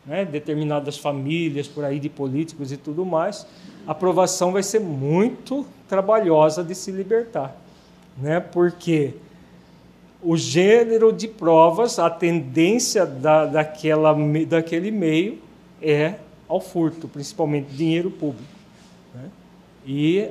né, 0.09 0.25
determinadas 0.25 0.97
famílias 0.97 1.67
por 1.67 1.85
aí 1.85 1.99
de 1.99 2.09
políticos 2.09 2.71
e 2.71 2.77
tudo 2.77 3.05
mais, 3.05 3.45
a 3.85 3.91
aprovação 3.91 4.51
vai 4.51 4.63
ser 4.63 4.79
muito 4.79 5.67
trabalhosa 5.87 6.63
de 6.63 6.73
se 6.73 6.91
libertar, 6.91 7.55
né? 8.17 8.39
Porque 8.39 9.13
o 10.19 10.35
gênero 10.35 11.13
de 11.13 11.27
provas, 11.27 11.99
a 11.99 12.09
tendência 12.09 13.05
da, 13.05 13.45
daquela, 13.45 14.15
daquele 14.47 14.89
meio 14.89 15.37
é 15.79 16.15
ao 16.47 16.59
furto, 16.59 17.07
principalmente 17.07 17.67
dinheiro 17.67 18.09
público. 18.09 18.51
Né? 19.13 19.29
E 19.85 20.29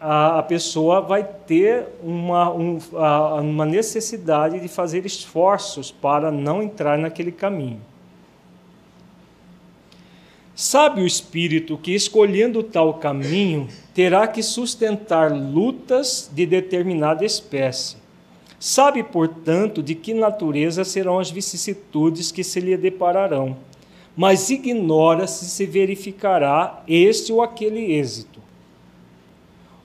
a, 0.00 0.38
a, 0.38 0.42
pessoa 0.42 1.02
vai 1.02 1.22
ter 1.22 1.86
uma, 2.02 2.50
um, 2.50 2.78
a, 2.94 3.34
uma 3.42 3.66
necessidade 3.66 4.58
de 4.58 4.68
fazer 4.68 5.04
esforços 5.04 5.92
para 5.92 6.32
não 6.32 6.62
entrar 6.62 6.96
naquele 6.96 7.30
caminho. 7.30 7.91
Sabe 10.62 11.02
o 11.02 11.06
espírito 11.08 11.76
que, 11.76 11.92
escolhendo 11.92 12.62
tal 12.62 12.94
caminho, 12.94 13.66
terá 13.92 14.28
que 14.28 14.44
sustentar 14.44 15.32
lutas 15.32 16.30
de 16.32 16.46
determinada 16.46 17.24
espécie. 17.24 17.96
Sabe, 18.60 19.02
portanto, 19.02 19.82
de 19.82 19.96
que 19.96 20.14
natureza 20.14 20.84
serão 20.84 21.18
as 21.18 21.32
vicissitudes 21.32 22.30
que 22.30 22.44
se 22.44 22.60
lhe 22.60 22.76
depararão, 22.76 23.56
mas 24.16 24.50
ignora 24.50 25.26
se 25.26 25.46
se 25.46 25.66
verificará 25.66 26.84
este 26.86 27.32
ou 27.32 27.42
aquele 27.42 27.94
êxito. 27.94 28.40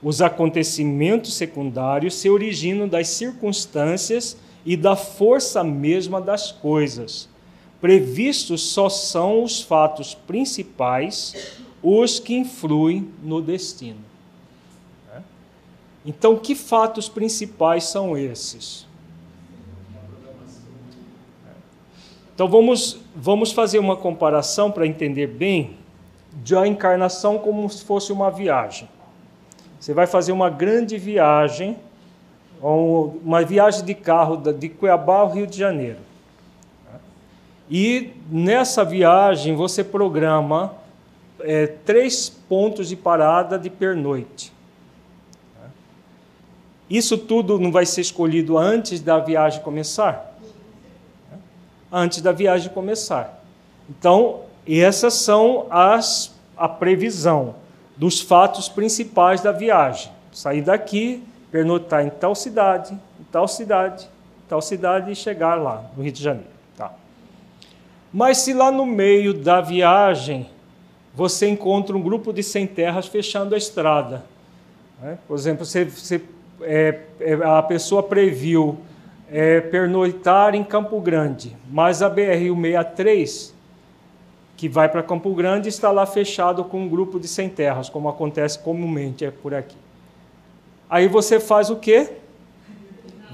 Os 0.00 0.22
acontecimentos 0.22 1.34
secundários 1.34 2.14
se 2.14 2.30
originam 2.30 2.86
das 2.86 3.08
circunstâncias 3.08 4.36
e 4.64 4.76
da 4.76 4.94
força 4.94 5.64
mesma 5.64 6.20
das 6.20 6.52
coisas 6.52 7.28
previstos 7.80 8.62
só 8.62 8.88
são 8.88 9.42
os 9.42 9.62
fatos 9.62 10.14
principais, 10.14 11.58
os 11.82 12.18
que 12.18 12.34
influem 12.36 13.08
no 13.22 13.40
destino. 13.40 14.08
Então, 16.04 16.36
que 16.36 16.54
fatos 16.54 17.08
principais 17.08 17.84
são 17.84 18.16
esses? 18.16 18.86
Então, 22.34 22.48
vamos, 22.48 22.98
vamos 23.14 23.52
fazer 23.52 23.78
uma 23.78 23.96
comparação 23.96 24.70
para 24.70 24.86
entender 24.86 25.26
bem 25.26 25.76
de 26.32 26.56
a 26.56 26.66
encarnação 26.66 27.38
como 27.38 27.68
se 27.68 27.84
fosse 27.84 28.12
uma 28.12 28.30
viagem. 28.30 28.88
Você 29.78 29.92
vai 29.92 30.06
fazer 30.06 30.32
uma 30.32 30.48
grande 30.48 30.96
viagem, 30.96 31.76
uma 32.62 33.44
viagem 33.44 33.84
de 33.84 33.94
carro 33.94 34.36
de 34.36 34.68
Cuiabá 34.68 35.18
ao 35.18 35.30
Rio 35.30 35.46
de 35.46 35.58
Janeiro. 35.58 36.07
E 37.70 38.12
nessa 38.30 38.84
viagem 38.84 39.54
você 39.54 39.84
programa 39.84 40.74
é, 41.40 41.66
três 41.66 42.28
pontos 42.28 42.88
de 42.88 42.96
parada 42.96 43.58
de 43.58 43.68
pernoite. 43.68 44.52
Isso 46.88 47.18
tudo 47.18 47.58
não 47.58 47.70
vai 47.70 47.84
ser 47.84 48.00
escolhido 48.00 48.56
antes 48.56 49.00
da 49.00 49.18
viagem 49.18 49.60
começar? 49.62 50.38
Antes 51.92 52.22
da 52.22 52.32
viagem 52.32 52.70
começar. 52.72 53.42
Então, 53.88 54.40
essas 54.66 55.14
são 55.14 55.66
as 55.70 56.34
a 56.56 56.68
previsão 56.68 57.54
dos 57.96 58.20
fatos 58.20 58.68
principais 58.68 59.40
da 59.40 59.52
viagem. 59.52 60.10
Sair 60.32 60.62
daqui, 60.62 61.22
pernoitar 61.50 62.04
em 62.04 62.10
tal 62.10 62.34
cidade, 62.34 62.94
em 62.94 63.24
tal 63.30 63.46
cidade, 63.46 64.04
em 64.04 64.48
tal 64.48 64.60
cidade 64.60 65.12
e 65.12 65.14
chegar 65.14 65.54
lá, 65.54 65.84
no 65.96 66.02
Rio 66.02 66.12
de 66.12 66.22
Janeiro. 66.22 66.57
Mas 68.12 68.38
se 68.38 68.52
lá 68.52 68.70
no 68.70 68.86
meio 68.86 69.34
da 69.34 69.60
viagem 69.60 70.48
você 71.14 71.48
encontra 71.48 71.96
um 71.96 72.00
grupo 72.00 72.32
de 72.32 72.42
sem 72.42 72.66
terras 72.66 73.06
fechando 73.06 73.54
a 73.54 73.58
estrada, 73.58 74.24
né? 75.00 75.18
por 75.26 75.36
exemplo, 75.36 75.64
você, 75.64 75.84
você 75.84 76.22
é, 76.62 77.00
é, 77.20 77.34
a 77.34 77.62
pessoa 77.62 78.02
previu 78.02 78.78
é, 79.30 79.60
pernoitar 79.60 80.54
em 80.54 80.64
Campo 80.64 81.00
Grande, 81.00 81.56
mas 81.70 82.02
a 82.02 82.10
BR-163, 82.10 83.52
que 84.56 84.68
vai 84.68 84.88
para 84.88 85.02
Campo 85.02 85.34
Grande, 85.34 85.68
está 85.68 85.90
lá 85.90 86.06
fechado 86.06 86.64
com 86.64 86.82
um 86.82 86.88
grupo 86.88 87.20
de 87.20 87.28
sem 87.28 87.48
terras, 87.48 87.88
como 87.88 88.08
acontece 88.08 88.58
comumente 88.58 89.24
é 89.24 89.30
por 89.30 89.54
aqui. 89.54 89.76
Aí 90.88 91.06
você 91.06 91.38
faz 91.38 91.68
o 91.68 91.76
quê? 91.76 92.10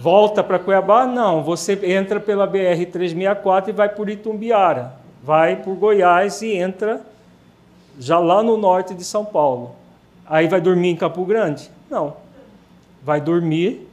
Volta 0.05 0.44
para 0.44 0.59
Cuiabá? 0.59 1.07
Não, 1.07 1.42
você 1.42 1.80
entra 1.82 2.20
pela 2.20 2.46
BR 2.46 2.84
364 2.92 3.70
e 3.70 3.72
vai 3.72 3.88
por 3.88 4.11
Itumbiara, 4.11 4.92
vai 5.22 5.57
por 5.57 5.74
Goiás 5.76 6.42
e 6.42 6.52
entra 6.52 7.00
já 7.98 8.18
lá 8.18 8.42
no 8.42 8.59
norte 8.59 8.92
de 8.92 9.02
São 9.02 9.24
Paulo. 9.24 9.74
Aí 10.26 10.46
vai 10.46 10.61
dormir 10.61 10.90
em 10.90 10.96
Campo 10.96 11.24
Grande? 11.24 11.70
Não. 11.90 12.18
Vai 13.02 13.18
dormir 13.18 13.88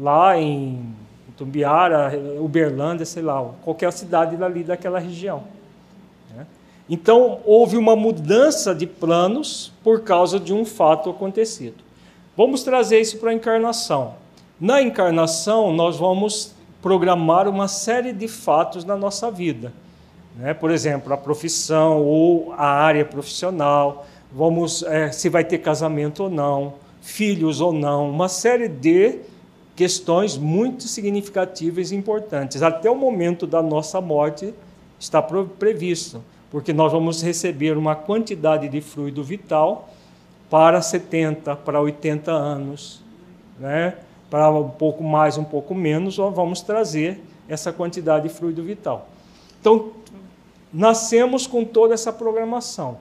lá 0.00 0.34
em 0.38 0.94
Itumbiara, 1.28 2.18
Uberlândia, 2.40 3.04
sei 3.04 3.22
lá, 3.22 3.46
qualquer 3.62 3.92
cidade 3.92 4.38
dali 4.38 4.64
daquela 4.64 4.98
região. 4.98 5.42
Né? 6.34 6.46
Então, 6.88 7.40
houve 7.44 7.76
uma 7.76 7.94
mudança 7.94 8.74
de 8.74 8.86
planos 8.86 9.74
por 9.84 10.00
causa 10.00 10.40
de 10.40 10.54
um 10.54 10.64
fato 10.64 11.10
acontecido. 11.10 11.84
Vamos 12.34 12.62
trazer 12.62 12.98
isso 12.98 13.18
para 13.18 13.28
a 13.28 13.34
encarnação. 13.34 14.14
Na 14.60 14.82
encarnação, 14.82 15.72
nós 15.72 15.96
vamos 15.96 16.54
programar 16.82 17.48
uma 17.48 17.66
série 17.66 18.12
de 18.12 18.28
fatos 18.28 18.84
na 18.84 18.94
nossa 18.94 19.30
vida. 19.30 19.72
Né? 20.36 20.52
Por 20.52 20.70
exemplo, 20.70 21.10
a 21.14 21.16
profissão 21.16 22.02
ou 22.02 22.52
a 22.52 22.66
área 22.66 23.02
profissional, 23.02 24.06
vamos 24.30 24.82
é, 24.82 25.10
se 25.12 25.30
vai 25.30 25.44
ter 25.44 25.58
casamento 25.58 26.24
ou 26.24 26.30
não, 26.30 26.74
filhos 27.00 27.62
ou 27.62 27.72
não, 27.72 28.10
uma 28.10 28.28
série 28.28 28.68
de 28.68 29.20
questões 29.74 30.36
muito 30.36 30.82
significativas 30.82 31.90
e 31.90 31.96
importantes. 31.96 32.62
Até 32.62 32.90
o 32.90 32.94
momento 32.94 33.46
da 33.46 33.62
nossa 33.62 33.98
morte 33.98 34.52
está 34.98 35.22
previsto, 35.22 36.22
porque 36.50 36.70
nós 36.70 36.92
vamos 36.92 37.22
receber 37.22 37.78
uma 37.78 37.96
quantidade 37.96 38.68
de 38.68 38.82
fluido 38.82 39.24
vital 39.24 39.88
para 40.50 40.82
70, 40.82 41.56
para 41.56 41.80
80 41.80 42.30
anos, 42.30 43.02
né? 43.58 43.94
Para 44.30 44.48
um 44.50 44.70
pouco 44.70 45.02
mais, 45.02 45.36
um 45.36 45.44
pouco 45.44 45.74
menos, 45.74 46.16
vamos 46.16 46.60
trazer 46.62 47.20
essa 47.48 47.72
quantidade 47.72 48.28
de 48.28 48.34
fluido 48.34 48.62
vital. 48.62 49.08
Então, 49.60 49.90
nascemos 50.72 51.46
com 51.46 51.64
toda 51.64 51.92
essa 51.92 52.12
programação. 52.12 52.98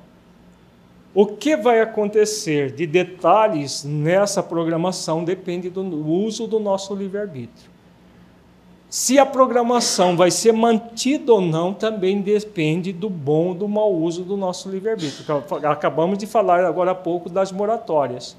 O 1.13 1.25
que 1.25 1.55
vai 1.55 1.81
acontecer 1.81 2.71
de 2.71 2.85
detalhes 2.85 3.83
nessa 3.83 4.43
programação 4.43 5.23
depende 5.23 5.69
do 5.69 5.81
uso 5.81 6.47
do 6.47 6.59
nosso 6.59 6.95
livre-arbítrio. 6.95 7.69
Se 8.89 9.19
a 9.19 9.25
programação 9.25 10.17
vai 10.17 10.31
ser 10.31 10.51
mantida 10.51 11.31
ou 11.31 11.41
não 11.41 11.73
também 11.73 12.21
depende 12.21 12.91
do 12.91 13.07
bom 13.07 13.49
ou 13.49 13.53
do 13.53 13.67
mau 13.67 13.93
uso 13.93 14.23
do 14.23 14.35
nosso 14.35 14.67
livre-arbítrio. 14.67 15.43
Acabamos 15.69 16.17
de 16.17 16.25
falar 16.25 16.65
agora 16.65 16.91
há 16.91 16.95
pouco 16.95 17.29
das 17.29 17.51
moratórias. 17.51 18.35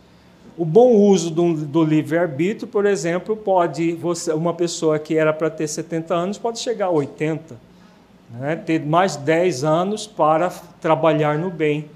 O 0.61 0.65
bom 0.67 0.93
uso 0.93 1.31
do, 1.31 1.55
do 1.55 1.83
livre-arbítrio, 1.83 2.69
por 2.69 2.85
exemplo, 2.85 3.35
pode 3.35 3.93
você, 3.93 4.31
uma 4.35 4.53
pessoa 4.53 4.99
que 4.99 5.17
era 5.17 5.33
para 5.33 5.49
ter 5.49 5.67
70 5.67 6.15
anos 6.15 6.37
pode 6.37 6.59
chegar 6.59 6.89
a 6.89 6.91
80, 6.91 7.57
né? 8.39 8.57
ter 8.57 8.85
mais 8.85 9.17
10 9.17 9.65
anos 9.65 10.07
para 10.07 10.51
trabalhar 10.79 11.39
no 11.39 11.51
bem. 11.51 11.87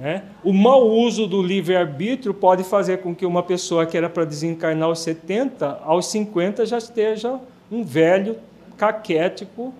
Né? 0.00 0.22
O 0.42 0.50
mau 0.50 0.88
uso 0.88 1.26
do 1.26 1.42
livre-arbítrio 1.42 2.32
pode 2.32 2.64
fazer 2.64 3.02
com 3.02 3.14
que 3.14 3.26
uma 3.26 3.42
pessoa 3.42 3.84
que 3.84 3.98
era 3.98 4.08
para 4.08 4.24
desencarnar 4.24 4.88
aos 4.88 5.00
70, 5.00 5.80
aos 5.84 6.06
50 6.06 6.64
já 6.64 6.78
esteja 6.78 7.38
um 7.70 7.84
velho 7.84 8.38
caquético, 8.78 9.74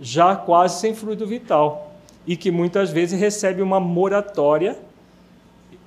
já 0.00 0.36
quase 0.36 0.78
sem 0.78 0.94
fluido 0.94 1.26
vital, 1.26 1.96
e 2.24 2.36
que 2.36 2.52
muitas 2.52 2.90
vezes 2.92 3.18
recebe 3.18 3.60
uma 3.60 3.80
moratória 3.80 4.76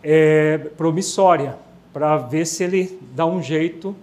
é, 0.04 0.58
promissória, 0.76 1.56
para 1.94 2.18
ver 2.18 2.46
se 2.46 2.64
ele 2.64 3.00
dá 3.16 3.26
um 3.26 3.42
jeito 3.42 3.96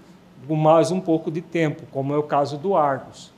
com 0.47 0.55
mais 0.55 0.91
um 0.91 1.01
pouco 1.01 1.31
de 1.31 1.41
tempo, 1.41 1.85
como 1.91 2.13
é 2.15 2.19
o 2.19 2.23
caso 2.23 2.57
do 2.57 2.77
Argos. 2.77 3.33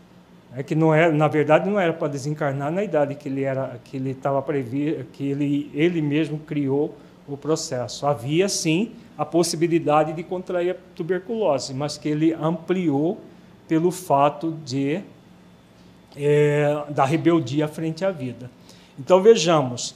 É 0.57 0.62
que 0.62 0.74
não 0.74 0.94
era, 0.94 1.12
na 1.12 1.28
verdade 1.28 1.68
não 1.68 1.78
era 1.78 1.92
para 1.92 2.09
desencarnar 2.09 2.72
na 2.72 2.82
idade 2.82 3.14
que 3.14 3.28
ele 3.28 3.44
era, 3.44 3.78
que 3.84 3.96
ele 3.96 4.11
estava 4.11 4.40
previsto, 4.40 5.05
que 5.12 5.28
ele 5.30 5.70
ele 5.74 6.01
mesmo 6.01 6.38
criou 6.38 6.94
o 7.28 7.36
processo. 7.36 8.07
Havia 8.07 8.49
sim 8.49 8.92
a 9.16 9.24
possibilidade 9.24 10.12
de 10.14 10.22
contrair 10.22 10.70
a 10.70 10.76
tuberculose, 10.94 11.74
mas 11.74 11.99
que 11.99 12.09
ele 12.09 12.32
ampliou 12.32 13.20
pelo 13.66 13.90
fato 13.90 14.57
de 14.64 15.03
é, 16.16 16.84
da 16.88 17.05
rebeldia 17.05 17.68
frente 17.68 18.05
à 18.05 18.11
vida. 18.11 18.51
Então 18.99 19.22
vejamos, 19.22 19.94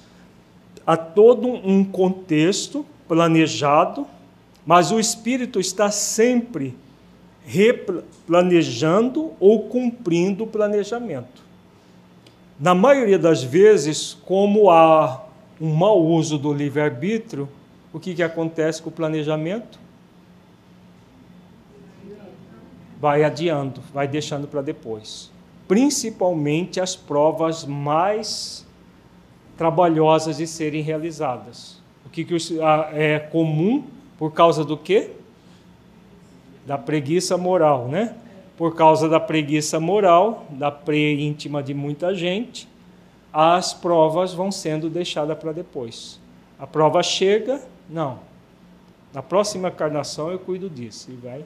há 0.87 0.97
todo 0.97 1.49
um 1.49 1.83
contexto 1.83 2.85
planejado, 3.09 4.07
mas 4.65 4.93
o 4.93 5.01
espírito 5.01 5.59
está 5.59 5.91
sempre 5.91 6.77
replanejando 7.45 9.33
ou 9.41 9.69
cumprindo 9.69 10.45
o 10.45 10.47
planejamento. 10.47 11.43
Na 12.59 12.75
maioria 12.75 13.19
das 13.19 13.43
vezes, 13.43 14.17
como 14.25 14.71
há 14.71 15.25
um 15.61 15.75
mau 15.75 16.01
uso 16.01 16.39
do 16.39 16.53
livre-arbítrio, 16.53 17.49
o 17.93 17.99
que, 17.99 18.15
que 18.15 18.23
acontece 18.23 18.81
com 18.81 18.89
o 18.89 18.93
planejamento? 18.93 19.81
Vai 23.01 23.25
adiando, 23.25 23.81
vai 23.93 24.07
deixando 24.07 24.47
para 24.47 24.63
depois. 24.63 25.31
Principalmente 25.67 26.81
as 26.81 26.95
provas 26.95 27.65
mais 27.65 28.65
trabalhosas 29.57 30.37
de 30.37 30.47
serem 30.47 30.83
realizadas. 30.83 31.81
O 32.07 32.11
que, 32.11 32.25
que 32.25 32.37
é 32.93 33.19
comum 33.19 33.85
por 34.19 34.33
causa 34.33 34.65
do 34.65 34.77
quê? 34.77 35.11
da 36.67 36.79
preguiça 36.79 37.37
moral, 37.37 37.89
né? 37.89 38.15
Por 38.57 38.75
causa 38.77 39.09
da 39.09 39.19
preguiça 39.19 39.81
moral, 39.81 40.47
da 40.51 40.71
pré-íntima 40.71 41.63
de 41.63 41.75
muita 41.75 42.15
gente, 42.15 42.69
as 43.33 43.73
provas 43.73 44.33
vão 44.33 44.53
sendo 44.53 44.89
deixadas 44.89 45.37
para 45.39 45.53
depois. 45.53 46.21
A 46.59 46.67
prova 46.67 47.03
chega, 47.03 47.61
não. 47.89 48.19
Na 49.13 49.23
próxima 49.23 49.69
encarnação 49.69 50.31
eu 50.31 50.39
cuido 50.39 50.71
disso. 50.71 51.11
E 51.11 51.15
vai. 51.15 51.45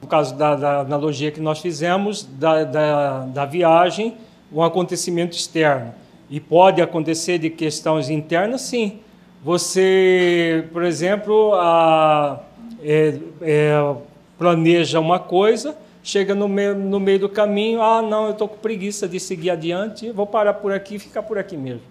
No 0.00 0.08
caso 0.08 0.34
da, 0.34 0.56
da 0.56 0.80
analogia 0.80 1.30
que 1.30 1.40
nós 1.40 1.58
fizemos, 1.58 2.22
da, 2.22 2.64
da, 2.64 3.20
da 3.26 3.44
viagem, 3.44 4.16
um 4.52 4.62
acontecimento 4.62 5.36
externo. 5.36 5.92
E 6.30 6.40
pode 6.40 6.80
acontecer 6.80 7.38
de 7.38 7.50
questões 7.50 8.08
internas, 8.08 8.62
sim. 8.62 9.00
Você, 9.42 10.68
por 10.70 10.82
exemplo, 10.82 11.54
a, 11.54 12.40
é, 12.82 13.18
é, 13.40 13.94
planeja 14.38 15.00
uma 15.00 15.18
coisa, 15.18 15.76
chega 16.02 16.34
no 16.34 16.46
meio, 16.46 16.74
no 16.74 17.00
meio 17.00 17.20
do 17.20 17.28
caminho, 17.28 17.80
ah, 17.80 18.02
não, 18.02 18.26
eu 18.26 18.32
estou 18.32 18.48
com 18.48 18.58
preguiça 18.58 19.08
de 19.08 19.18
seguir 19.18 19.50
adiante, 19.50 20.10
vou 20.10 20.26
parar 20.26 20.54
por 20.54 20.72
aqui 20.72 20.96
e 20.96 20.98
ficar 20.98 21.22
por 21.22 21.38
aqui 21.38 21.56
mesmo. 21.56 21.82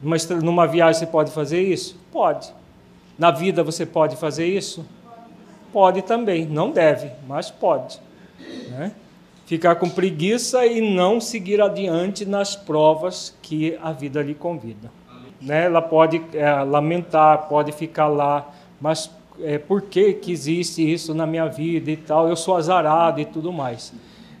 Numa, 0.00 0.16
numa 0.42 0.66
viagem 0.66 1.00
você 1.00 1.06
pode 1.06 1.32
fazer 1.32 1.60
isso? 1.60 1.98
Pode. 2.12 2.52
Na 3.18 3.32
vida 3.32 3.62
você 3.64 3.84
pode 3.84 4.16
fazer 4.16 4.46
isso? 4.46 4.86
Pode 5.72 6.02
também. 6.02 6.46
Não 6.46 6.70
deve, 6.70 7.10
mas 7.26 7.50
pode. 7.50 8.00
Né? 8.68 8.92
Ficar 9.44 9.74
com 9.74 9.90
preguiça 9.90 10.64
e 10.64 10.80
não 10.80 11.20
seguir 11.20 11.60
adiante 11.60 12.24
nas 12.24 12.54
provas 12.54 13.36
que 13.42 13.76
a 13.82 13.90
vida 13.90 14.22
lhe 14.22 14.34
convida. 14.34 14.99
Né? 15.40 15.64
Ela 15.64 15.80
pode 15.80 16.22
é, 16.34 16.62
lamentar, 16.62 17.48
pode 17.48 17.72
ficar 17.72 18.08
lá, 18.08 18.50
mas 18.80 19.10
é, 19.42 19.58
por 19.58 19.82
que, 19.82 20.12
que 20.14 20.32
existe 20.32 20.82
isso 20.82 21.14
na 21.14 21.26
minha 21.26 21.46
vida 21.46 21.90
e 21.90 21.96
tal, 21.96 22.28
eu 22.28 22.36
sou 22.36 22.56
azarado 22.56 23.20
e 23.20 23.24
tudo 23.24 23.52
mais. 23.52 23.92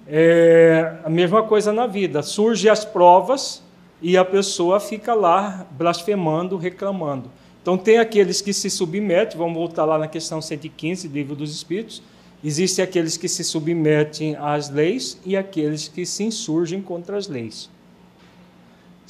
É, 0.06 0.96
a 1.04 1.10
mesma 1.10 1.42
coisa 1.42 1.72
na 1.72 1.86
vida, 1.86 2.22
surgem 2.22 2.70
as 2.70 2.84
provas 2.84 3.62
e 4.02 4.16
a 4.16 4.24
pessoa 4.24 4.80
fica 4.80 5.14
lá 5.14 5.66
blasfemando, 5.70 6.56
reclamando. 6.56 7.30
Então 7.62 7.76
tem 7.76 7.98
aqueles 7.98 8.40
que 8.40 8.52
se 8.52 8.70
submetem, 8.70 9.38
vamos 9.38 9.54
voltar 9.54 9.84
lá 9.84 9.98
na 9.98 10.08
questão 10.08 10.40
115 10.40 11.08
do 11.08 11.14
Livro 11.14 11.36
dos 11.36 11.54
Espíritos, 11.54 12.02
existem 12.42 12.82
aqueles 12.82 13.16
que 13.16 13.28
se 13.28 13.44
submetem 13.44 14.34
às 14.36 14.70
leis 14.70 15.20
e 15.24 15.36
aqueles 15.36 15.86
que 15.86 16.06
se 16.06 16.24
insurgem 16.24 16.80
contra 16.80 17.16
as 17.16 17.28
leis. 17.28 17.70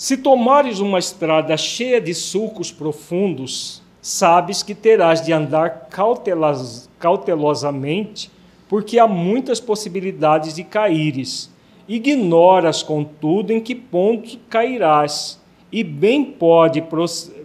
Se 0.01 0.17
tomares 0.17 0.79
uma 0.79 0.99
estrada 0.99 1.55
cheia 1.59 2.01
de 2.01 2.15
sulcos 2.15 2.73
profundos, 2.73 3.83
sabes 4.01 4.63
que 4.63 4.75
terás 4.75 5.21
de 5.21 5.31
andar 5.31 5.89
cautelos, 5.91 6.89
cautelosamente, 6.99 8.31
porque 8.67 8.99
há 8.99 9.07
muitas 9.07 9.61
possibilidades 9.61 10.55
de 10.55 10.65
caíres. 10.65 11.51
Ignoras, 11.87 12.83
contudo, 12.83 13.53
em 13.53 13.61
que 13.61 13.75
ponto 13.75 14.39
cairás, 14.49 15.39
e 15.71 15.85
bem 15.85 16.25
pode 16.25 16.83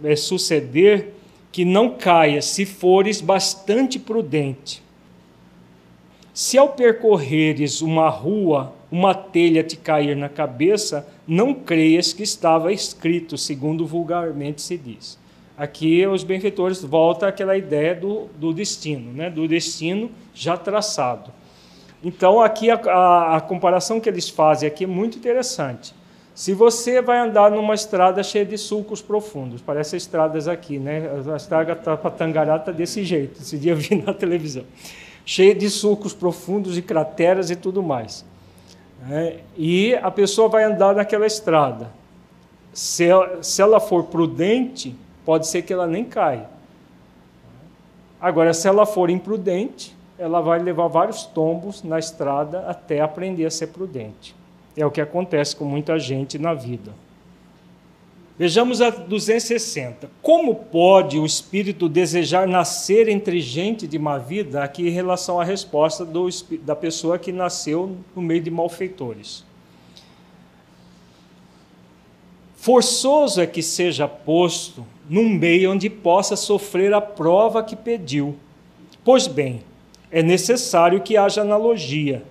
é, 0.02 0.16
suceder 0.16 1.12
que 1.52 1.62
não 1.62 1.90
caias 1.90 2.46
se 2.46 2.64
fores 2.64 3.20
bastante 3.20 3.98
prudente. 3.98 4.82
Se 6.32 6.56
ao 6.56 6.70
percorreres 6.70 7.82
uma 7.82 8.08
rua, 8.08 8.72
uma 8.90 9.12
telha 9.12 9.62
te 9.62 9.76
cair 9.76 10.16
na 10.16 10.30
cabeça, 10.30 11.06
não 11.26 11.54
creias 11.54 12.12
que 12.12 12.22
estava 12.22 12.72
escrito, 12.72 13.36
segundo 13.36 13.86
vulgarmente 13.86 14.62
se 14.62 14.76
diz 14.76 15.18
aqui 15.56 16.06
os 16.06 16.22
benfeitores 16.22 16.82
voltam 16.82 17.28
àquela 17.28 17.56
ideia 17.56 17.94
do, 17.94 18.26
do 18.38 18.52
destino, 18.52 19.12
né? 19.12 19.30
do 19.30 19.48
destino 19.48 20.10
já 20.34 20.56
traçado. 20.56 21.30
Então, 22.04 22.40
aqui 22.40 22.70
a, 22.70 22.74
a, 22.74 23.36
a, 23.36 23.40
comparação 23.40 23.98
que 23.98 24.08
eles 24.08 24.28
fazem 24.28 24.68
aqui 24.68 24.84
é 24.84 24.86
muito 24.86 25.16
interessante. 25.16 25.94
Se 26.34 26.52
você 26.52 27.00
vai 27.00 27.18
andar 27.18 27.50
numa 27.50 27.74
estrada 27.74 28.22
cheia 28.22 28.44
de 28.44 28.58
sulcos 28.58 29.00
profundos, 29.00 29.62
parece 29.62 29.96
estradas 29.96 30.46
aqui, 30.46 30.78
né? 30.78 31.08
A 31.32 31.36
estrada 31.36 31.74
para 31.74 32.10
Tangará 32.10 32.56
está 32.56 32.70
desse 32.70 33.02
jeito, 33.02 33.40
esse 33.40 33.56
dia 33.56 33.72
eu 33.72 33.76
vi 33.76 33.94
na 33.96 34.12
televisão. 34.12 34.64
Cheia 35.24 35.54
de 35.54 35.70
sulcos 35.70 36.12
profundos 36.12 36.76
e 36.76 36.82
crateras 36.82 37.50
e 37.50 37.56
tudo 37.56 37.82
mais. 37.82 38.24
É, 39.10 39.40
e 39.56 39.94
a 39.94 40.10
pessoa 40.10 40.48
vai 40.48 40.64
andar 40.64 40.94
naquela 40.94 41.26
estrada. 41.26 41.90
Se, 42.72 43.08
se 43.40 43.62
ela 43.62 43.80
for 43.80 44.04
prudente, 44.04 44.94
pode 45.24 45.46
ser 45.46 45.62
que 45.62 45.72
ela 45.72 45.86
nem 45.86 46.04
caia. 46.04 46.48
Agora, 48.20 48.52
se 48.52 48.66
ela 48.66 48.84
for 48.84 49.10
imprudente, 49.10 49.96
ela 50.18 50.40
vai 50.40 50.58
levar 50.58 50.88
vários 50.88 51.24
tombos 51.24 51.82
na 51.82 51.98
estrada 51.98 52.60
até 52.68 53.00
aprender 53.00 53.46
a 53.46 53.50
ser 53.50 53.68
prudente. 53.68 54.34
É 54.76 54.84
o 54.84 54.90
que 54.90 55.00
acontece 55.00 55.54
com 55.54 55.64
muita 55.64 55.98
gente 55.98 56.38
na 56.38 56.54
vida. 56.54 56.92
Vejamos 58.38 58.82
a 58.82 58.90
260. 58.90 60.10
Como 60.20 60.54
pode 60.54 61.18
o 61.18 61.24
espírito 61.24 61.88
desejar 61.88 62.46
nascer 62.46 63.08
entre 63.08 63.40
gente 63.40 63.86
de 63.86 63.98
má 63.98 64.18
vida? 64.18 64.62
Aqui 64.62 64.86
em 64.86 64.90
relação 64.90 65.40
à 65.40 65.44
resposta 65.44 66.04
do, 66.04 66.28
da 66.60 66.76
pessoa 66.76 67.18
que 67.18 67.32
nasceu 67.32 67.96
no 68.14 68.20
meio 68.20 68.42
de 68.42 68.50
malfeitores. 68.50 69.42
Forçoso 72.56 73.40
é 73.40 73.46
que 73.46 73.62
seja 73.62 74.06
posto 74.06 74.84
num 75.08 75.28
meio 75.28 75.72
onde 75.72 75.88
possa 75.88 76.36
sofrer 76.36 76.92
a 76.92 77.00
prova 77.00 77.62
que 77.62 77.76
pediu. 77.76 78.36
Pois 79.02 79.26
bem, 79.26 79.62
é 80.10 80.22
necessário 80.22 81.00
que 81.00 81.16
haja 81.16 81.40
analogia. 81.40 82.22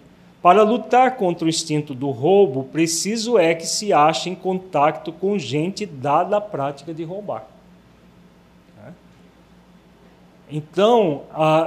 Para 0.45 0.61
lutar 0.61 1.17
contra 1.17 1.47
o 1.47 1.49
instinto 1.49 1.95
do 1.95 2.11
roubo, 2.11 2.65
preciso 2.65 3.35
é 3.35 3.55
que 3.55 3.65
se 3.65 3.91
ache 3.91 4.29
em 4.29 4.35
contato 4.35 5.11
com 5.11 5.39
gente 5.39 5.87
dada 5.87 6.37
a 6.37 6.39
prática 6.39 6.93
de 6.93 7.03
roubar. 7.03 7.47
É? 8.85 8.91
Então, 10.51 11.23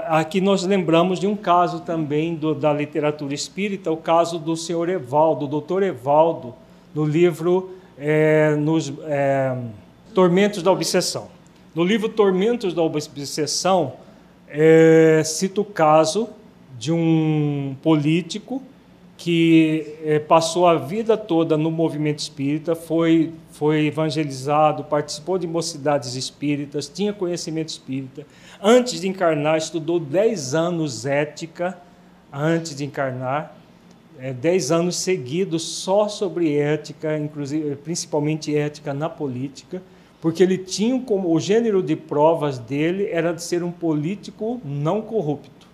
aqui 0.07 0.41
nós 0.41 0.63
lembramos 0.63 1.19
de 1.19 1.27
um 1.27 1.35
caso 1.35 1.81
também 1.81 2.37
do, 2.37 2.55
da 2.55 2.73
literatura 2.73 3.35
espírita, 3.35 3.91
o 3.91 3.97
caso 3.97 4.39
do 4.39 4.57
senhor 4.57 4.89
Evaldo, 4.89 5.47
do 5.47 5.51
doutor 5.51 5.83
Evaldo, 5.83 6.55
no 6.95 7.05
livro 7.05 7.75
é, 7.99 8.55
nos 8.55 8.93
é, 9.07 9.59
Tormentos 10.15 10.63
da 10.63 10.71
Obsessão. 10.71 11.27
No 11.75 11.83
livro 11.83 12.09
Tormentos 12.09 12.73
da 12.73 12.83
Obsessão, 12.83 13.95
é, 14.49 15.21
cita 15.25 15.61
o 15.61 15.65
caso 15.65 16.29
de 16.79 16.93
um 16.93 17.75
político 17.83 18.63
que 19.19 19.97
é, 20.05 20.21
passou 20.21 20.67
a 20.67 20.77
vida 20.77 21.17
toda 21.17 21.57
no 21.57 21.73
movimento 21.73 22.21
espírita, 22.21 22.77
foi, 22.77 23.33
foi 23.51 23.87
evangelizado, 23.87 24.85
participou 24.85 25.37
de 25.37 25.47
mocidades 25.47 26.15
espíritas, 26.15 26.89
tinha 26.89 27.13
conhecimento 27.13 27.69
espírita. 27.69 28.25
Antes 28.63 29.01
de 29.01 29.09
encarnar, 29.09 29.59
estudou 29.59 29.99
10 29.99 30.55
anos 30.55 31.05
ética, 31.05 31.77
antes 32.33 32.77
de 32.77 32.85
encarnar, 32.85 33.59
é, 34.21 34.33
dez 34.33 34.73
anos 34.73 34.97
seguidos 34.97 35.63
só 35.63 36.09
sobre 36.09 36.57
ética, 36.57 37.17
inclusive, 37.17 37.77
principalmente 37.77 38.57
ética 38.57 38.93
na 38.93 39.09
política, 39.09 39.83
porque 40.21 40.43
ele 40.43 40.59
tinha 40.59 41.01
como 41.03 41.33
o 41.33 41.39
gênero 41.39 41.83
de 41.83 41.95
provas 41.95 42.59
dele 42.59 43.09
era 43.11 43.33
de 43.33 43.43
ser 43.43 43.63
um 43.63 43.71
político 43.71 44.61
não 44.65 45.01
corrupto. 45.01 45.68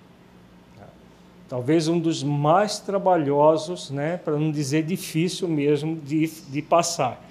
Talvez 1.54 1.86
um 1.86 2.00
dos 2.00 2.24
mais 2.24 2.80
trabalhosos, 2.80 3.88
né, 3.88 4.16
para 4.16 4.36
não 4.36 4.50
dizer 4.50 4.82
difícil 4.82 5.46
mesmo 5.46 5.94
de, 5.94 6.26
de 6.26 6.60
passar. 6.60 7.24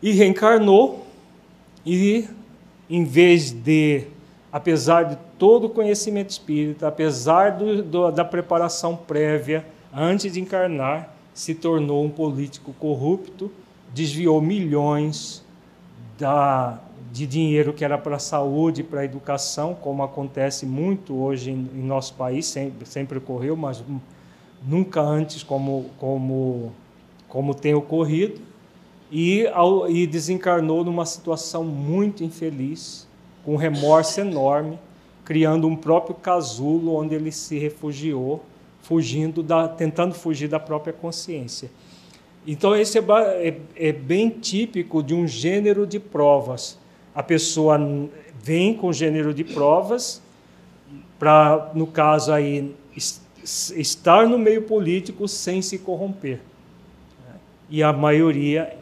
E 0.00 0.12
reencarnou, 0.12 1.04
e 1.84 2.28
em 2.88 3.02
vez 3.02 3.50
de, 3.50 4.04
apesar 4.52 5.02
de 5.02 5.18
todo 5.36 5.64
o 5.64 5.70
conhecimento 5.70 6.30
espírita, 6.30 6.86
apesar 6.86 7.50
do, 7.50 7.82
do, 7.82 8.10
da 8.12 8.24
preparação 8.24 8.94
prévia 8.94 9.66
antes 9.92 10.34
de 10.34 10.40
encarnar, 10.40 11.12
se 11.34 11.56
tornou 11.56 12.04
um 12.04 12.08
político 12.08 12.72
corrupto, 12.74 13.50
desviou 13.92 14.40
milhões 14.40 15.44
da, 16.16 16.78
de 17.12 17.26
dinheiro 17.26 17.74
que 17.74 17.84
era 17.84 17.98
para 17.98 18.16
a 18.16 18.18
saúde, 18.18 18.82
para 18.82 19.00
a 19.00 19.04
educação, 19.04 19.74
como 19.74 20.02
acontece 20.02 20.64
muito 20.64 21.14
hoje 21.14 21.50
em, 21.50 21.68
em 21.74 21.82
nosso 21.82 22.14
país, 22.14 22.46
sempre, 22.46 22.88
sempre 22.88 23.18
ocorreu, 23.18 23.54
mas 23.54 23.84
nunca 24.66 25.02
antes 25.02 25.42
como, 25.42 25.90
como, 25.98 26.72
como 27.28 27.54
tem 27.54 27.74
ocorrido, 27.74 28.40
e, 29.10 29.46
ao, 29.48 29.90
e 29.90 30.06
desencarnou 30.06 30.82
numa 30.82 31.04
situação 31.04 31.62
muito 31.62 32.24
infeliz, 32.24 33.06
com 33.44 33.56
remorso 33.56 34.18
enorme, 34.22 34.78
criando 35.22 35.68
um 35.68 35.76
próprio 35.76 36.14
casulo 36.14 36.94
onde 36.94 37.14
ele 37.14 37.30
se 37.30 37.58
refugiou, 37.58 38.42
fugindo 38.80 39.42
da, 39.42 39.68
tentando 39.68 40.14
fugir 40.14 40.48
da 40.48 40.58
própria 40.58 40.94
consciência. 40.94 41.70
Então, 42.46 42.74
esse 42.74 42.98
é, 42.98 43.02
é, 43.48 43.60
é 43.76 43.92
bem 43.92 44.30
típico 44.30 45.02
de 45.02 45.14
um 45.14 45.28
gênero 45.28 45.86
de 45.86 46.00
provas 46.00 46.80
a 47.14 47.22
pessoa 47.22 47.78
vem 48.42 48.74
com 48.74 48.92
gênero 48.92 49.32
de 49.32 49.44
provas 49.44 50.22
para, 51.18 51.70
no 51.74 51.86
caso 51.86 52.32
aí, 52.32 52.74
estar 53.44 54.28
no 54.28 54.38
meio 54.38 54.62
político 54.62 55.28
sem 55.28 55.62
se 55.62 55.78
corromper. 55.78 56.40
E 57.70 57.82
a 57.82 57.92
maioria, 57.92 58.76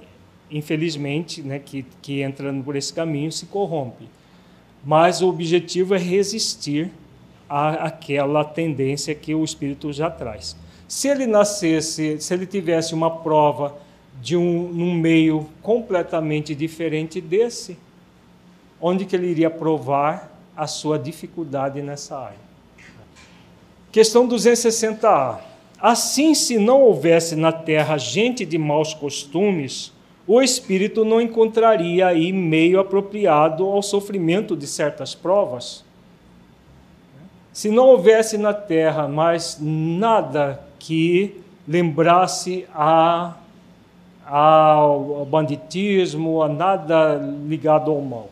infelizmente, 0.50 1.42
né, 1.42 1.58
que, 1.58 1.84
que 2.02 2.22
entra 2.22 2.52
por 2.64 2.76
esse 2.76 2.92
caminho, 2.92 3.30
se 3.30 3.46
corrompe. 3.46 4.08
Mas 4.84 5.20
o 5.20 5.28
objetivo 5.28 5.94
é 5.94 5.98
resistir 5.98 6.90
à, 7.48 7.86
àquela 7.86 8.44
tendência 8.44 9.14
que 9.14 9.34
o 9.34 9.44
espírito 9.44 9.92
já 9.92 10.10
traz. 10.10 10.56
Se 10.88 11.08
ele 11.08 11.26
nascesse, 11.26 12.18
se 12.18 12.34
ele 12.34 12.46
tivesse 12.46 12.94
uma 12.94 13.10
prova 13.10 13.76
de 14.20 14.36
um, 14.36 14.70
um 14.70 14.94
meio 14.94 15.46
completamente 15.62 16.54
diferente 16.54 17.20
desse, 17.20 17.76
onde 18.80 19.04
que 19.04 19.14
ele 19.14 19.28
iria 19.28 19.50
provar 19.50 20.30
a 20.56 20.66
sua 20.66 20.98
dificuldade 20.98 21.82
nessa 21.82 22.18
área. 22.18 22.50
Questão 23.92 24.28
260A. 24.28 25.38
Assim, 25.80 26.34
se 26.34 26.58
não 26.58 26.82
houvesse 26.82 27.34
na 27.34 27.52
terra 27.52 27.96
gente 27.98 28.44
de 28.44 28.58
maus 28.58 28.94
costumes, 28.94 29.92
o 30.26 30.40
espírito 30.40 31.04
não 31.04 31.20
encontraria 31.20 32.06
aí 32.06 32.32
meio 32.32 32.78
apropriado 32.78 33.64
ao 33.64 33.82
sofrimento 33.82 34.56
de 34.56 34.66
certas 34.66 35.14
provas. 35.14 35.84
Se 37.52 37.70
não 37.70 37.86
houvesse 37.86 38.38
na 38.38 38.54
terra 38.54 39.08
mais 39.08 39.58
nada 39.60 40.62
que 40.78 41.40
lembrasse 41.66 42.66
a, 42.72 43.34
ao 44.24 45.24
banditismo, 45.24 46.42
a 46.42 46.48
nada 46.48 47.14
ligado 47.46 47.90
ao 47.90 48.00
mal 48.00 48.28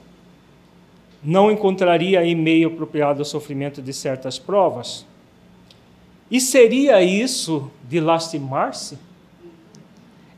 não 1.29 1.53
encontraria 1.53 2.21
aí 2.21 2.35
meio 2.35 2.69
apropriado 2.69 3.21
ao 3.21 3.25
sofrimento 3.25 3.83
de 3.83 3.93
certas 3.93 4.39
provas? 4.39 5.05
E 6.31 6.41
seria 6.41 7.03
isso 7.03 7.71
de 7.87 8.01
lastimar-se? 8.01 8.97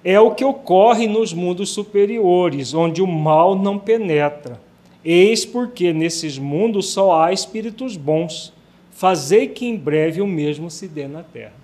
É 0.03 0.19
o 0.19 0.35
que 0.35 0.45
ocorre 0.45 1.07
nos 1.07 1.33
mundos 1.33 1.71
superiores, 1.71 2.75
onde 2.75 3.01
o 3.01 3.07
mal 3.07 3.55
não 3.55 3.79
penetra. 3.79 4.61
Eis 5.05 5.45
porque 5.45 5.93
nesses 5.93 6.37
mundos 6.39 6.91
só 6.91 7.23
há 7.23 7.33
espíritos 7.33 7.97
bons. 7.97 8.53
Fazei 8.91 9.47
que 9.47 9.67
em 9.67 9.77
breve 9.77 10.21
o 10.21 10.27
mesmo 10.27 10.69
se 10.73 10.89
dê 10.89 11.07
na 11.07 11.23
terra. 11.23 11.55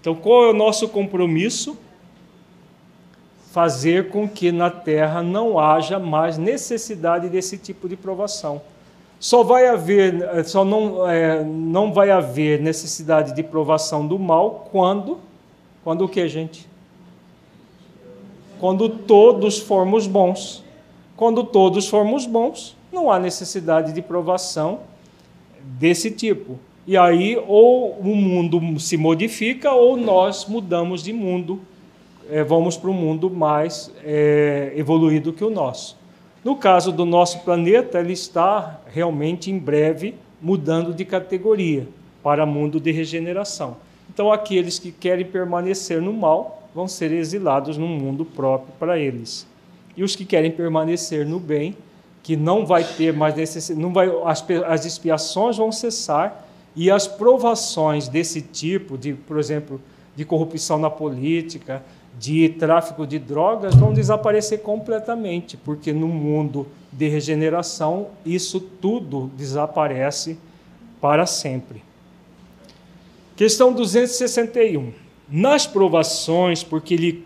Então, 0.00 0.16
qual 0.16 0.46
é 0.46 0.50
o 0.50 0.54
nosso 0.54 0.88
compromisso? 0.88 1.78
Fazer 3.52 4.08
com 4.08 4.26
que 4.26 4.50
na 4.50 4.70
terra 4.70 5.22
não 5.22 5.58
haja 5.58 5.98
mais 5.98 6.38
necessidade 6.38 7.28
desse 7.28 7.58
tipo 7.58 7.86
de 7.86 7.96
provação. 7.96 8.62
Só 9.20 9.42
vai 9.42 9.68
haver, 9.68 10.42
só 10.46 10.64
não, 10.64 11.06
é, 11.06 11.44
não 11.44 11.92
vai 11.92 12.10
haver 12.10 12.62
necessidade 12.62 13.34
de 13.36 13.42
provação 13.42 14.06
do 14.06 14.18
mal 14.18 14.68
quando, 14.72 15.18
quando 15.84 16.06
o 16.06 16.08
que, 16.08 16.26
gente? 16.28 16.66
Quando 18.58 18.88
todos 18.88 19.58
formos 19.58 20.06
bons. 20.06 20.64
Quando 21.14 21.44
todos 21.44 21.86
formos 21.86 22.24
bons, 22.24 22.74
não 22.90 23.12
há 23.12 23.18
necessidade 23.18 23.92
de 23.92 24.00
provação 24.00 24.80
desse 25.62 26.10
tipo. 26.10 26.58
E 26.86 26.96
aí, 26.96 27.36
ou 27.46 27.98
o 28.00 28.16
mundo 28.16 28.80
se 28.80 28.96
modifica, 28.96 29.72
ou 29.72 29.94
nós 29.94 30.46
mudamos 30.46 31.02
de 31.02 31.12
mundo 31.12 31.60
é, 32.30 32.42
vamos 32.42 32.76
para 32.76 32.90
um 32.90 32.94
mundo 32.94 33.30
mais 33.30 33.90
é, 34.04 34.72
evoluído 34.76 35.32
que 35.32 35.44
o 35.44 35.50
nosso. 35.50 35.96
No 36.44 36.56
caso 36.56 36.90
do 36.90 37.04
nosso 37.04 37.40
planeta, 37.40 38.00
ele 38.00 38.12
está 38.12 38.80
realmente 38.86 39.50
em 39.50 39.58
breve 39.58 40.14
mudando 40.40 40.92
de 40.92 41.04
categoria 41.04 41.86
para 42.22 42.44
mundo 42.44 42.80
de 42.80 42.90
regeneração. 42.90 43.76
Então, 44.12 44.32
aqueles 44.32 44.78
que 44.78 44.90
querem 44.90 45.24
permanecer 45.24 46.02
no 46.02 46.12
mal 46.12 46.68
vão 46.74 46.88
ser 46.88 47.12
exilados 47.12 47.78
num 47.78 47.88
mundo 47.88 48.24
próprio 48.24 48.74
para 48.78 48.98
eles. 48.98 49.46
E 49.96 50.02
os 50.02 50.16
que 50.16 50.24
querem 50.24 50.50
permanecer 50.50 51.26
no 51.26 51.38
bem, 51.38 51.76
que 52.22 52.36
não 52.36 52.64
vai 52.64 52.84
ter 52.84 53.12
mais 53.12 53.34
necessidade, 53.34 53.80
não 53.80 53.92
vai, 53.92 54.10
as, 54.24 54.44
as 54.66 54.84
expiações 54.84 55.56
vão 55.56 55.70
cessar 55.70 56.46
e 56.74 56.90
as 56.90 57.06
provações 57.06 58.08
desse 58.08 58.40
tipo, 58.40 58.96
de, 58.96 59.12
por 59.12 59.38
exemplo, 59.38 59.80
de 60.16 60.24
corrupção 60.24 60.78
na 60.78 60.90
política, 60.90 61.82
de 62.18 62.48
tráfico 62.50 63.06
de 63.06 63.18
drogas 63.18 63.74
vão 63.74 63.92
desaparecer 63.92 64.60
completamente, 64.60 65.56
porque 65.56 65.92
no 65.92 66.08
mundo 66.08 66.66
de 66.92 67.08
regeneração 67.08 68.08
isso 68.24 68.60
tudo 68.60 69.30
desaparece 69.36 70.38
para 71.00 71.26
sempre. 71.26 71.82
Questão 73.34 73.72
261. 73.72 74.92
Nas 75.28 75.66
provações, 75.66 76.62
porque 76.62 76.94
lhe 76.94 77.24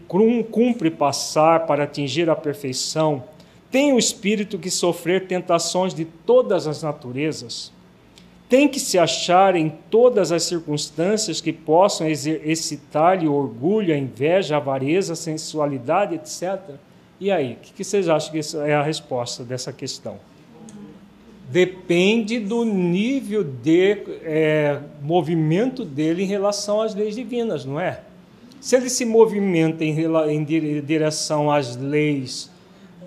cumpre 0.51 0.91
passar 0.91 1.67
para 1.67 1.85
atingir 1.85 2.31
a 2.31 2.37
perfeição, 2.37 3.25
tem 3.71 3.93
o 3.93 3.99
espírito 3.99 4.59
que 4.59 4.71
sofrer 4.71 5.27
tentações 5.27 5.93
de 5.93 6.05
todas 6.05 6.69
as 6.69 6.83
naturezas 6.83 7.73
tem 8.49 8.69
que 8.69 8.79
se 8.79 8.99
achar 8.99 9.57
em 9.57 9.71
todas 9.91 10.31
as 10.31 10.45
circunstâncias 10.45 11.41
que 11.41 11.53
possam 11.53 12.07
excitar-lhe 12.09 13.27
orgulho, 13.27 13.93
a 13.93 13.99
inveja, 13.99 14.55
a 14.55 14.59
avareza, 14.59 15.15
a 15.15 15.17
sensualidade, 15.17 16.15
etc. 16.15 16.77
E 17.19 17.31
aí, 17.31 17.55
o 17.55 17.57
que 17.57 17.83
vocês 17.83 18.09
acham 18.09 18.33
que 18.33 18.41
é 18.59 18.75
a 18.75 18.83
resposta 18.83 19.43
dessa 19.43 19.73
questão? 19.73 20.19
Depende 21.51 22.39
do 22.39 22.65
nível 22.65 23.43
de 23.43 23.99
é, 24.23 24.81
movimento 25.03 25.85
dele 25.85 26.23
em 26.23 26.27
relação 26.27 26.81
às 26.81 26.95
leis 26.95 27.15
divinas, 27.15 27.65
não 27.65 27.81
é? 27.81 28.01
Se 28.61 28.77
ele 28.77 28.91
se 28.91 29.05
movimenta 29.05 29.85
em, 29.85 29.97
em 30.29 30.45
direção 30.83 31.51
às 31.51 31.77
leis, 31.77 32.51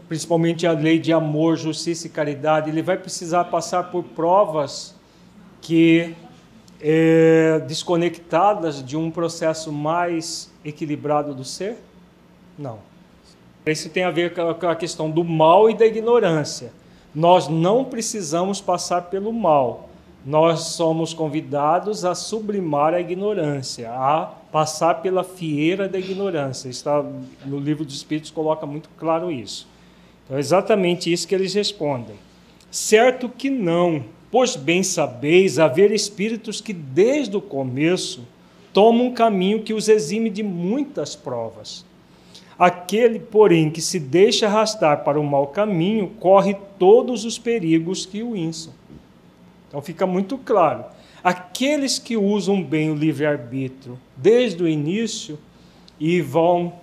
principalmente 0.07 0.65
a 0.65 0.71
lei 0.71 0.99
de 0.99 1.13
amor, 1.13 1.57
justiça 1.57 2.07
e 2.07 2.09
caridade, 2.09 2.69
ele 2.69 2.81
vai 2.81 2.97
precisar 2.97 3.45
passar 3.45 3.83
por 3.91 4.03
provas 4.03 4.98
que 5.61 6.15
é, 6.81 7.59
desconectadas 7.67 8.83
de 8.83 8.95
um 8.95 9.11
processo 9.11 9.71
mais 9.71 10.51
equilibrado 10.63 11.33
do 11.33 11.43
ser? 11.43 11.77
Não. 12.57 12.79
Isso 13.65 13.89
tem 13.89 14.03
a 14.03 14.11
ver 14.11 14.33
com 14.33 14.67
a 14.67 14.75
questão 14.75 15.09
do 15.09 15.23
mal 15.23 15.69
e 15.69 15.73
da 15.75 15.85
ignorância. 15.85 16.71
Nós 17.13 17.47
não 17.47 17.83
precisamos 17.83 18.61
passar 18.61 19.03
pelo 19.03 19.33
mal. 19.33 19.89
Nós 20.25 20.59
somos 20.61 21.13
convidados 21.13 22.03
a 22.03 22.13
sublimar 22.13 22.93
a 22.93 22.99
ignorância, 22.99 23.89
a 23.91 24.25
passar 24.51 25.01
pela 25.01 25.23
fieira 25.23 25.87
da 25.87 25.97
ignorância. 25.97 26.69
Está 26.69 27.03
no 27.45 27.59
livro 27.59 27.85
dos 27.85 27.95
Espíritos 27.95 28.31
coloca 28.31 28.65
muito 28.65 28.89
claro 28.97 29.31
isso. 29.31 29.67
Então 30.25 30.37
é 30.37 30.39
exatamente 30.39 31.11
isso 31.11 31.27
que 31.27 31.33
eles 31.33 31.53
respondem. 31.53 32.15
Certo 32.69 33.29
que 33.29 33.49
não, 33.49 34.03
Pois 34.31 34.55
bem 34.55 34.83
sabeis 34.83 35.57
haver 35.57 35.91
espíritos 35.91 36.61
que 36.61 36.73
desde 36.73 37.35
o 37.35 37.41
começo 37.41 38.27
tomam 38.71 39.07
um 39.07 39.13
caminho 39.13 39.63
que 39.63 39.73
os 39.73 39.89
exime 39.89 40.29
de 40.29 40.43
muitas 40.43 41.15
provas. 41.15 41.83
Aquele, 42.57 43.19
porém, 43.19 43.69
que 43.71 43.81
se 43.81 43.99
deixa 43.99 44.45
arrastar 44.45 45.03
para 45.03 45.19
o 45.19 45.23
mau 45.23 45.47
caminho, 45.47 46.11
corre 46.19 46.55
todos 46.77 47.25
os 47.25 47.39
perigos 47.39 48.05
que 48.05 48.21
o 48.21 48.35
inçam. 48.35 48.73
Então 49.67 49.81
fica 49.81 50.05
muito 50.05 50.37
claro. 50.37 50.83
Aqueles 51.23 51.97
que 51.97 52.15
usam 52.15 52.61
bem 52.61 52.91
o 52.91 52.95
livre-arbítrio 52.95 53.97
desde 54.15 54.61
o 54.63 54.67
início 54.67 55.39
e 55.99 56.21
vão 56.21 56.73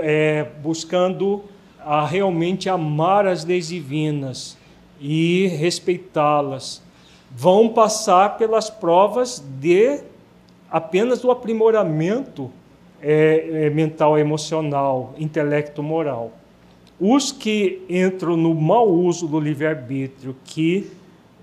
é, 0.00 0.46
buscando 0.62 1.42
a 1.80 2.06
realmente 2.06 2.68
amar 2.68 3.26
as 3.26 3.44
leis 3.44 3.68
divinas 3.68 4.56
e 5.00 5.46
respeitá-las, 5.48 6.82
vão 7.30 7.68
passar 7.68 8.36
pelas 8.36 8.70
provas 8.70 9.42
de 9.60 10.00
apenas 10.70 11.20
do 11.20 11.30
aprimoramento 11.30 12.50
é, 13.02 13.66
é, 13.66 13.70
mental, 13.70 14.18
emocional, 14.18 15.14
intelecto, 15.18 15.82
moral. 15.82 16.32
Os 16.98 17.30
que 17.30 17.82
entram 17.88 18.36
no 18.36 18.54
mau 18.54 18.88
uso 18.88 19.28
do 19.28 19.38
livre-arbítrio, 19.38 20.34
que 20.44 20.90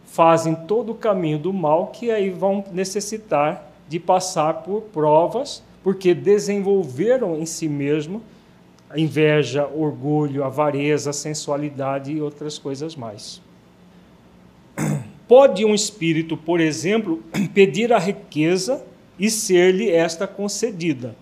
fazem 0.05 0.55
todo 0.55 0.91
o 0.91 0.95
caminho 0.95 1.37
do 1.37 1.53
mal, 1.53 1.87
que 1.87 2.09
aí 2.09 2.29
vão 2.29 2.63
necessitar 2.71 3.71
de 3.87 3.99
passar 3.99 4.63
por 4.63 4.81
provas, 4.81 5.63
porque 5.83 6.13
desenvolveram 6.13 7.37
em 7.37 7.45
si 7.45 7.67
mesmo 7.67 8.21
a 8.93 8.99
inveja, 8.99 9.67
orgulho, 9.67 10.43
avareza, 10.43 11.11
sensualidade 11.11 12.11
e 12.11 12.21
outras 12.21 12.59
coisas 12.59 12.95
mais. 12.95 13.41
Pode 15.27 15.65
um 15.65 15.73
espírito, 15.73 16.37
por 16.37 16.59
exemplo, 16.59 17.23
pedir 17.55 17.91
a 17.91 17.97
riqueza 17.97 18.85
e 19.17 19.31
ser-lhe 19.31 19.89
esta 19.89 20.27
concedida. 20.27 21.15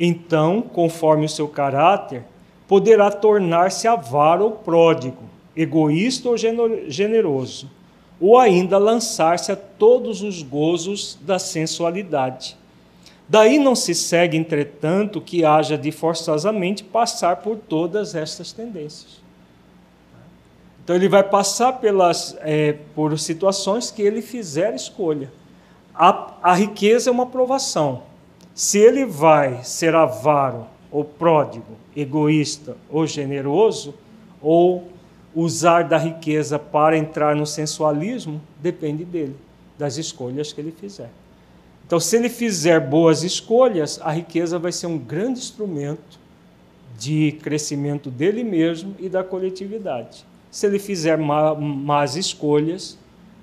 Então, 0.00 0.60
conforme 0.60 1.26
o 1.26 1.28
seu 1.28 1.46
caráter, 1.46 2.24
poderá 2.66 3.10
tornar-se 3.10 3.86
avaro 3.86 4.44
ou 4.44 4.50
pródigo, 4.50 5.22
egoísta 5.54 6.28
ou 6.28 6.36
generoso 6.36 7.70
ou 8.22 8.38
ainda 8.38 8.78
lançar-se 8.78 9.50
a 9.50 9.56
todos 9.56 10.22
os 10.22 10.42
gozos 10.44 11.18
da 11.22 11.40
sensualidade. 11.40 12.56
Daí 13.32 13.58
não 13.58 13.74
se 13.74 13.94
segue, 13.94 14.36
entretanto, 14.36 15.18
que 15.18 15.42
haja 15.42 15.78
de 15.78 15.90
forçosamente 15.90 16.84
passar 16.84 17.36
por 17.36 17.56
todas 17.56 18.14
estas 18.14 18.52
tendências. 18.52 19.22
Então 20.84 20.94
ele 20.94 21.08
vai 21.08 21.22
passar 21.22 21.80
pelas, 21.80 22.36
é, 22.40 22.74
por 22.94 23.18
situações 23.18 23.90
que 23.90 24.02
ele 24.02 24.20
fizer 24.20 24.74
escolha. 24.74 25.32
A, 25.94 26.34
a 26.42 26.52
riqueza 26.52 27.08
é 27.08 27.10
uma 27.10 27.24
provação. 27.24 28.02
Se 28.54 28.76
ele 28.76 29.06
vai 29.06 29.64
ser 29.64 29.94
avaro, 29.94 30.66
ou 30.90 31.02
pródigo, 31.02 31.78
egoísta 31.96 32.76
ou 32.90 33.06
generoso, 33.06 33.94
ou 34.42 34.88
usar 35.34 35.84
da 35.84 35.96
riqueza 35.96 36.58
para 36.58 36.98
entrar 36.98 37.34
no 37.34 37.46
sensualismo 37.46 38.42
depende 38.60 39.06
dele, 39.06 39.36
das 39.78 39.96
escolhas 39.96 40.52
que 40.52 40.60
ele 40.60 40.72
fizer. 40.78 41.08
Então, 41.92 42.00
se 42.00 42.16
ele 42.16 42.30
fizer 42.30 42.80
boas 42.80 43.22
escolhas, 43.22 44.00
a 44.02 44.10
riqueza 44.10 44.58
vai 44.58 44.72
ser 44.72 44.86
um 44.86 44.96
grande 44.96 45.40
instrumento 45.40 46.18
de 46.98 47.32
crescimento 47.42 48.08
dele 48.08 48.42
mesmo 48.42 48.96
e 48.98 49.10
da 49.10 49.22
coletividade. 49.22 50.24
Se 50.50 50.66
ele 50.66 50.78
fizer 50.78 51.18
más 51.18 52.16
escolhas, 52.16 52.96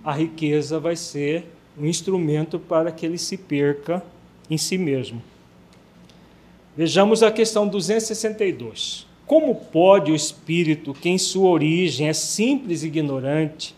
a 0.04 0.12
riqueza 0.12 0.80
vai 0.80 0.95
ser 0.95 1.45
um 1.78 1.86
instrumento 1.86 2.58
para 2.58 2.91
que 2.91 3.06
ele 3.06 3.20
se 3.20 3.38
perca 3.38 4.02
em 4.50 4.58
si 4.58 4.80
mesmo. 4.80 5.22
Vejamos 6.76 7.22
a 7.22 7.32
questão 7.32 7.68
262. 7.68 9.06
Como 9.28 9.54
pode 9.54 10.12
o 10.12 10.16
espírito, 10.16 10.91
que 10.95 11.08
em 11.08 11.20
sua 11.20 11.52
origem 11.52 12.08
é 12.08 12.14
simples 12.14 12.82
e 12.82 12.88
ignorante 12.88 13.76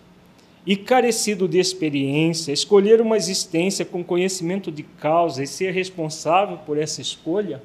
e 0.66 0.76
carecido 0.76 1.48
de 1.48 1.60
experiência, 1.60 2.52
escolher 2.52 3.02
uma 3.02 3.18
existência 3.18 3.84
com 3.84 4.04
conhecimento 4.04 4.72
de 4.72 4.84
causa 4.84 5.44
e 5.44 5.48
ser 5.48 5.72
responsável 5.72 6.58
por 6.58 6.78
essa 6.78 7.02
escolha? 7.02 7.62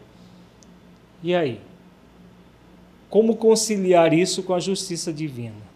E 1.23 1.35
aí? 1.35 1.61
Como 3.11 3.37
conciliar 3.37 4.13
isso 4.13 4.43
com 4.43 4.55
a 4.55 4.61
justiça 4.61 5.13
divina? 5.13 5.67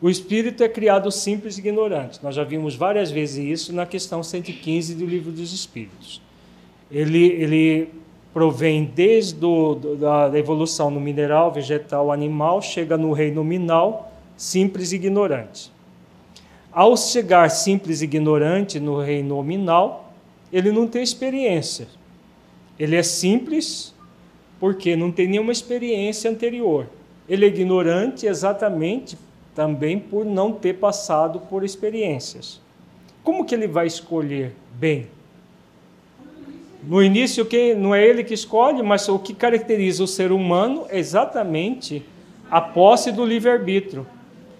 O 0.00 0.10
espírito 0.10 0.62
é 0.62 0.68
criado 0.68 1.10
simples 1.10 1.56
e 1.56 1.60
ignorante. 1.60 2.20
Nós 2.22 2.34
já 2.34 2.44
vimos 2.44 2.74
várias 2.74 3.10
vezes 3.10 3.44
isso 3.44 3.72
na 3.72 3.86
questão 3.86 4.22
115 4.22 4.94
do 4.94 5.06
Livro 5.06 5.32
dos 5.32 5.52
Espíritos. 5.52 6.20
Ele, 6.90 7.26
ele 7.26 7.88
provém 8.32 8.84
desde 8.84 9.34
do, 9.34 9.96
da, 9.96 10.30
evolução 10.38 10.90
no 10.90 11.00
mineral, 11.00 11.52
vegetal, 11.52 12.12
animal, 12.12 12.60
chega 12.60 12.98
no 12.98 13.12
reino 13.12 13.36
nominal, 13.36 14.12
simples 14.36 14.92
e 14.92 14.96
ignorante. 14.96 15.72
Ao 16.74 16.96
chegar 16.96 17.48
simples 17.50 18.00
e 18.00 18.04
ignorante 18.04 18.80
no 18.80 19.00
reino 19.00 19.36
nominal, 19.36 20.12
ele 20.52 20.72
não 20.72 20.88
tem 20.88 21.04
experiência. 21.04 21.86
Ele 22.76 22.96
é 22.96 23.02
simples 23.02 23.94
porque 24.58 24.96
não 24.96 25.12
tem 25.12 25.28
nenhuma 25.28 25.52
experiência 25.52 26.28
anterior. 26.28 26.88
Ele 27.28 27.44
é 27.44 27.48
ignorante 27.48 28.26
exatamente 28.26 29.16
também 29.54 30.00
por 30.00 30.24
não 30.24 30.50
ter 30.50 30.74
passado 30.74 31.38
por 31.38 31.64
experiências. 31.64 32.60
Como 33.22 33.44
que 33.44 33.54
ele 33.54 33.68
vai 33.68 33.86
escolher 33.86 34.52
bem? 34.74 35.06
No 36.82 37.00
início, 37.00 37.46
quem, 37.46 37.74
não 37.74 37.94
é 37.94 38.04
ele 38.04 38.24
que 38.24 38.34
escolhe, 38.34 38.82
mas 38.82 39.08
o 39.08 39.18
que 39.18 39.32
caracteriza 39.32 40.02
o 40.02 40.08
ser 40.08 40.32
humano 40.32 40.86
é 40.88 40.98
exatamente 40.98 42.04
a 42.50 42.60
posse 42.60 43.12
do 43.12 43.24
livre-arbítrio. 43.24 44.06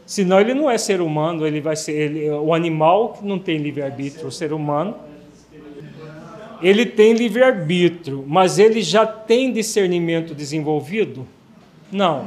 Senão 0.06 0.40
ele 0.40 0.52
não 0.52 0.70
é 0.70 0.76
ser 0.76 1.00
humano, 1.00 1.46
ele 1.46 1.60
vai 1.60 1.76
ser 1.76 1.92
ele, 1.92 2.30
o 2.30 2.52
animal 2.52 3.14
que 3.14 3.24
não 3.24 3.38
tem 3.38 3.56
livre-arbítrio, 3.56 4.26
o 4.26 4.32
ser 4.32 4.52
humano. 4.52 4.94
Ele 6.62 6.86
tem 6.86 7.12
livre-arbítrio, 7.12 8.24
mas 8.26 8.58
ele 8.58 8.82
já 8.82 9.06
tem 9.06 9.52
discernimento 9.52 10.34
desenvolvido? 10.34 11.26
Não. 11.90 12.26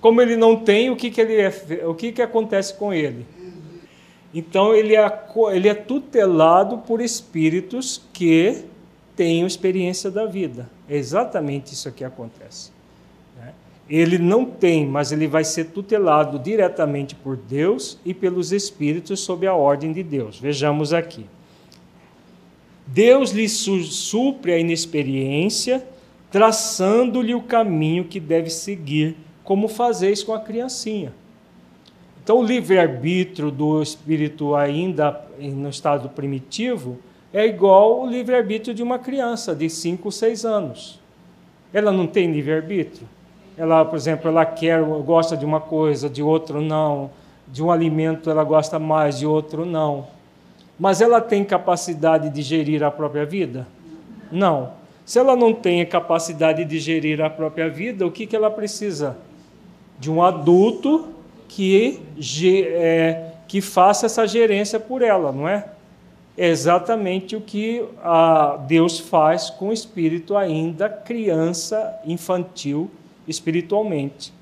Como 0.00 0.20
ele 0.20 0.36
não 0.36 0.56
tem, 0.56 0.90
o 0.90 0.96
que, 0.96 1.10
que, 1.10 1.20
ele 1.20 1.36
é, 1.36 1.86
o 1.86 1.94
que, 1.94 2.12
que 2.12 2.22
acontece 2.22 2.74
com 2.74 2.92
ele? 2.92 3.26
Então 4.32 4.74
ele 4.74 4.94
é, 4.94 5.24
ele 5.52 5.68
é 5.68 5.74
tutelado 5.74 6.78
por 6.78 7.00
espíritos 7.00 8.02
que 8.12 8.64
tenham 9.16 9.46
experiência 9.46 10.10
da 10.10 10.26
vida. 10.26 10.70
É 10.88 10.96
exatamente 10.96 11.72
isso 11.72 11.90
que 11.90 12.04
acontece. 12.04 12.70
Ele 13.88 14.18
não 14.18 14.44
tem, 14.44 14.86
mas 14.86 15.12
ele 15.12 15.26
vai 15.26 15.44
ser 15.44 15.66
tutelado 15.66 16.38
diretamente 16.38 17.14
por 17.14 17.36
Deus 17.36 17.98
e 18.04 18.12
pelos 18.12 18.52
espíritos 18.52 19.20
sob 19.20 19.46
a 19.46 19.54
ordem 19.54 19.92
de 19.92 20.02
Deus. 20.02 20.38
Vejamos 20.38 20.92
aqui. 20.92 21.24
Deus 22.86 23.30
lhe 23.30 23.48
supre 23.48 24.52
a 24.52 24.58
inexperiência, 24.58 25.86
traçando-lhe 26.30 27.34
o 27.34 27.42
caminho 27.42 28.04
que 28.04 28.20
deve 28.20 28.50
seguir, 28.50 29.16
como 29.42 29.68
fazeis 29.68 30.22
com 30.22 30.34
a 30.34 30.40
criancinha. 30.40 31.12
Então, 32.22 32.40
o 32.40 32.44
livre-arbítrio 32.44 33.50
do 33.50 33.80
espírito 33.82 34.54
ainda 34.54 35.18
no 35.38 35.70
estado 35.70 36.10
primitivo 36.10 36.98
é 37.32 37.46
igual 37.46 38.02
o 38.02 38.06
livre-arbítrio 38.06 38.74
de 38.74 38.82
uma 38.82 38.98
criança 38.98 39.54
de 39.54 39.70
5, 39.70 40.12
6 40.12 40.44
anos. 40.44 41.00
Ela 41.72 41.90
não 41.90 42.06
tem 42.06 42.30
livre-arbítrio. 42.30 43.08
Ela, 43.58 43.84
por 43.84 43.96
exemplo, 43.96 44.30
ela 44.30 44.46
quer, 44.46 44.82
gosta 44.82 45.36
de 45.36 45.44
uma 45.44 45.60
coisa, 45.60 46.08
de 46.08 46.22
outro 46.22 46.60
não. 46.60 47.10
De 47.46 47.62
um 47.62 47.70
alimento 47.70 48.30
ela 48.30 48.44
gosta 48.44 48.78
mais, 48.78 49.18
de 49.18 49.26
outro 49.26 49.66
não. 49.66 50.06
Mas 50.78 51.00
ela 51.00 51.20
tem 51.20 51.44
capacidade 51.44 52.30
de 52.30 52.40
gerir 52.40 52.84
a 52.84 52.90
própria 52.90 53.26
vida? 53.26 53.66
Não. 54.30 54.72
Se 55.04 55.18
ela 55.18 55.34
não 55.34 55.52
tem 55.52 55.84
capacidade 55.84 56.64
de 56.64 56.78
gerir 56.78 57.20
a 57.20 57.28
própria 57.28 57.68
vida, 57.68 58.06
o 58.06 58.10
que, 58.10 58.26
que 58.26 58.36
ela 58.36 58.50
precisa? 58.50 59.16
De 59.98 60.10
um 60.10 60.22
adulto 60.22 61.08
que, 61.48 62.00
é, 62.74 63.32
que 63.48 63.60
faça 63.60 64.06
essa 64.06 64.26
gerência 64.26 64.78
por 64.78 65.02
ela, 65.02 65.32
não 65.32 65.48
é? 65.48 65.64
é 66.38 66.46
exatamente 66.46 67.34
o 67.34 67.40
que 67.40 67.84
Deus 68.68 69.00
faz 69.00 69.50
com 69.50 69.70
o 69.70 69.72
espírito 69.72 70.36
ainda 70.36 70.88
criança, 70.88 71.98
infantil, 72.06 72.88
espiritualmente. 73.28 74.32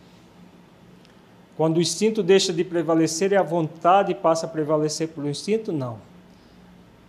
Quando 1.57 1.79
o 1.79 1.81
instinto 1.81 2.23
deixa 2.23 2.53
de 2.53 2.63
prevalecer 2.63 3.33
e 3.33 3.37
a 3.37 3.43
vontade 3.43 4.15
passa 4.15 4.47
a 4.47 4.49
prevalecer 4.49 5.09
pelo 5.09 5.29
instinto, 5.29 5.73
não. 5.73 5.99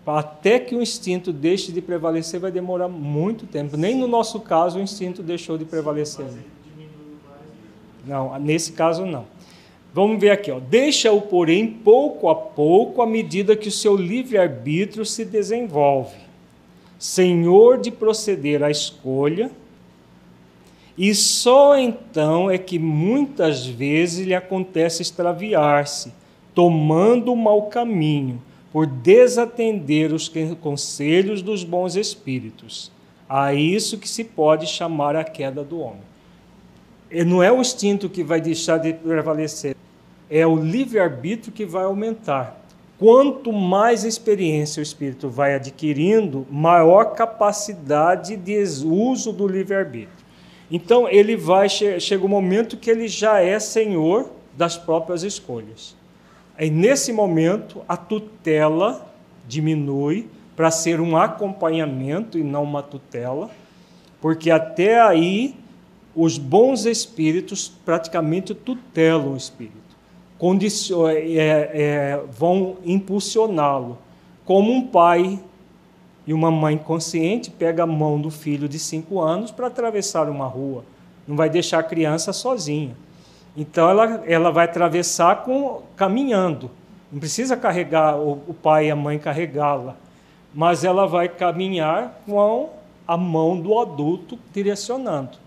Até 0.06 0.58
que 0.58 0.74
o 0.74 0.82
instinto 0.82 1.34
deixe 1.34 1.70
de 1.72 1.82
prevalecer 1.82 2.40
vai 2.40 2.50
demorar 2.50 2.88
muito 2.88 3.46
tempo. 3.46 3.76
Nem 3.76 3.94
no 3.94 4.08
nosso 4.08 4.40
caso 4.40 4.80
o 4.80 4.82
instinto 4.82 5.22
deixou 5.22 5.58
de 5.58 5.66
prevalecer. 5.66 6.26
Não, 8.06 8.40
nesse 8.40 8.72
caso 8.72 9.06
não. 9.06 9.26
Vamos 9.94 10.20
ver 10.22 10.30
aqui, 10.30 10.50
ó. 10.50 10.60
Deixa-o, 10.60 11.20
porém, 11.20 11.68
pouco 11.68 12.30
a 12.30 12.36
pouco, 12.36 13.02
à 13.02 13.06
medida 13.06 13.56
que 13.56 13.68
o 13.68 13.72
seu 13.72 13.98
livre-arbítrio 13.98 15.06
se 15.06 15.26
desenvolve. 15.26 16.16
Senhor 16.98 17.78
de 17.78 17.92
proceder 17.92 18.64
à 18.64 18.72
escolha, 18.72 19.52
e 20.98 21.14
só 21.14 21.78
então 21.78 22.50
é 22.50 22.58
que 22.58 22.80
muitas 22.80 23.68
vezes 23.68 24.26
lhe 24.26 24.34
acontece 24.34 25.04
extraviar-se, 25.04 26.12
tomando 26.56 27.32
o 27.32 27.38
mau 27.38 27.68
caminho, 27.68 28.42
por 28.74 28.88
desatender 28.88 30.12
os 30.12 30.32
conselhos 30.60 31.42
dos 31.44 31.64
bons 31.64 31.96
espíritos. 31.96 32.92
A 33.30 33.54
isso 33.54 33.98
que 33.98 34.10
se 34.10 34.24
pode 34.24 34.66
chamar 34.66 35.16
a 35.16 35.24
queda 35.24 35.64
do 35.64 35.80
homem. 35.80 36.02
E 37.12 37.24
não 37.24 37.44
é 37.44 37.52
o 37.52 37.62
instinto 37.62 38.10
que 38.10 38.24
vai 38.24 38.42
deixar 38.42 38.78
de 38.78 38.92
prevalecer, 38.94 39.76
é 40.30 40.48
o 40.48 40.56
livre-arbítrio 40.56 41.54
que 41.54 41.66
vai 41.66 41.84
aumentar. 41.84 42.60
Quanto 42.98 43.54
mais 43.54 44.04
experiência 44.04 44.80
o 44.80 44.84
espírito 44.84 45.30
vai 45.30 45.54
adquirindo, 45.54 46.48
maior 46.50 47.14
capacidade 47.14 48.36
de 48.36 48.58
uso 48.84 49.32
do 49.32 49.48
livre-arbítrio. 49.48 50.17
Então 50.70 51.08
ele 51.08 51.36
vai 51.36 51.70
chega 51.70 52.26
o 52.26 52.30
momento 52.30 52.78
que 52.78 52.90
ele 52.90 53.08
já 53.08 53.42
é 53.42 53.60
senhor 53.60 54.30
das 54.56 54.78
próprias 54.78 55.24
escolhas. 55.24 55.96
Aí 56.58 56.70
nesse 56.70 57.14
momento 57.14 57.82
a 57.88 57.96
tutela 57.96 59.08
diminui 59.48 60.28
para 60.56 60.72
ser 60.72 61.00
um 61.00 61.16
acompanhamento 61.16 62.38
e 62.38 62.44
não 62.44 62.64
uma 62.64 62.82
tutela, 62.82 63.50
porque 64.20 64.50
até 64.50 65.00
aí 65.00 65.56
os 66.16 66.40
bons 66.40 66.86
espíritos 66.86 67.72
praticamente 67.86 68.56
tutelam 68.56 69.34
o 69.34 69.38
espírito, 69.38 69.76
é, 71.14 71.70
é, 71.74 72.22
vão 72.32 72.78
impulsioná-lo, 72.84 74.00
como 74.44 74.72
um 74.72 74.88
pai 74.88 75.40
e 76.28 76.34
uma 76.34 76.52
mãe 76.52 76.78
consciente 76.78 77.50
pega 77.50 77.84
a 77.84 77.88
mão 77.88 78.20
do 78.20 78.30
filho 78.30 78.68
de 78.68 78.78
cinco 78.78 79.22
anos 79.22 79.50
para 79.50 79.68
atravessar 79.68 80.30
uma 80.30 80.46
rua. 80.46 80.84
Não 81.26 81.38
vai 81.38 81.50
deixar 81.50 81.80
a 81.80 81.84
criança 81.84 82.34
sozinha. 82.34 82.96
Então 83.56 83.90
ela, 83.90 84.24
ela 84.28 84.52
vai 84.52 84.66
atravessar 84.66 85.44
com, 85.44 85.82
caminhando. 85.96 86.70
Não 87.10 87.20
precisa 87.20 87.56
carregar 87.56 88.18
o, 88.18 88.42
o 88.46 88.54
pai 88.54 88.88
e 88.88 88.92
a 88.92 88.96
mãe 88.96 89.18
carregá-la, 89.18 89.96
mas 90.54 90.84
ela 90.84 91.08
vai 91.08 91.30
caminhar 91.30 92.22
com 92.26 92.70
a 93.08 93.16
mão 93.16 93.58
do 93.58 93.80
adulto 93.80 94.38
direcionando. 94.54 95.38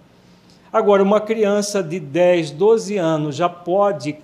Agora, 0.72 1.02
uma 1.02 1.20
criança 1.20 1.82
de 1.82 2.00
10, 2.00 2.52
12 2.52 2.96
anos 2.96 3.36
já 3.36 3.48
pode 3.48 4.16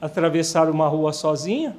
atravessar 0.00 0.70
uma 0.70 0.86
rua 0.86 1.12
sozinha? 1.12 1.74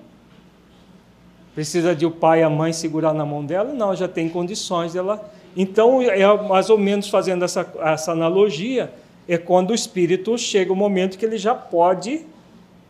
Precisa 1.56 1.96
de 1.96 2.06
o 2.06 2.12
pai 2.12 2.42
e 2.42 2.44
a 2.44 2.50
mãe 2.50 2.74
segurar 2.74 3.14
na 3.14 3.26
mão 3.26 3.44
dela? 3.44 3.74
Não, 3.74 3.96
já 3.96 4.10
tem 4.10 4.28
condições 4.28 4.92
dela. 4.92 5.32
Então, 5.56 6.02
é 6.02 6.44
mais 6.44 6.70
ou 6.70 6.78
menos 6.78 7.08
fazendo 7.08 7.46
essa, 7.46 7.66
essa 7.80 8.12
analogia, 8.12 8.92
é 9.26 9.38
quando 9.38 9.72
o 9.72 9.74
espírito 9.74 10.38
chega 10.38 10.74
o 10.74 10.76
momento 10.76 11.18
que 11.18 11.26
ele 11.26 11.38
já 11.38 11.56
pode 11.56 12.26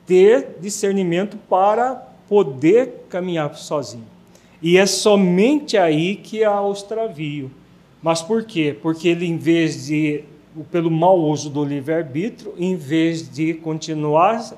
ter 0.07 0.57
discernimento 0.59 1.37
para 1.47 1.95
poder 2.27 3.05
caminhar 3.07 3.55
sozinho. 3.55 4.05
E 4.61 4.77
é 4.77 4.85
somente 4.87 5.77
aí 5.77 6.15
que 6.15 6.43
há 6.43 6.59
o 6.59 6.71
extravio. 6.71 7.51
Mas 8.01 8.23
por 8.23 8.43
quê? 8.43 8.75
Porque 8.81 9.09
ele, 9.09 9.27
em 9.27 9.37
vez 9.37 9.85
de, 9.85 10.23
pelo 10.71 10.89
mau 10.89 11.19
uso 11.19 11.51
do 11.51 11.63
livre-arbítrio, 11.63 12.53
em 12.57 12.75
vez 12.75 13.29
de 13.29 13.53
continuar 13.53 14.53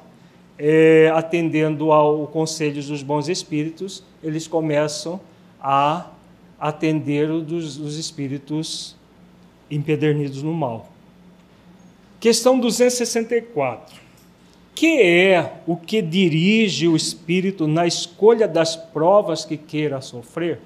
é, 0.57 1.11
atendendo 1.13 1.91
ao 1.91 2.27
conselho 2.27 2.81
dos 2.81 3.03
bons 3.03 3.27
espíritos, 3.27 4.03
eles 4.23 4.47
começam 4.47 5.19
a 5.61 6.09
atender 6.59 7.27
dos, 7.41 7.77
dos 7.77 7.97
espíritos 7.97 8.95
empedernidos 9.69 10.41
no 10.41 10.53
mal. 10.53 10.89
Questão 12.19 12.59
264. 12.59 14.07
Que 14.73 15.01
é 15.01 15.61
o 15.65 15.75
que 15.75 16.01
dirige 16.01 16.87
o 16.87 16.95
espírito 16.95 17.67
na 17.67 17.87
escolha 17.87 18.47
das 18.47 18.75
provas 18.75 19.43
que 19.43 19.57
queira 19.57 20.01
sofrer? 20.01 20.59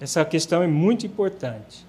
Essa 0.00 0.24
questão 0.24 0.62
é 0.62 0.66
muito 0.66 1.04
importante. 1.06 1.84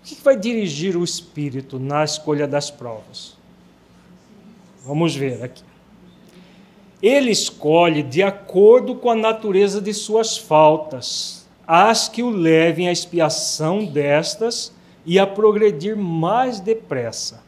O 0.00 0.04
que 0.04 0.20
vai 0.22 0.36
dirigir 0.36 0.96
o 0.96 1.04
espírito 1.04 1.78
na 1.78 2.02
escolha 2.02 2.48
das 2.48 2.70
provas? 2.70 3.36
Vamos 4.84 5.14
ver 5.14 5.44
aqui. 5.44 5.62
Ele 7.02 7.32
escolhe 7.32 8.00
de 8.00 8.22
acordo 8.22 8.94
com 8.94 9.10
a 9.10 9.14
natureza 9.16 9.80
de 9.80 9.92
suas 9.92 10.38
faltas, 10.38 11.44
as 11.66 12.08
que 12.08 12.22
o 12.22 12.30
levem 12.30 12.88
à 12.88 12.92
expiação 12.92 13.84
destas 13.84 14.72
e 15.04 15.18
a 15.18 15.26
progredir 15.26 15.96
mais 15.96 16.60
depressa. 16.60 17.42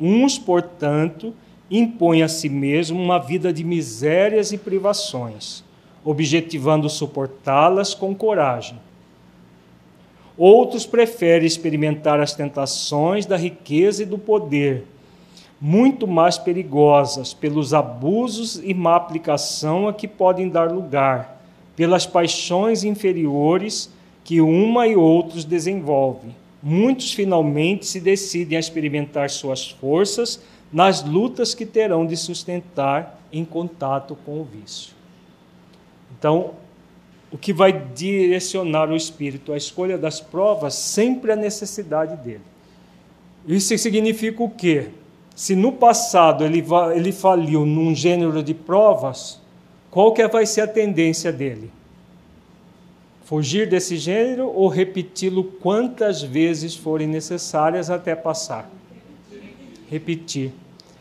Uns, 0.00 0.38
portanto, 0.38 1.34
impõem 1.70 2.22
a 2.22 2.28
si 2.28 2.48
mesmo 2.48 2.98
uma 2.98 3.18
vida 3.18 3.52
de 3.52 3.62
misérias 3.62 4.50
e 4.50 4.56
privações, 4.56 5.62
objetivando 6.02 6.88
suportá-las 6.88 7.92
com 7.92 8.14
coragem. 8.14 8.78
Outros 10.38 10.86
preferem 10.86 11.46
experimentar 11.46 12.18
as 12.18 12.34
tentações 12.34 13.26
da 13.26 13.36
riqueza 13.36 14.04
e 14.04 14.06
do 14.06 14.16
poder 14.16 14.84
muito 15.60 16.06
mais 16.06 16.36
perigosas 16.36 17.32
pelos 17.32 17.72
abusos 17.72 18.60
e 18.62 18.74
má 18.74 18.96
aplicação 18.96 19.88
a 19.88 19.92
que 19.92 20.06
podem 20.06 20.48
dar 20.48 20.70
lugar, 20.70 21.42
pelas 21.74 22.06
paixões 22.06 22.84
inferiores 22.84 23.90
que 24.22 24.40
uma 24.40 24.86
e 24.86 24.96
outros 24.96 25.44
desenvolvem. 25.44 26.34
Muitos 26.62 27.12
finalmente 27.12 27.86
se 27.86 28.00
decidem 28.00 28.56
a 28.56 28.60
experimentar 28.60 29.30
suas 29.30 29.70
forças 29.70 30.40
nas 30.72 31.04
lutas 31.04 31.54
que 31.54 31.64
terão 31.64 32.06
de 32.06 32.16
sustentar 32.16 33.20
em 33.32 33.44
contato 33.44 34.16
com 34.26 34.40
o 34.40 34.44
vício. 34.44 34.94
Então, 36.18 36.54
o 37.30 37.38
que 37.38 37.52
vai 37.52 37.72
direcionar 37.72 38.90
o 38.90 38.96
espírito 38.96 39.52
à 39.52 39.56
escolha 39.56 39.98
das 39.98 40.20
provas 40.20 40.74
sempre 40.74 41.32
a 41.32 41.36
necessidade 41.36 42.16
dele. 42.16 42.42
Isso 43.46 43.76
significa 43.78 44.42
o 44.42 44.50
quê? 44.50 44.88
Se 45.36 45.54
no 45.54 45.70
passado 45.70 46.44
ele, 46.44 46.64
ele 46.94 47.12
faliu 47.12 47.66
num 47.66 47.94
gênero 47.94 48.42
de 48.42 48.54
provas, 48.54 49.38
qual 49.90 50.14
que 50.14 50.26
vai 50.26 50.46
ser 50.46 50.62
a 50.62 50.66
tendência 50.66 51.30
dele? 51.30 51.70
Fugir 53.22 53.68
desse 53.68 53.98
gênero 53.98 54.48
ou 54.48 54.66
repeti-lo 54.66 55.44
quantas 55.44 56.22
vezes 56.22 56.74
forem 56.74 57.06
necessárias 57.06 57.90
até 57.90 58.14
passar? 58.16 58.70
Repetir. 59.90 60.52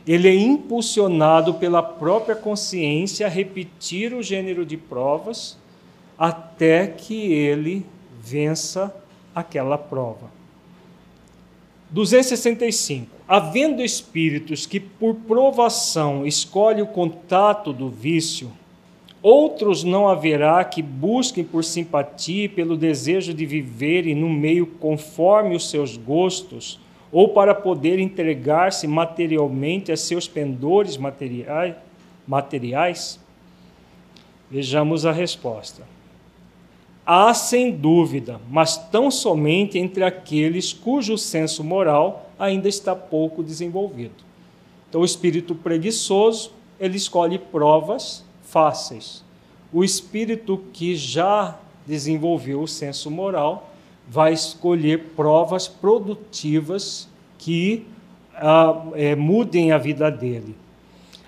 Ele 0.05 0.27
é 0.27 0.35
impulsionado 0.35 1.53
pela 1.53 1.81
própria 1.81 2.35
consciência 2.35 3.27
a 3.27 3.29
repetir 3.29 4.13
o 4.13 4.21
gênero 4.21 4.65
de 4.65 4.75
provas 4.75 5.57
até 6.17 6.87
que 6.87 7.31
ele 7.31 7.85
vença 8.21 8.93
aquela 9.33 9.77
prova. 9.77 10.29
265. 11.89 13.14
Havendo 13.27 13.81
espíritos 13.81 14.67
que 14.67 14.79
por 14.79 15.15
provação 15.15 16.27
escolhem 16.27 16.83
o 16.83 16.87
contato 16.87 17.73
do 17.73 17.89
vício, 17.89 18.51
outros 19.19 19.83
não 19.83 20.07
haverá 20.07 20.63
que 20.63 20.83
busquem 20.83 21.43
por 21.43 21.63
simpatia 21.63 22.45
e 22.45 22.49
pelo 22.49 22.77
desejo 22.77 23.33
de 23.33 23.43
viverem 23.43 24.13
no 24.13 24.29
meio 24.29 24.67
conforme 24.67 25.55
os 25.55 25.71
seus 25.71 25.97
gostos, 25.97 26.79
ou 27.11 27.29
para 27.29 27.55
poder 27.55 27.97
entregar-se 27.97 28.87
materialmente 28.87 29.91
a 29.91 29.97
seus 29.97 30.27
pendores 30.27 30.95
materiais? 30.95 31.75
materiais? 32.27 33.19
Vejamos 34.51 35.03
a 35.05 35.11
resposta. 35.11 35.83
Há 37.03 37.33
sem 37.33 37.71
dúvida, 37.71 38.39
mas 38.49 38.77
tão 38.77 39.09
somente 39.09 39.79
entre 39.79 40.03
aqueles 40.03 40.73
cujo 40.73 41.17
senso 41.17 41.63
moral 41.63 42.24
ainda 42.37 42.67
está 42.67 42.95
pouco 42.95 43.43
desenvolvido. 43.43 44.23
Então, 44.89 45.01
o 45.01 45.05
espírito 45.05 45.55
preguiçoso, 45.55 46.51
ele 46.79 46.97
escolhe 46.97 47.37
provas 47.37 48.23
fáceis. 48.43 49.23
O 49.73 49.83
espírito 49.83 50.63
que 50.71 50.95
já 50.95 51.57
desenvolveu 51.85 52.61
o 52.61 52.67
senso 52.67 53.11
moral 53.11 53.71
vai 54.07 54.33
escolher 54.33 55.11
provas 55.15 55.67
produtivas 55.67 57.07
que 57.37 57.85
ah, 58.35 58.83
é, 58.93 59.15
mudem 59.15 59.71
a 59.71 59.77
vida 59.77 60.09
dele. 60.09 60.55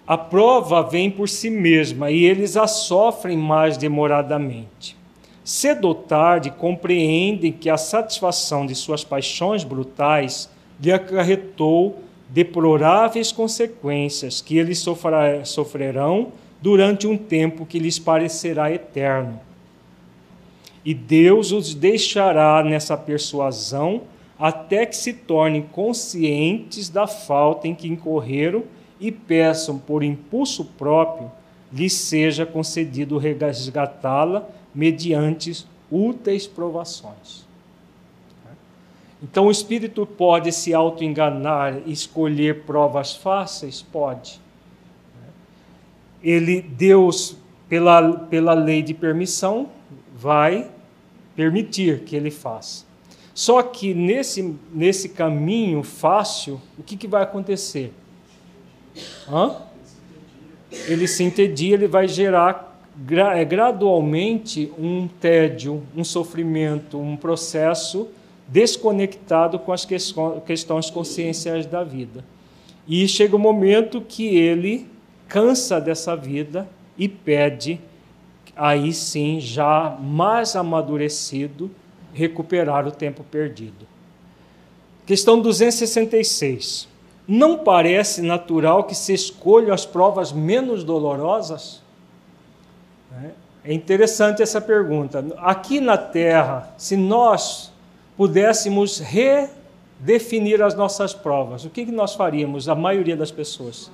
A 0.05 0.17
prova 0.17 0.83
vem 0.83 1.11
por 1.11 1.27
si 1.27 1.49
mesma 1.49 2.09
e 2.09 2.23
eles 2.23 2.55
a 2.55 2.67
sofrem 2.67 3.37
mais 3.37 3.77
demoradamente. 3.77 4.95
Cedo 5.43 5.89
ou 5.89 5.95
tarde 5.95 6.51
compreendem 6.51 7.51
que 7.51 7.69
a 7.69 7.77
satisfação 7.77 8.65
de 8.65 8.75
suas 8.75 9.03
paixões 9.03 9.63
brutais 9.63 10.49
lhe 10.79 10.91
acarretou 10.91 12.03
deploráveis 12.29 13.31
consequências 13.31 14.41
que 14.41 14.57
eles 14.57 14.83
sofrerão 15.43 16.31
durante 16.61 17.07
um 17.07 17.17
tempo 17.17 17.65
que 17.65 17.79
lhes 17.79 17.97
parecerá 17.97 18.71
eterno. 18.71 19.39
E 20.83 20.93
Deus 20.93 21.51
os 21.51 21.73
deixará 21.73 22.63
nessa 22.63 22.97
persuasão 22.97 24.01
até 24.39 24.85
que 24.85 24.95
se 24.95 25.13
tornem 25.13 25.61
conscientes 25.61 26.89
da 26.89 27.07
falta 27.07 27.67
em 27.67 27.73
que 27.73 27.87
incorreram 27.87 28.63
e 28.99 29.11
peçam 29.11 29.77
por 29.77 30.03
impulso 30.03 30.63
próprio 30.63 31.31
lhe 31.71 31.89
seja 31.89 32.45
concedido 32.45 33.17
resgatá-la 33.17 34.47
mediante 34.73 35.65
úteis 35.91 36.47
provações. 36.47 37.46
Então 39.21 39.47
o 39.47 39.51
espírito 39.51 40.05
pode 40.05 40.51
se 40.51 40.73
auto-enganar 40.73 41.81
e 41.85 41.91
escolher 41.91 42.63
provas 42.63 43.15
fáceis? 43.15 43.81
Pode. 43.81 44.39
Ele, 46.23 46.61
Deus, 46.61 47.35
pela, 47.67 48.19
pela 48.19 48.53
lei 48.53 48.81
de 48.81 48.93
permissão, 48.93 49.69
vai 50.15 50.69
permitir 51.35 52.01
que 52.01 52.15
ele 52.15 52.31
faça. 52.31 52.85
Só 53.33 53.61
que 53.61 53.93
nesse, 53.93 54.55
nesse 54.73 55.09
caminho 55.09 55.83
fácil, 55.83 56.59
o 56.77 56.83
que, 56.83 56.97
que 56.97 57.07
vai 57.07 57.21
acontecer? 57.21 57.93
Hã? 59.29 59.55
Ele 60.71 61.07
se 61.07 61.23
entedia, 61.23 61.75
ele 61.75 61.87
vai 61.87 62.07
gerar 62.07 62.79
é, 63.35 63.45
gradualmente 63.45 64.71
um 64.77 65.07
tédio, 65.07 65.83
um 65.95 66.03
sofrimento, 66.03 66.99
um 66.99 67.15
processo 67.15 68.07
desconectado 68.47 69.59
com 69.59 69.73
as 69.73 69.85
questões 69.85 70.89
conscienciais 70.89 71.65
da 71.65 71.83
vida. 71.83 72.23
E 72.87 73.07
chega 73.07 73.35
o 73.35 73.39
um 73.39 73.41
momento 73.41 73.99
que 74.01 74.37
ele 74.37 74.87
cansa 75.27 75.81
dessa 75.81 76.15
vida 76.15 76.67
e 76.97 77.07
pede, 77.07 77.79
aí 78.55 78.93
sim, 78.93 79.39
já 79.39 79.97
mais 79.99 80.55
amadurecido, 80.55 81.69
recuperar 82.13 82.87
o 82.87 82.91
tempo 82.91 83.23
perdido. 83.23 83.85
Questão 85.05 85.39
266. 85.39 86.87
Não 87.27 87.57
parece 87.57 88.21
natural 88.21 88.85
que 88.85 88.95
se 88.95 89.13
escolham 89.13 89.73
as 89.73 89.85
provas 89.85 90.31
menos 90.31 90.83
dolorosas? 90.83 91.81
É 93.63 93.73
interessante 93.73 94.41
essa 94.41 94.61
pergunta. 94.61 95.25
Aqui 95.39 95.81
na 95.81 95.97
Terra, 95.97 96.73
se 96.77 96.95
nós 96.95 97.71
pudéssemos 98.17 98.99
redefinir 98.99 100.61
as 100.61 100.73
nossas 100.73 101.13
provas, 101.13 101.63
o 101.63 101.69
que, 101.69 101.85
nós 101.85 102.15
faríamos, 102.15 102.67
a 102.67 102.73
maioria 102.73 103.15
das 103.15 103.31
pessoas? 103.31 103.91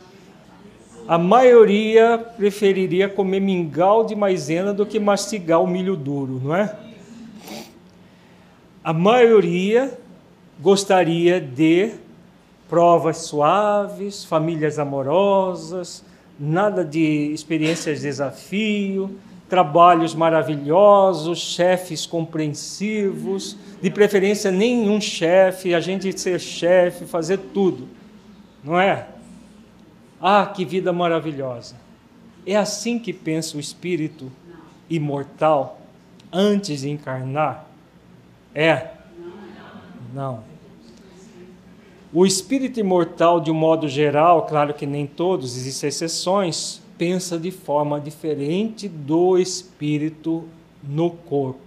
A 1.06 1.18
maioria 1.18 2.18
preferiria 2.38 3.10
comer 3.10 3.41
mingau 3.41 4.06
de 4.06 4.16
maisena 4.16 4.74
do 4.74 4.86
que 4.86 5.00
mastigar 5.00 5.62
o 5.62 5.68
milho 5.68 5.98
duro, 5.98 6.40
não 6.41 6.56
é? 6.56 6.74
A 8.82 8.94
maioria 8.94 10.00
gostaria 10.60 11.41
de 11.41 11.91
provas 12.70 13.18
suaves, 13.18 14.24
famílias 14.24 14.80
amorosas, 14.80 16.04
nada 16.40 16.84
de 16.86 17.32
experiências 17.34 18.00
de 18.00 18.08
desafio, 18.08 19.18
trabalhos 19.54 20.16
maravilhosos, 20.16 21.38
chefes 21.38 22.08
compreensivos, 22.08 23.56
de 23.80 23.92
preferência 23.92 24.50
nenhum 24.50 25.00
chefe, 25.00 25.76
a 25.76 25.80
gente 25.80 26.20
ser 26.20 26.40
chefe, 26.40 27.06
fazer 27.06 27.38
tudo, 27.38 27.88
não 28.64 28.80
é? 28.80 29.10
Ah, 30.20 30.48
que 30.48 30.66
vida 30.66 30.92
maravilhosa! 30.92 31.76
É 32.48 32.56
assim 32.56 32.98
que 32.98 33.14
pensa 33.14 33.56
o 33.56 33.60
espírito 33.60 34.32
imortal 34.90 35.80
antes 36.32 36.82
de 36.82 36.90
encarnar? 36.90 37.68
É? 38.56 38.88
Não. 40.12 40.44
O 42.12 42.26
espírito 42.26 42.80
imortal, 42.80 43.40
de 43.40 43.52
um 43.52 43.54
modo 43.54 43.88
geral, 43.88 44.48
claro 44.48 44.74
que 44.74 44.88
nem 44.88 45.06
todos, 45.06 45.56
existem 45.56 45.90
exceções, 45.90 46.82
pensa 47.04 47.38
de 47.38 47.52
forma 47.52 48.00
diferente 48.00 48.88
do 48.88 49.38
espírito 49.38 50.46
no 50.82 51.12
corpo. 51.12 51.60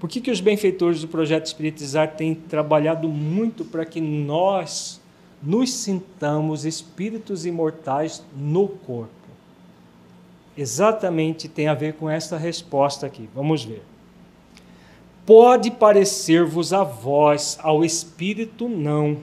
Por 0.00 0.08
que, 0.08 0.18
que 0.18 0.30
os 0.30 0.40
benfeitores 0.40 1.02
do 1.02 1.08
projeto 1.08 1.44
Espiritizar 1.44 2.16
têm 2.16 2.34
trabalhado 2.34 3.06
muito 3.06 3.66
para 3.66 3.84
que 3.84 4.00
nós 4.00 4.98
nos 5.42 5.70
sintamos 5.70 6.64
espíritos 6.64 7.44
imortais 7.44 8.24
no 8.34 8.66
corpo? 8.66 9.10
Exatamente 10.56 11.50
tem 11.50 11.68
a 11.68 11.74
ver 11.74 11.92
com 11.92 12.08
essa 12.08 12.38
resposta 12.38 13.04
aqui. 13.04 13.28
Vamos 13.34 13.62
ver. 13.62 13.82
Pode 15.26 15.70
parecer-vos 15.70 16.72
a 16.72 16.82
vós, 16.82 17.58
ao 17.62 17.84
espírito 17.84 18.70
não. 18.70 19.18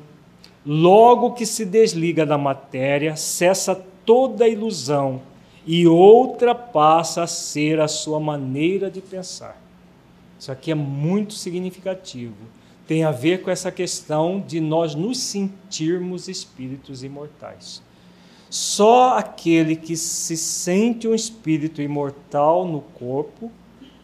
Logo 0.64 1.34
que 1.34 1.48
se 1.48 1.66
desliga 1.66 2.24
da 2.24 2.38
matéria, 2.38 3.16
cessa 3.16 3.84
toda 4.06 4.48
ilusão 4.48 5.22
e 5.66 5.88
outra 5.88 6.54
passa 6.54 7.24
a 7.24 7.28
ser 7.28 7.80
a 7.80 7.88
sua 7.88 8.20
maneira 8.20 8.90
de 8.90 9.02
pensar. 9.02 9.62
Isso 10.40 10.52
aqui 10.52 10.72
é 10.72 10.76
muito 10.76 11.34
significativo. 11.34 12.36
Tem 12.86 13.06
a 13.06 13.12
ver 13.12 13.42
com 13.44 13.50
essa 13.50 13.72
questão 13.72 14.44
de 14.46 14.60
nós 14.60 14.94
nos 14.94 15.18
sentirmos 15.20 16.28
espíritos 16.28 17.04
imortais. 17.04 17.82
Só 18.50 19.18
aquele 19.18 19.76
que 19.76 19.96
se 19.96 20.36
sente 20.36 21.08
um 21.08 21.16
espírito 21.16 21.82
imortal 21.82 22.68
no 22.68 22.82
corpo 22.82 23.52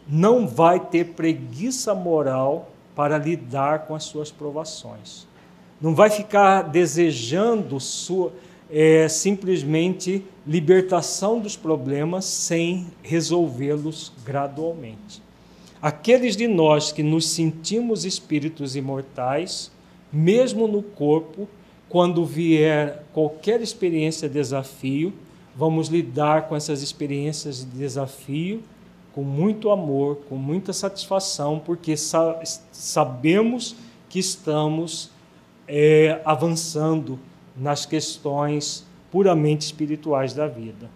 não 0.08 0.46
vai 0.46 0.80
ter 0.80 1.12
preguiça 1.12 1.94
moral 1.94 2.70
para 2.96 3.16
lidar 3.16 3.86
com 3.86 3.94
as 3.94 4.04
suas 4.04 4.30
provações. 4.30 5.28
Não 5.80 5.94
vai 5.94 6.10
ficar 6.10 6.62
desejando 6.62 7.78
sua, 7.78 8.32
é 8.72 9.08
simplesmente 9.08 10.24
libertação 10.46 11.40
dos 11.40 11.56
problemas 11.56 12.24
sem 12.24 12.86
resolvê-los 13.02 14.12
gradualmente. 14.24 15.22
Aqueles 15.82 16.36
de 16.36 16.46
nós 16.46 16.92
que 16.92 17.02
nos 17.02 17.26
sentimos 17.26 18.04
espíritos 18.04 18.76
imortais, 18.76 19.70
mesmo 20.12 20.68
no 20.68 20.82
corpo, 20.82 21.48
quando 21.88 22.24
vier 22.24 23.04
qualquer 23.12 23.60
experiência 23.60 24.28
de 24.28 24.34
desafio, 24.34 25.12
vamos 25.56 25.88
lidar 25.88 26.48
com 26.48 26.54
essas 26.54 26.82
experiências 26.82 27.64
de 27.64 27.78
desafio 27.78 28.62
com 29.12 29.22
muito 29.22 29.70
amor, 29.70 30.20
com 30.28 30.36
muita 30.36 30.72
satisfação, 30.72 31.58
porque 31.58 31.96
sa 31.96 32.40
sabemos 32.72 33.76
que 34.08 34.18
estamos 34.18 35.10
é, 35.66 36.20
avançando 36.24 37.18
nas 37.60 37.84
questões 37.84 38.86
puramente 39.12 39.66
espirituais 39.66 40.32
da 40.32 40.46
vida. 40.46 40.88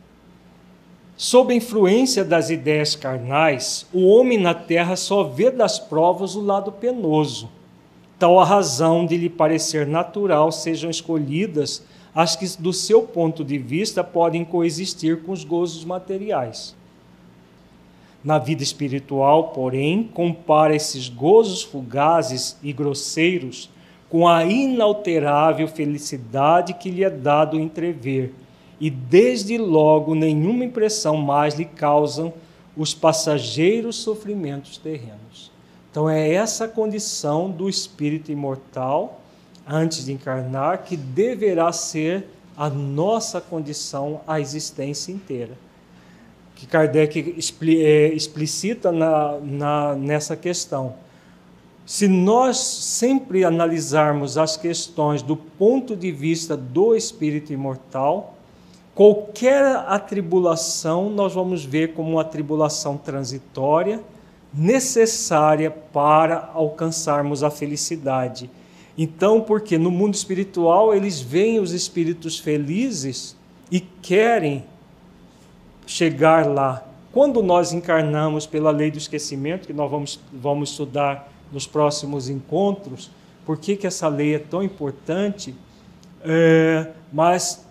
Sob 1.17 1.53
a 1.53 1.57
influência 1.57 2.25
das 2.25 2.51
ideias 2.51 2.97
carnais, 2.97 3.87
o 3.93 4.09
homem 4.09 4.39
na 4.39 4.55
terra 4.55 4.97
só 4.97 5.23
vê 5.23 5.51
das 5.51 5.79
provas 5.79 6.35
o 6.35 6.41
lado 6.41 6.73
penoso. 6.73 7.49
Tal 8.19 8.41
a 8.41 8.45
razão 8.45 9.07
de 9.07 9.17
lhe 9.17 9.29
parecer 9.29 9.87
natural 9.87 10.51
sejam 10.51 10.91
escolhidas 10.91 11.85
as 12.15 12.35
que, 12.35 12.47
do 12.61 12.73
seu 12.73 13.03
ponto 13.03 13.45
de 13.45 13.59
vista, 13.59 14.03
podem 14.03 14.45
coexistir 14.45 15.23
com 15.23 15.33
os 15.33 15.45
gozos 15.45 15.85
materiais. 15.85 16.75
Na 18.25 18.39
vida 18.39 18.63
espiritual, 18.63 19.49
porém, 19.49 20.05
compara 20.05 20.75
esses 20.75 21.09
gozos 21.09 21.63
fugazes 21.63 22.57
e 22.63 22.73
grosseiros 22.73 23.69
com 24.09 24.29
a 24.29 24.45
inalterável 24.45 25.67
felicidade 25.67 26.75
que 26.75 26.91
lhe 26.91 27.05
é 27.05 27.11
dado 27.11 27.59
entrever, 27.59 28.33
e 28.81 28.91
desde 28.91 29.57
logo 29.57 30.15
nenhuma 30.15 30.65
impressão 30.65 31.17
mais 31.17 31.55
lhe 31.55 31.65
causam 31.65 32.33
os 32.77 32.93
passageiros 32.93 33.97
sofrimentos 33.97 34.79
terrenos. 34.79 35.51
Então 35.91 36.11
é 36.11 36.33
essa 36.33 36.67
condição 36.67 37.51
do 37.51 37.69
espírito 37.69 38.33
imortal 38.33 39.21
antes 39.67 40.05
de 40.05 40.13
encarnar 40.13 40.83
que 40.83 40.97
deverá 40.97 41.73
ser 41.73 42.27
a 42.57 42.69
nossa 42.69 43.41
condição 43.41 44.21
a 44.27 44.41
existência 44.41 45.13
inteira. 45.13 45.57
Que 46.57 46.67
Kardec 46.67 47.37
é, 47.81 48.09
explicita 48.09 48.93
na, 48.93 49.39
na, 49.41 49.95
nessa 49.95 50.37
questão 50.37 50.95
se 51.87 52.09
nós 52.09 52.57
sempre 52.57 53.45
analisarmos 53.45 54.39
as 54.39 54.57
questões 54.57 55.21
do 55.21 55.37
ponto 55.37 55.95
de 55.95 56.11
vista 56.11 56.57
do 56.57 56.97
espírito 56.97 57.53
imortal, 57.53 58.39
qualquer 58.95 59.77
atribulação 59.87 61.11
nós 61.11 61.35
vamos 61.35 61.65
ver 61.65 61.93
como 61.93 62.13
uma 62.13 62.25
tribulação 62.25 62.97
transitória, 62.97 64.01
necessária 64.53 65.71
para 65.71 66.51
alcançarmos 66.55 67.43
a 67.43 67.51
felicidade. 67.51 68.49
Então, 68.97 69.41
porque 69.41 69.77
no 69.77 69.91
mundo 69.91 70.15
espiritual 70.15 70.95
eles 70.95 71.21
veem 71.21 71.59
os 71.59 71.73
espíritos 71.73 72.39
felizes 72.39 73.37
e 73.71 73.81
querem 73.81 74.65
chegar 75.87 76.47
lá. 76.47 76.87
Quando 77.13 77.43
nós 77.43 77.73
encarnamos 77.73 78.47
pela 78.47 78.71
lei 78.71 78.91
do 78.91 78.99
esquecimento, 78.99 79.67
que 79.67 79.73
nós 79.73 79.91
vamos, 79.91 80.21
vamos 80.33 80.71
estudar 80.71 81.34
nos 81.55 81.69
próximos 81.69 82.29
encontros 82.29 83.11
por 83.47 83.57
que, 83.57 83.77
que 83.77 83.87
essa 83.87 84.09
lei 84.09 84.35
é 84.35 84.39
tão 84.39 84.63
importante, 84.63 85.55
é, 86.23 86.91
mas 87.13 87.65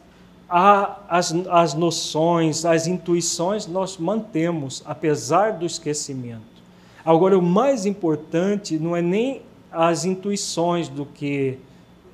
as, 0.47 1.33
as 1.49 1.73
noções, 1.73 2.63
as 2.63 2.87
intuições 2.87 3.67
nós 3.67 3.97
mantemos, 3.97 4.81
apesar 4.85 5.53
do 5.53 5.65
esquecimento. 5.65 6.41
Agora, 7.03 7.37
o 7.37 7.41
mais 7.41 7.85
importante 7.85 8.77
não 8.79 8.95
é 8.95 9.01
nem 9.01 9.41
as 9.71 10.05
intuições 10.05 10.87
do 10.87 11.05
que 11.05 11.57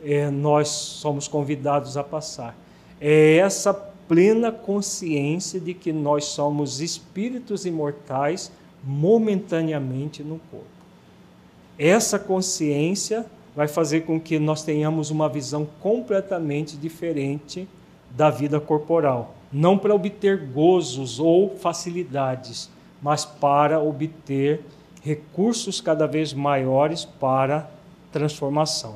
é, 0.04 0.32
nós 0.32 0.70
somos 0.70 1.28
convidados 1.28 1.98
a 1.98 2.04
passar, 2.04 2.58
é 3.00 3.38
essa 3.38 3.74
plena 3.74 4.52
consciência 4.52 5.60
de 5.60 5.74
que 5.74 5.94
nós 5.94 6.26
somos 6.26 6.82
espíritos 6.82 7.66
imortais 7.66 8.52
momentaneamente 8.84 10.24
no 10.24 10.40
corpo. 10.50 10.79
Essa 11.80 12.20
consciência 12.20 13.26
vai 13.56 13.70
fazer 13.70 14.02
com 14.02 14.20
que 14.20 14.38
nós 14.38 14.64
tenhamos 14.64 15.10
uma 15.12 15.30
visão 15.30 15.66
completamente 15.80 16.76
diferente 16.76 17.66
da 18.12 18.30
vida 18.30 18.60
corporal, 18.60 19.34
não 19.52 19.78
para 19.78 19.96
obter 19.96 20.46
gozos 20.48 21.22
ou 21.22 21.56
facilidades, 21.58 22.70
mas 23.02 23.24
para 23.24 23.80
obter 23.80 24.62
recursos 25.02 25.80
cada 25.80 26.06
vez 26.06 26.34
maiores 26.34 27.06
para 27.06 27.72
transformação. 28.12 28.96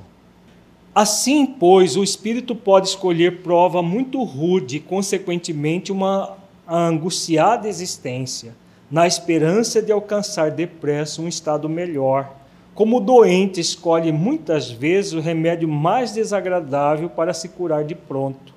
Assim, 0.94 1.46
pois, 1.46 1.96
o 1.96 2.04
espírito 2.04 2.54
pode 2.54 2.90
escolher 2.90 3.42
prova 3.42 3.82
muito 3.82 4.22
rude 4.24 4.78
e, 4.78 4.80
consequentemente, 4.82 5.92
uma 5.92 6.38
angustiada 6.68 7.68
existência, 7.68 8.54
na 8.92 9.08
esperança 9.08 9.82
de 9.82 9.92
alcançar 9.92 10.52
depressa 10.52 11.22
um 11.22 11.28
estado 11.28 11.68
melhor. 11.70 12.43
Como 12.76 12.98
o 12.98 13.00
doente 13.00 13.60
escolhe 13.60 14.12
muitas 14.12 14.72
vezes 14.72 15.14
o 15.14 15.20
remédio 15.20 15.68
mais 15.68 16.12
desagradável 16.14 17.10
para 17.10 17.34
se 17.34 17.50
curar 17.50 17.84
de 17.84 17.94
pronto. 17.94 18.54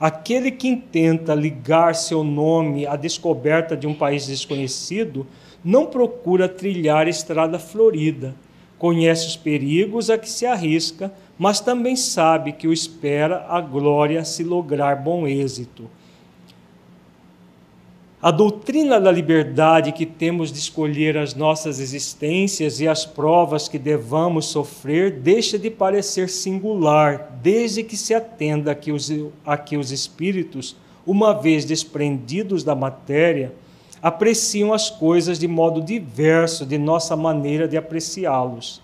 Aquele 0.00 0.50
que 0.50 0.66
intenta 0.66 1.34
ligar 1.34 1.94
seu 1.94 2.24
nome 2.24 2.86
à 2.86 2.96
descoberta 2.96 3.76
de 3.76 3.86
um 3.86 3.94
país 3.94 4.26
desconhecido 4.26 5.26
não 5.62 5.86
procura 5.86 6.48
trilhar 6.48 7.06
estrada 7.06 7.58
florida. 7.58 8.34
Conhece 8.78 9.28
os 9.28 9.36
perigos 9.36 10.10
a 10.10 10.18
que 10.18 10.28
se 10.28 10.44
arrisca, 10.44 11.12
mas 11.38 11.60
também 11.60 11.94
sabe 11.94 12.52
que 12.52 12.66
o 12.66 12.72
espera 12.72 13.46
a 13.48 13.60
glória 13.60 14.24
se 14.24 14.42
lograr 14.42 14.96
bom 14.96 15.26
êxito. 15.26 15.88
A 18.22 18.30
doutrina 18.30 19.00
da 19.00 19.10
liberdade 19.10 19.90
que 19.90 20.06
temos 20.06 20.52
de 20.52 20.58
escolher 20.60 21.18
as 21.18 21.34
nossas 21.34 21.80
existências 21.80 22.78
e 22.78 22.86
as 22.86 23.04
provas 23.04 23.66
que 23.66 23.80
devamos 23.80 24.46
sofrer 24.46 25.10
deixa 25.10 25.58
de 25.58 25.68
parecer 25.68 26.28
singular, 26.28 27.36
desde 27.42 27.82
que 27.82 27.96
se 27.96 28.14
atenda 28.14 28.70
a 28.70 28.74
que 28.76 28.92
os, 28.92 29.10
a 29.44 29.56
que 29.56 29.76
os 29.76 29.90
espíritos, 29.90 30.76
uma 31.04 31.32
vez 31.32 31.64
desprendidos 31.64 32.62
da 32.62 32.76
matéria, 32.76 33.52
apreciam 34.00 34.72
as 34.72 34.88
coisas 34.88 35.36
de 35.36 35.48
modo 35.48 35.82
diverso 35.82 36.64
de 36.64 36.78
nossa 36.78 37.16
maneira 37.16 37.66
de 37.66 37.76
apreciá-los. 37.76 38.80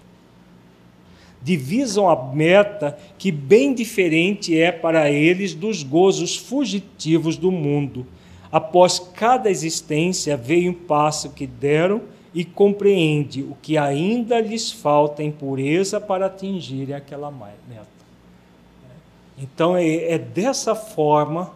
Divisam 1.41 2.11
a 2.11 2.35
meta 2.35 2.99
que 3.17 3.31
bem 3.31 3.73
diferente 3.73 4.61
é 4.61 4.73
para 4.73 5.09
eles 5.09 5.55
dos 5.55 5.85
gozos 5.85 6.37
fugitivos 6.37 7.37
do 7.37 7.53
mundo 7.53 8.05
Após 8.51 8.99
cada 8.99 9.51
existência 9.51 10.37
veio 10.37 10.71
um 10.71 10.75
passo 10.75 11.31
que 11.31 11.47
deram 11.47 12.03
e 12.33 12.45
compreende 12.45 13.43
o 13.43 13.57
que 13.61 13.77
ainda 13.77 14.41
lhes 14.41 14.71
falta 14.71 15.23
em 15.23 15.31
pureza 15.31 16.01
para 16.01 16.27
atingirem 16.27 16.95
aquela 16.95 17.31
meta. 17.31 17.59
Então 19.37 19.77
é, 19.77 20.13
é 20.13 20.19
dessa 20.19 20.75
forma 20.75 21.53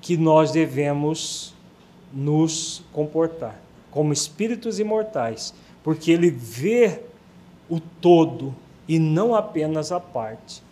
que 0.00 0.16
nós 0.16 0.50
devemos 0.50 1.54
nos 2.12 2.82
comportar, 2.92 3.60
como 3.90 4.12
espíritos 4.12 4.78
imortais, 4.78 5.54
porque 5.82 6.10
ele 6.10 6.30
vê 6.30 7.00
o 7.68 7.78
todo 7.78 8.54
e 8.88 8.98
não 8.98 9.34
apenas 9.34 9.92
a 9.92 10.00
parte. 10.00 10.62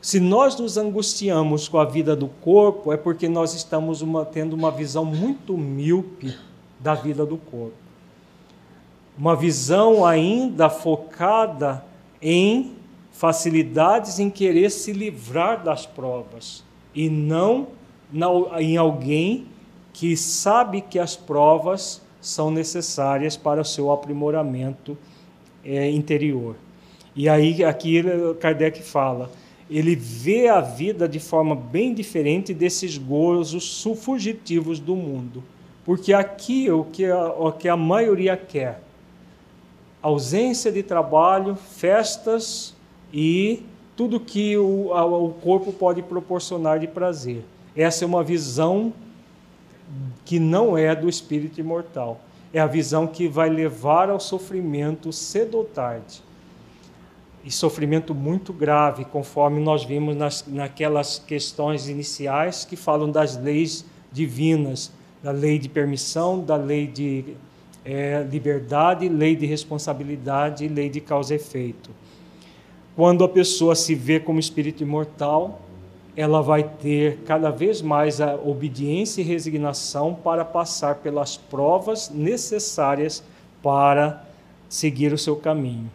Se 0.00 0.20
nós 0.20 0.56
nos 0.56 0.76
angustiamos 0.76 1.66
com 1.66 1.78
a 1.78 1.84
vida 1.84 2.14
do 2.14 2.28
corpo, 2.28 2.92
é 2.92 2.96
porque 2.96 3.28
nós 3.28 3.52
estamos 3.54 4.00
uma, 4.00 4.24
tendo 4.24 4.54
uma 4.54 4.70
visão 4.70 5.04
muito 5.04 5.58
míope 5.58 6.36
da 6.78 6.94
vida 6.94 7.26
do 7.26 7.36
corpo. 7.36 7.76
Uma 9.16 9.34
visão 9.34 10.06
ainda 10.06 10.70
focada 10.70 11.84
em 12.22 12.76
facilidades 13.10 14.20
em 14.20 14.30
querer 14.30 14.70
se 14.70 14.92
livrar 14.92 15.64
das 15.64 15.84
provas 15.84 16.62
e 16.94 17.10
não 17.10 17.66
em 18.58 18.76
alguém 18.76 19.46
que 19.92 20.16
sabe 20.16 20.80
que 20.80 21.00
as 21.00 21.16
provas 21.16 22.00
são 22.20 22.52
necessárias 22.52 23.36
para 23.36 23.60
o 23.60 23.64
seu 23.64 23.90
aprimoramento 23.90 24.96
é, 25.64 25.90
interior. 25.90 26.54
E 27.16 27.28
aí 27.28 27.64
aqui 27.64 28.00
Kardec 28.38 28.80
fala 28.82 29.28
ele 29.70 29.94
vê 29.94 30.48
a 30.48 30.60
vida 30.60 31.08
de 31.08 31.20
forma 31.20 31.54
bem 31.54 31.92
diferente 31.92 32.54
desses 32.54 32.96
gozos 32.96 33.86
fugitivos 33.96 34.80
do 34.80 34.96
mundo. 34.96 35.42
Porque 35.84 36.12
aqui 36.12 36.70
o 36.70 36.84
que 36.84 37.04
a, 37.04 37.28
o 37.28 37.52
que 37.52 37.68
a 37.68 37.76
maioria 37.76 38.36
quer, 38.36 38.82
ausência 40.00 40.72
de 40.72 40.82
trabalho, 40.82 41.54
festas 41.54 42.74
e 43.12 43.62
tudo 43.96 44.20
que 44.20 44.56
o, 44.56 44.92
a, 44.94 45.04
o 45.04 45.30
corpo 45.30 45.72
pode 45.72 46.02
proporcionar 46.02 46.78
de 46.78 46.86
prazer. 46.86 47.42
Essa 47.76 48.04
é 48.04 48.06
uma 48.06 48.22
visão 48.22 48.92
que 50.24 50.38
não 50.38 50.76
é 50.76 50.94
do 50.94 51.08
espírito 51.08 51.60
imortal. 51.60 52.20
É 52.52 52.60
a 52.60 52.66
visão 52.66 53.06
que 53.06 53.28
vai 53.28 53.50
levar 53.50 54.08
ao 54.08 54.20
sofrimento 54.20 55.12
cedo 55.12 55.58
ou 55.58 55.64
tarde 55.64 56.22
e 57.48 57.50
sofrimento 57.50 58.14
muito 58.14 58.52
grave, 58.52 59.06
conforme 59.06 59.58
nós 59.58 59.82
vimos 59.82 60.14
nas, 60.14 60.44
naquelas 60.46 61.18
questões 61.18 61.88
iniciais 61.88 62.66
que 62.66 62.76
falam 62.76 63.10
das 63.10 63.38
leis 63.38 63.86
divinas, 64.12 64.92
da 65.22 65.30
lei 65.30 65.58
de 65.58 65.66
permissão, 65.66 66.44
da 66.44 66.56
lei 66.56 66.86
de 66.86 67.24
é, 67.86 68.22
liberdade, 68.30 69.08
lei 69.08 69.34
de 69.34 69.46
responsabilidade 69.46 70.66
e 70.66 70.68
lei 70.68 70.90
de 70.90 71.00
causa 71.00 71.32
e 71.32 71.36
efeito. 71.36 71.88
Quando 72.94 73.24
a 73.24 73.28
pessoa 73.30 73.74
se 73.74 73.94
vê 73.94 74.20
como 74.20 74.38
espírito 74.38 74.82
imortal, 74.82 75.62
ela 76.14 76.42
vai 76.42 76.62
ter 76.62 77.20
cada 77.24 77.48
vez 77.48 77.80
mais 77.80 78.20
a 78.20 78.34
obediência 78.34 79.22
e 79.22 79.24
resignação 79.24 80.14
para 80.14 80.44
passar 80.44 80.96
pelas 80.96 81.38
provas 81.38 82.10
necessárias 82.10 83.24
para 83.62 84.22
seguir 84.68 85.14
o 85.14 85.18
seu 85.18 85.34
caminho. 85.34 85.90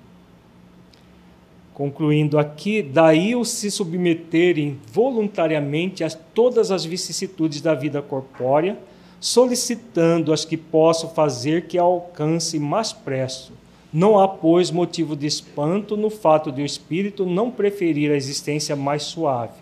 Concluindo 1.74 2.38
aqui, 2.38 2.84
daí 2.84 3.36
o 3.36 3.44
se 3.44 3.72
submeterem 3.72 4.80
voluntariamente 4.92 6.04
a 6.04 6.10
todas 6.10 6.70
as 6.70 6.86
vicissitudes 6.86 7.62
da 7.62 7.74
vida 7.74 8.00
corpórea, 8.02 8.78
solicitando 9.20 10.32
as 10.32 10.46
que 10.46 10.56
possam 10.56 11.10
fazer 11.10 11.66
que 11.66 11.78
alcance 11.78 12.60
mais 12.60 12.94
presto. 12.94 13.54
Não 13.92 14.20
há, 14.20 14.28
pois, 14.28 14.70
motivo 14.70 15.16
de 15.16 15.26
espanto 15.26 15.98
no 15.98 16.10
fato 16.10 16.52
de 16.52 16.62
o 16.62 16.66
espírito 16.66 17.26
não 17.26 17.50
preferir 17.50 18.12
a 18.12 18.16
existência 18.16 18.76
mais 18.76 19.04
suave. 19.04 19.62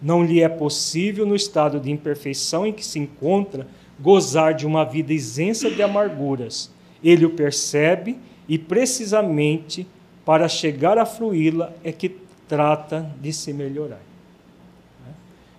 Não 0.00 0.24
lhe 0.24 0.40
é 0.40 0.48
possível, 0.48 1.26
no 1.26 1.34
estado 1.34 1.80
de 1.80 1.90
imperfeição 1.90 2.66
em 2.66 2.72
que 2.72 2.84
se 2.84 2.98
encontra, 2.98 3.66
gozar 3.98 4.54
de 4.54 4.66
uma 4.66 4.84
vida 4.84 5.12
isenta 5.12 5.70
de 5.70 5.82
amarguras. 5.82 6.70
Ele 7.02 7.26
o 7.26 7.30
percebe 7.30 8.18
e, 8.48 8.58
precisamente, 8.58 9.86
para 10.24 10.48
chegar 10.48 10.98
a 10.98 11.06
fruí-la 11.06 11.72
é 11.82 11.92
que 11.92 12.16
trata 12.48 13.10
de 13.20 13.32
se 13.32 13.52
melhorar. 13.52 14.00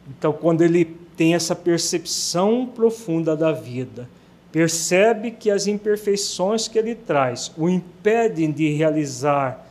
Então, 0.09 0.33
quando 0.33 0.61
ele 0.61 0.85
tem 1.15 1.35
essa 1.35 1.55
percepção 1.55 2.65
profunda 2.65 3.35
da 3.35 3.51
vida, 3.51 4.09
percebe 4.51 5.31
que 5.31 5.49
as 5.49 5.67
imperfeições 5.67 6.67
que 6.67 6.77
ele 6.77 6.95
traz 6.95 7.51
o 7.57 7.69
impedem 7.69 8.51
de 8.51 8.69
realizar, 8.73 9.65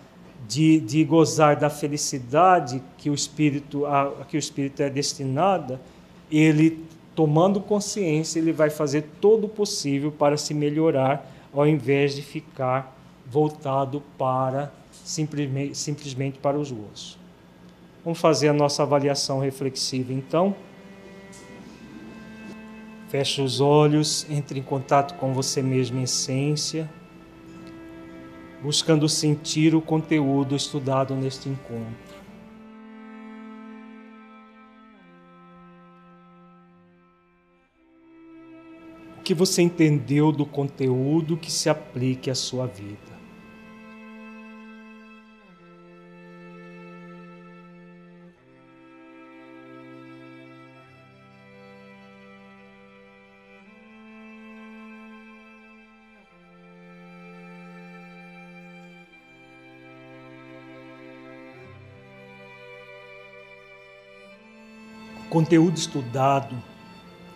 de, 0.49 0.81
de 0.81 1.05
gozar 1.05 1.57
da 1.57 1.69
felicidade 1.69 2.83
que 2.97 3.11
o 3.11 3.15
espírito 3.15 3.85
a, 3.85 4.25
que 4.29 4.37
o 4.37 4.39
espírito 4.39 4.83
é 4.83 4.89
destinado, 4.89 5.79
ele 6.31 6.83
tomando 7.15 7.61
consciência, 7.61 8.39
ele 8.39 8.53
vai 8.53 8.71
fazer 8.71 9.05
todo 9.21 9.45
o 9.45 9.49
possível 9.49 10.11
para 10.11 10.37
se 10.39 10.55
melhorar, 10.55 11.31
ao 11.53 11.67
invés 11.67 12.15
de 12.15 12.23
ficar 12.23 12.97
voltado 13.27 14.03
para 14.17 14.73
simplesmente 15.11 16.39
para 16.39 16.59
os 16.59 16.71
gozos. 16.71 17.19
Vamos 18.05 18.21
fazer 18.21 18.49
a 18.49 18.53
nossa 18.53 18.83
avaliação 18.83 19.41
reflexiva 19.41 20.13
então. 20.13 20.55
Feche 23.09 23.43
os 23.43 23.61
olhos, 23.61 24.25
entre 24.31 24.61
em 24.61 24.63
contato 24.63 25.15
com 25.15 25.35
você 25.35 25.61
mesmo 25.61 25.99
em 25.99 26.05
essência, 26.05 26.89
buscando 28.63 29.09
sentir 29.09 29.75
o 29.75 29.83
conteúdo 29.83 30.55
estudado 30.55 31.15
neste 31.17 31.49
encontro. 31.49 32.21
O 39.19 39.23
que 39.23 39.35
você 39.35 39.61
entendeu 39.61 40.31
do 40.31 40.47
conteúdo 40.47 41.37
que 41.37 41.51
se 41.51 41.69
aplique 41.69 42.31
à 42.31 42.35
sua 42.35 42.67
vida? 42.67 43.10
Conteúdo 65.31 65.79
estudado 65.79 66.61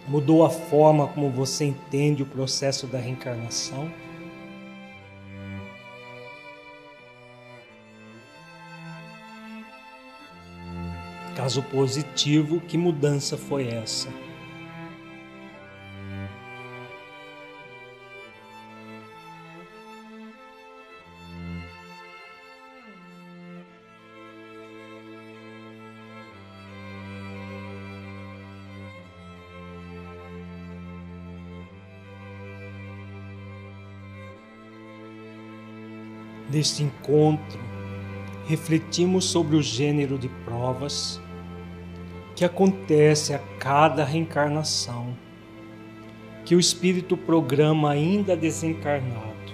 mudou 0.09 0.45
a 0.45 0.51
forma 0.51 1.07
como 1.07 1.31
você 1.31 1.65
entende 1.65 2.25
o 2.25 2.27
processo 2.27 2.89
da 2.89 2.99
reencarnação? 2.99 3.91
Caso 11.37 11.63
positivo, 11.63 12.61
que 12.61 12.77
mudança 12.77 13.37
foi 13.37 13.69
essa? 13.69 14.09
Neste 36.55 36.85
encontro, 36.85 37.59
refletimos 38.47 39.25
sobre 39.25 39.57
o 39.57 39.61
gênero 39.61 40.17
de 40.17 40.29
provas 40.29 41.21
que 42.37 42.45
acontece 42.45 43.35
a 43.35 43.41
cada 43.59 44.05
reencarnação, 44.05 45.17
que 46.45 46.55
o 46.55 46.61
espírito 46.61 47.17
programa 47.17 47.91
ainda 47.91 48.37
desencarnado, 48.37 49.53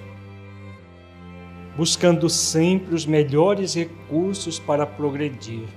buscando 1.74 2.28
sempre 2.28 2.94
os 2.94 3.06
melhores 3.06 3.72
recursos 3.72 4.58
para 4.58 4.84
progredir, 4.84 5.68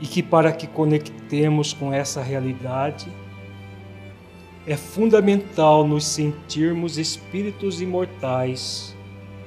e 0.00 0.06
que 0.08 0.20
para 0.20 0.50
que 0.50 0.66
conectemos 0.66 1.72
com 1.72 1.94
essa 1.94 2.20
realidade, 2.20 3.06
é 4.66 4.76
fundamental 4.76 5.86
nos 5.86 6.04
sentirmos 6.06 6.98
espíritos 6.98 7.80
imortais 7.80 8.98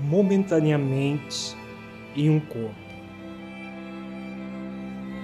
momentaneamente 0.03 1.55
em 2.15 2.29
um 2.29 2.39
corpo. 2.39 2.75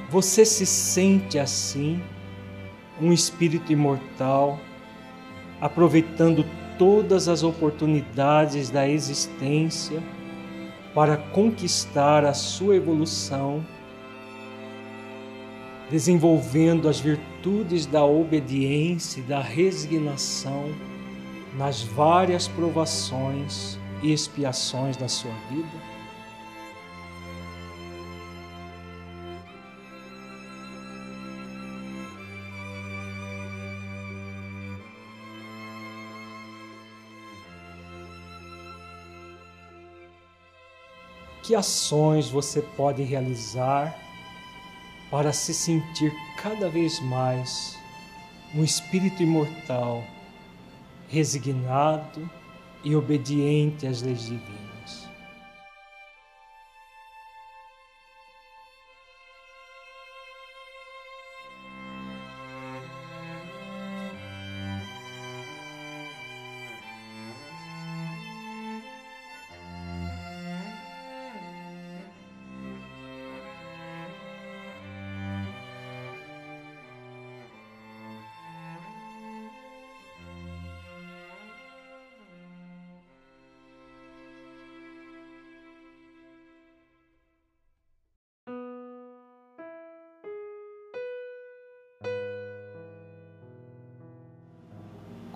Você 0.09 0.45
se 0.45 0.65
sente 0.65 1.37
assim, 1.37 2.01
um 2.99 3.13
espírito 3.13 3.71
imortal, 3.71 4.59
aproveitando 5.61 6.45
todas 6.77 7.27
as 7.27 7.43
oportunidades 7.43 8.69
da 8.69 8.87
existência 8.87 10.01
para 10.95 11.17
conquistar 11.17 12.25
a 12.25 12.33
sua 12.33 12.75
evolução, 12.75 13.63
desenvolvendo 15.91 16.87
as 16.87 16.99
virtudes 16.99 17.85
da 17.85 18.03
obediência 18.03 19.19
e 19.19 19.23
da 19.23 19.41
resignação 19.41 20.73
nas 21.55 21.81
várias 21.81 22.47
provações 22.47 23.78
expiações 24.03 24.95
da 24.97 25.07
sua 25.07 25.31
vida? 25.49 25.99
Que 41.43 41.55
ações 41.55 42.29
você 42.29 42.61
pode 42.61 43.01
realizar 43.01 43.97
para 45.09 45.33
se 45.33 45.53
sentir 45.53 46.13
cada 46.37 46.69
vez 46.69 46.99
mais 46.99 47.75
um 48.53 48.63
espírito 48.63 49.23
imortal, 49.23 50.03
resignado 51.07 52.29
e 52.83 52.95
obediente 52.95 53.85
às 53.87 54.01
leis 54.01 54.23
divinas. 54.23 54.58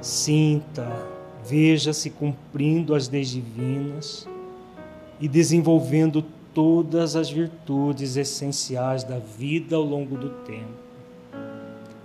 Sinta, 0.00 0.86
veja-se 1.44 2.10
cumprindo 2.10 2.94
as 2.94 3.08
leis 3.08 3.30
divinas 3.30 4.28
e 5.20 5.28
desenvolvendo 5.28 6.24
todas 6.52 7.16
as 7.16 7.30
virtudes 7.30 8.16
essenciais 8.16 9.04
da 9.04 9.18
vida 9.18 9.76
ao 9.76 9.82
longo 9.82 10.16
do 10.16 10.30
tempo, 10.44 10.86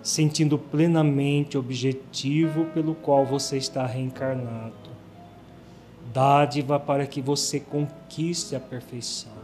sentindo 0.01 0.57
plenamente 0.57 1.57
o 1.57 1.59
objetivo 1.59 2.65
pelo 2.65 2.95
qual 2.95 3.25
você 3.25 3.57
está 3.57 3.85
reencarnado. 3.85 4.91
Dádiva 6.13 6.79
para 6.79 7.05
que 7.05 7.21
você 7.21 7.59
conquiste 7.59 8.55
a 8.55 8.59
perfeição 8.59 9.40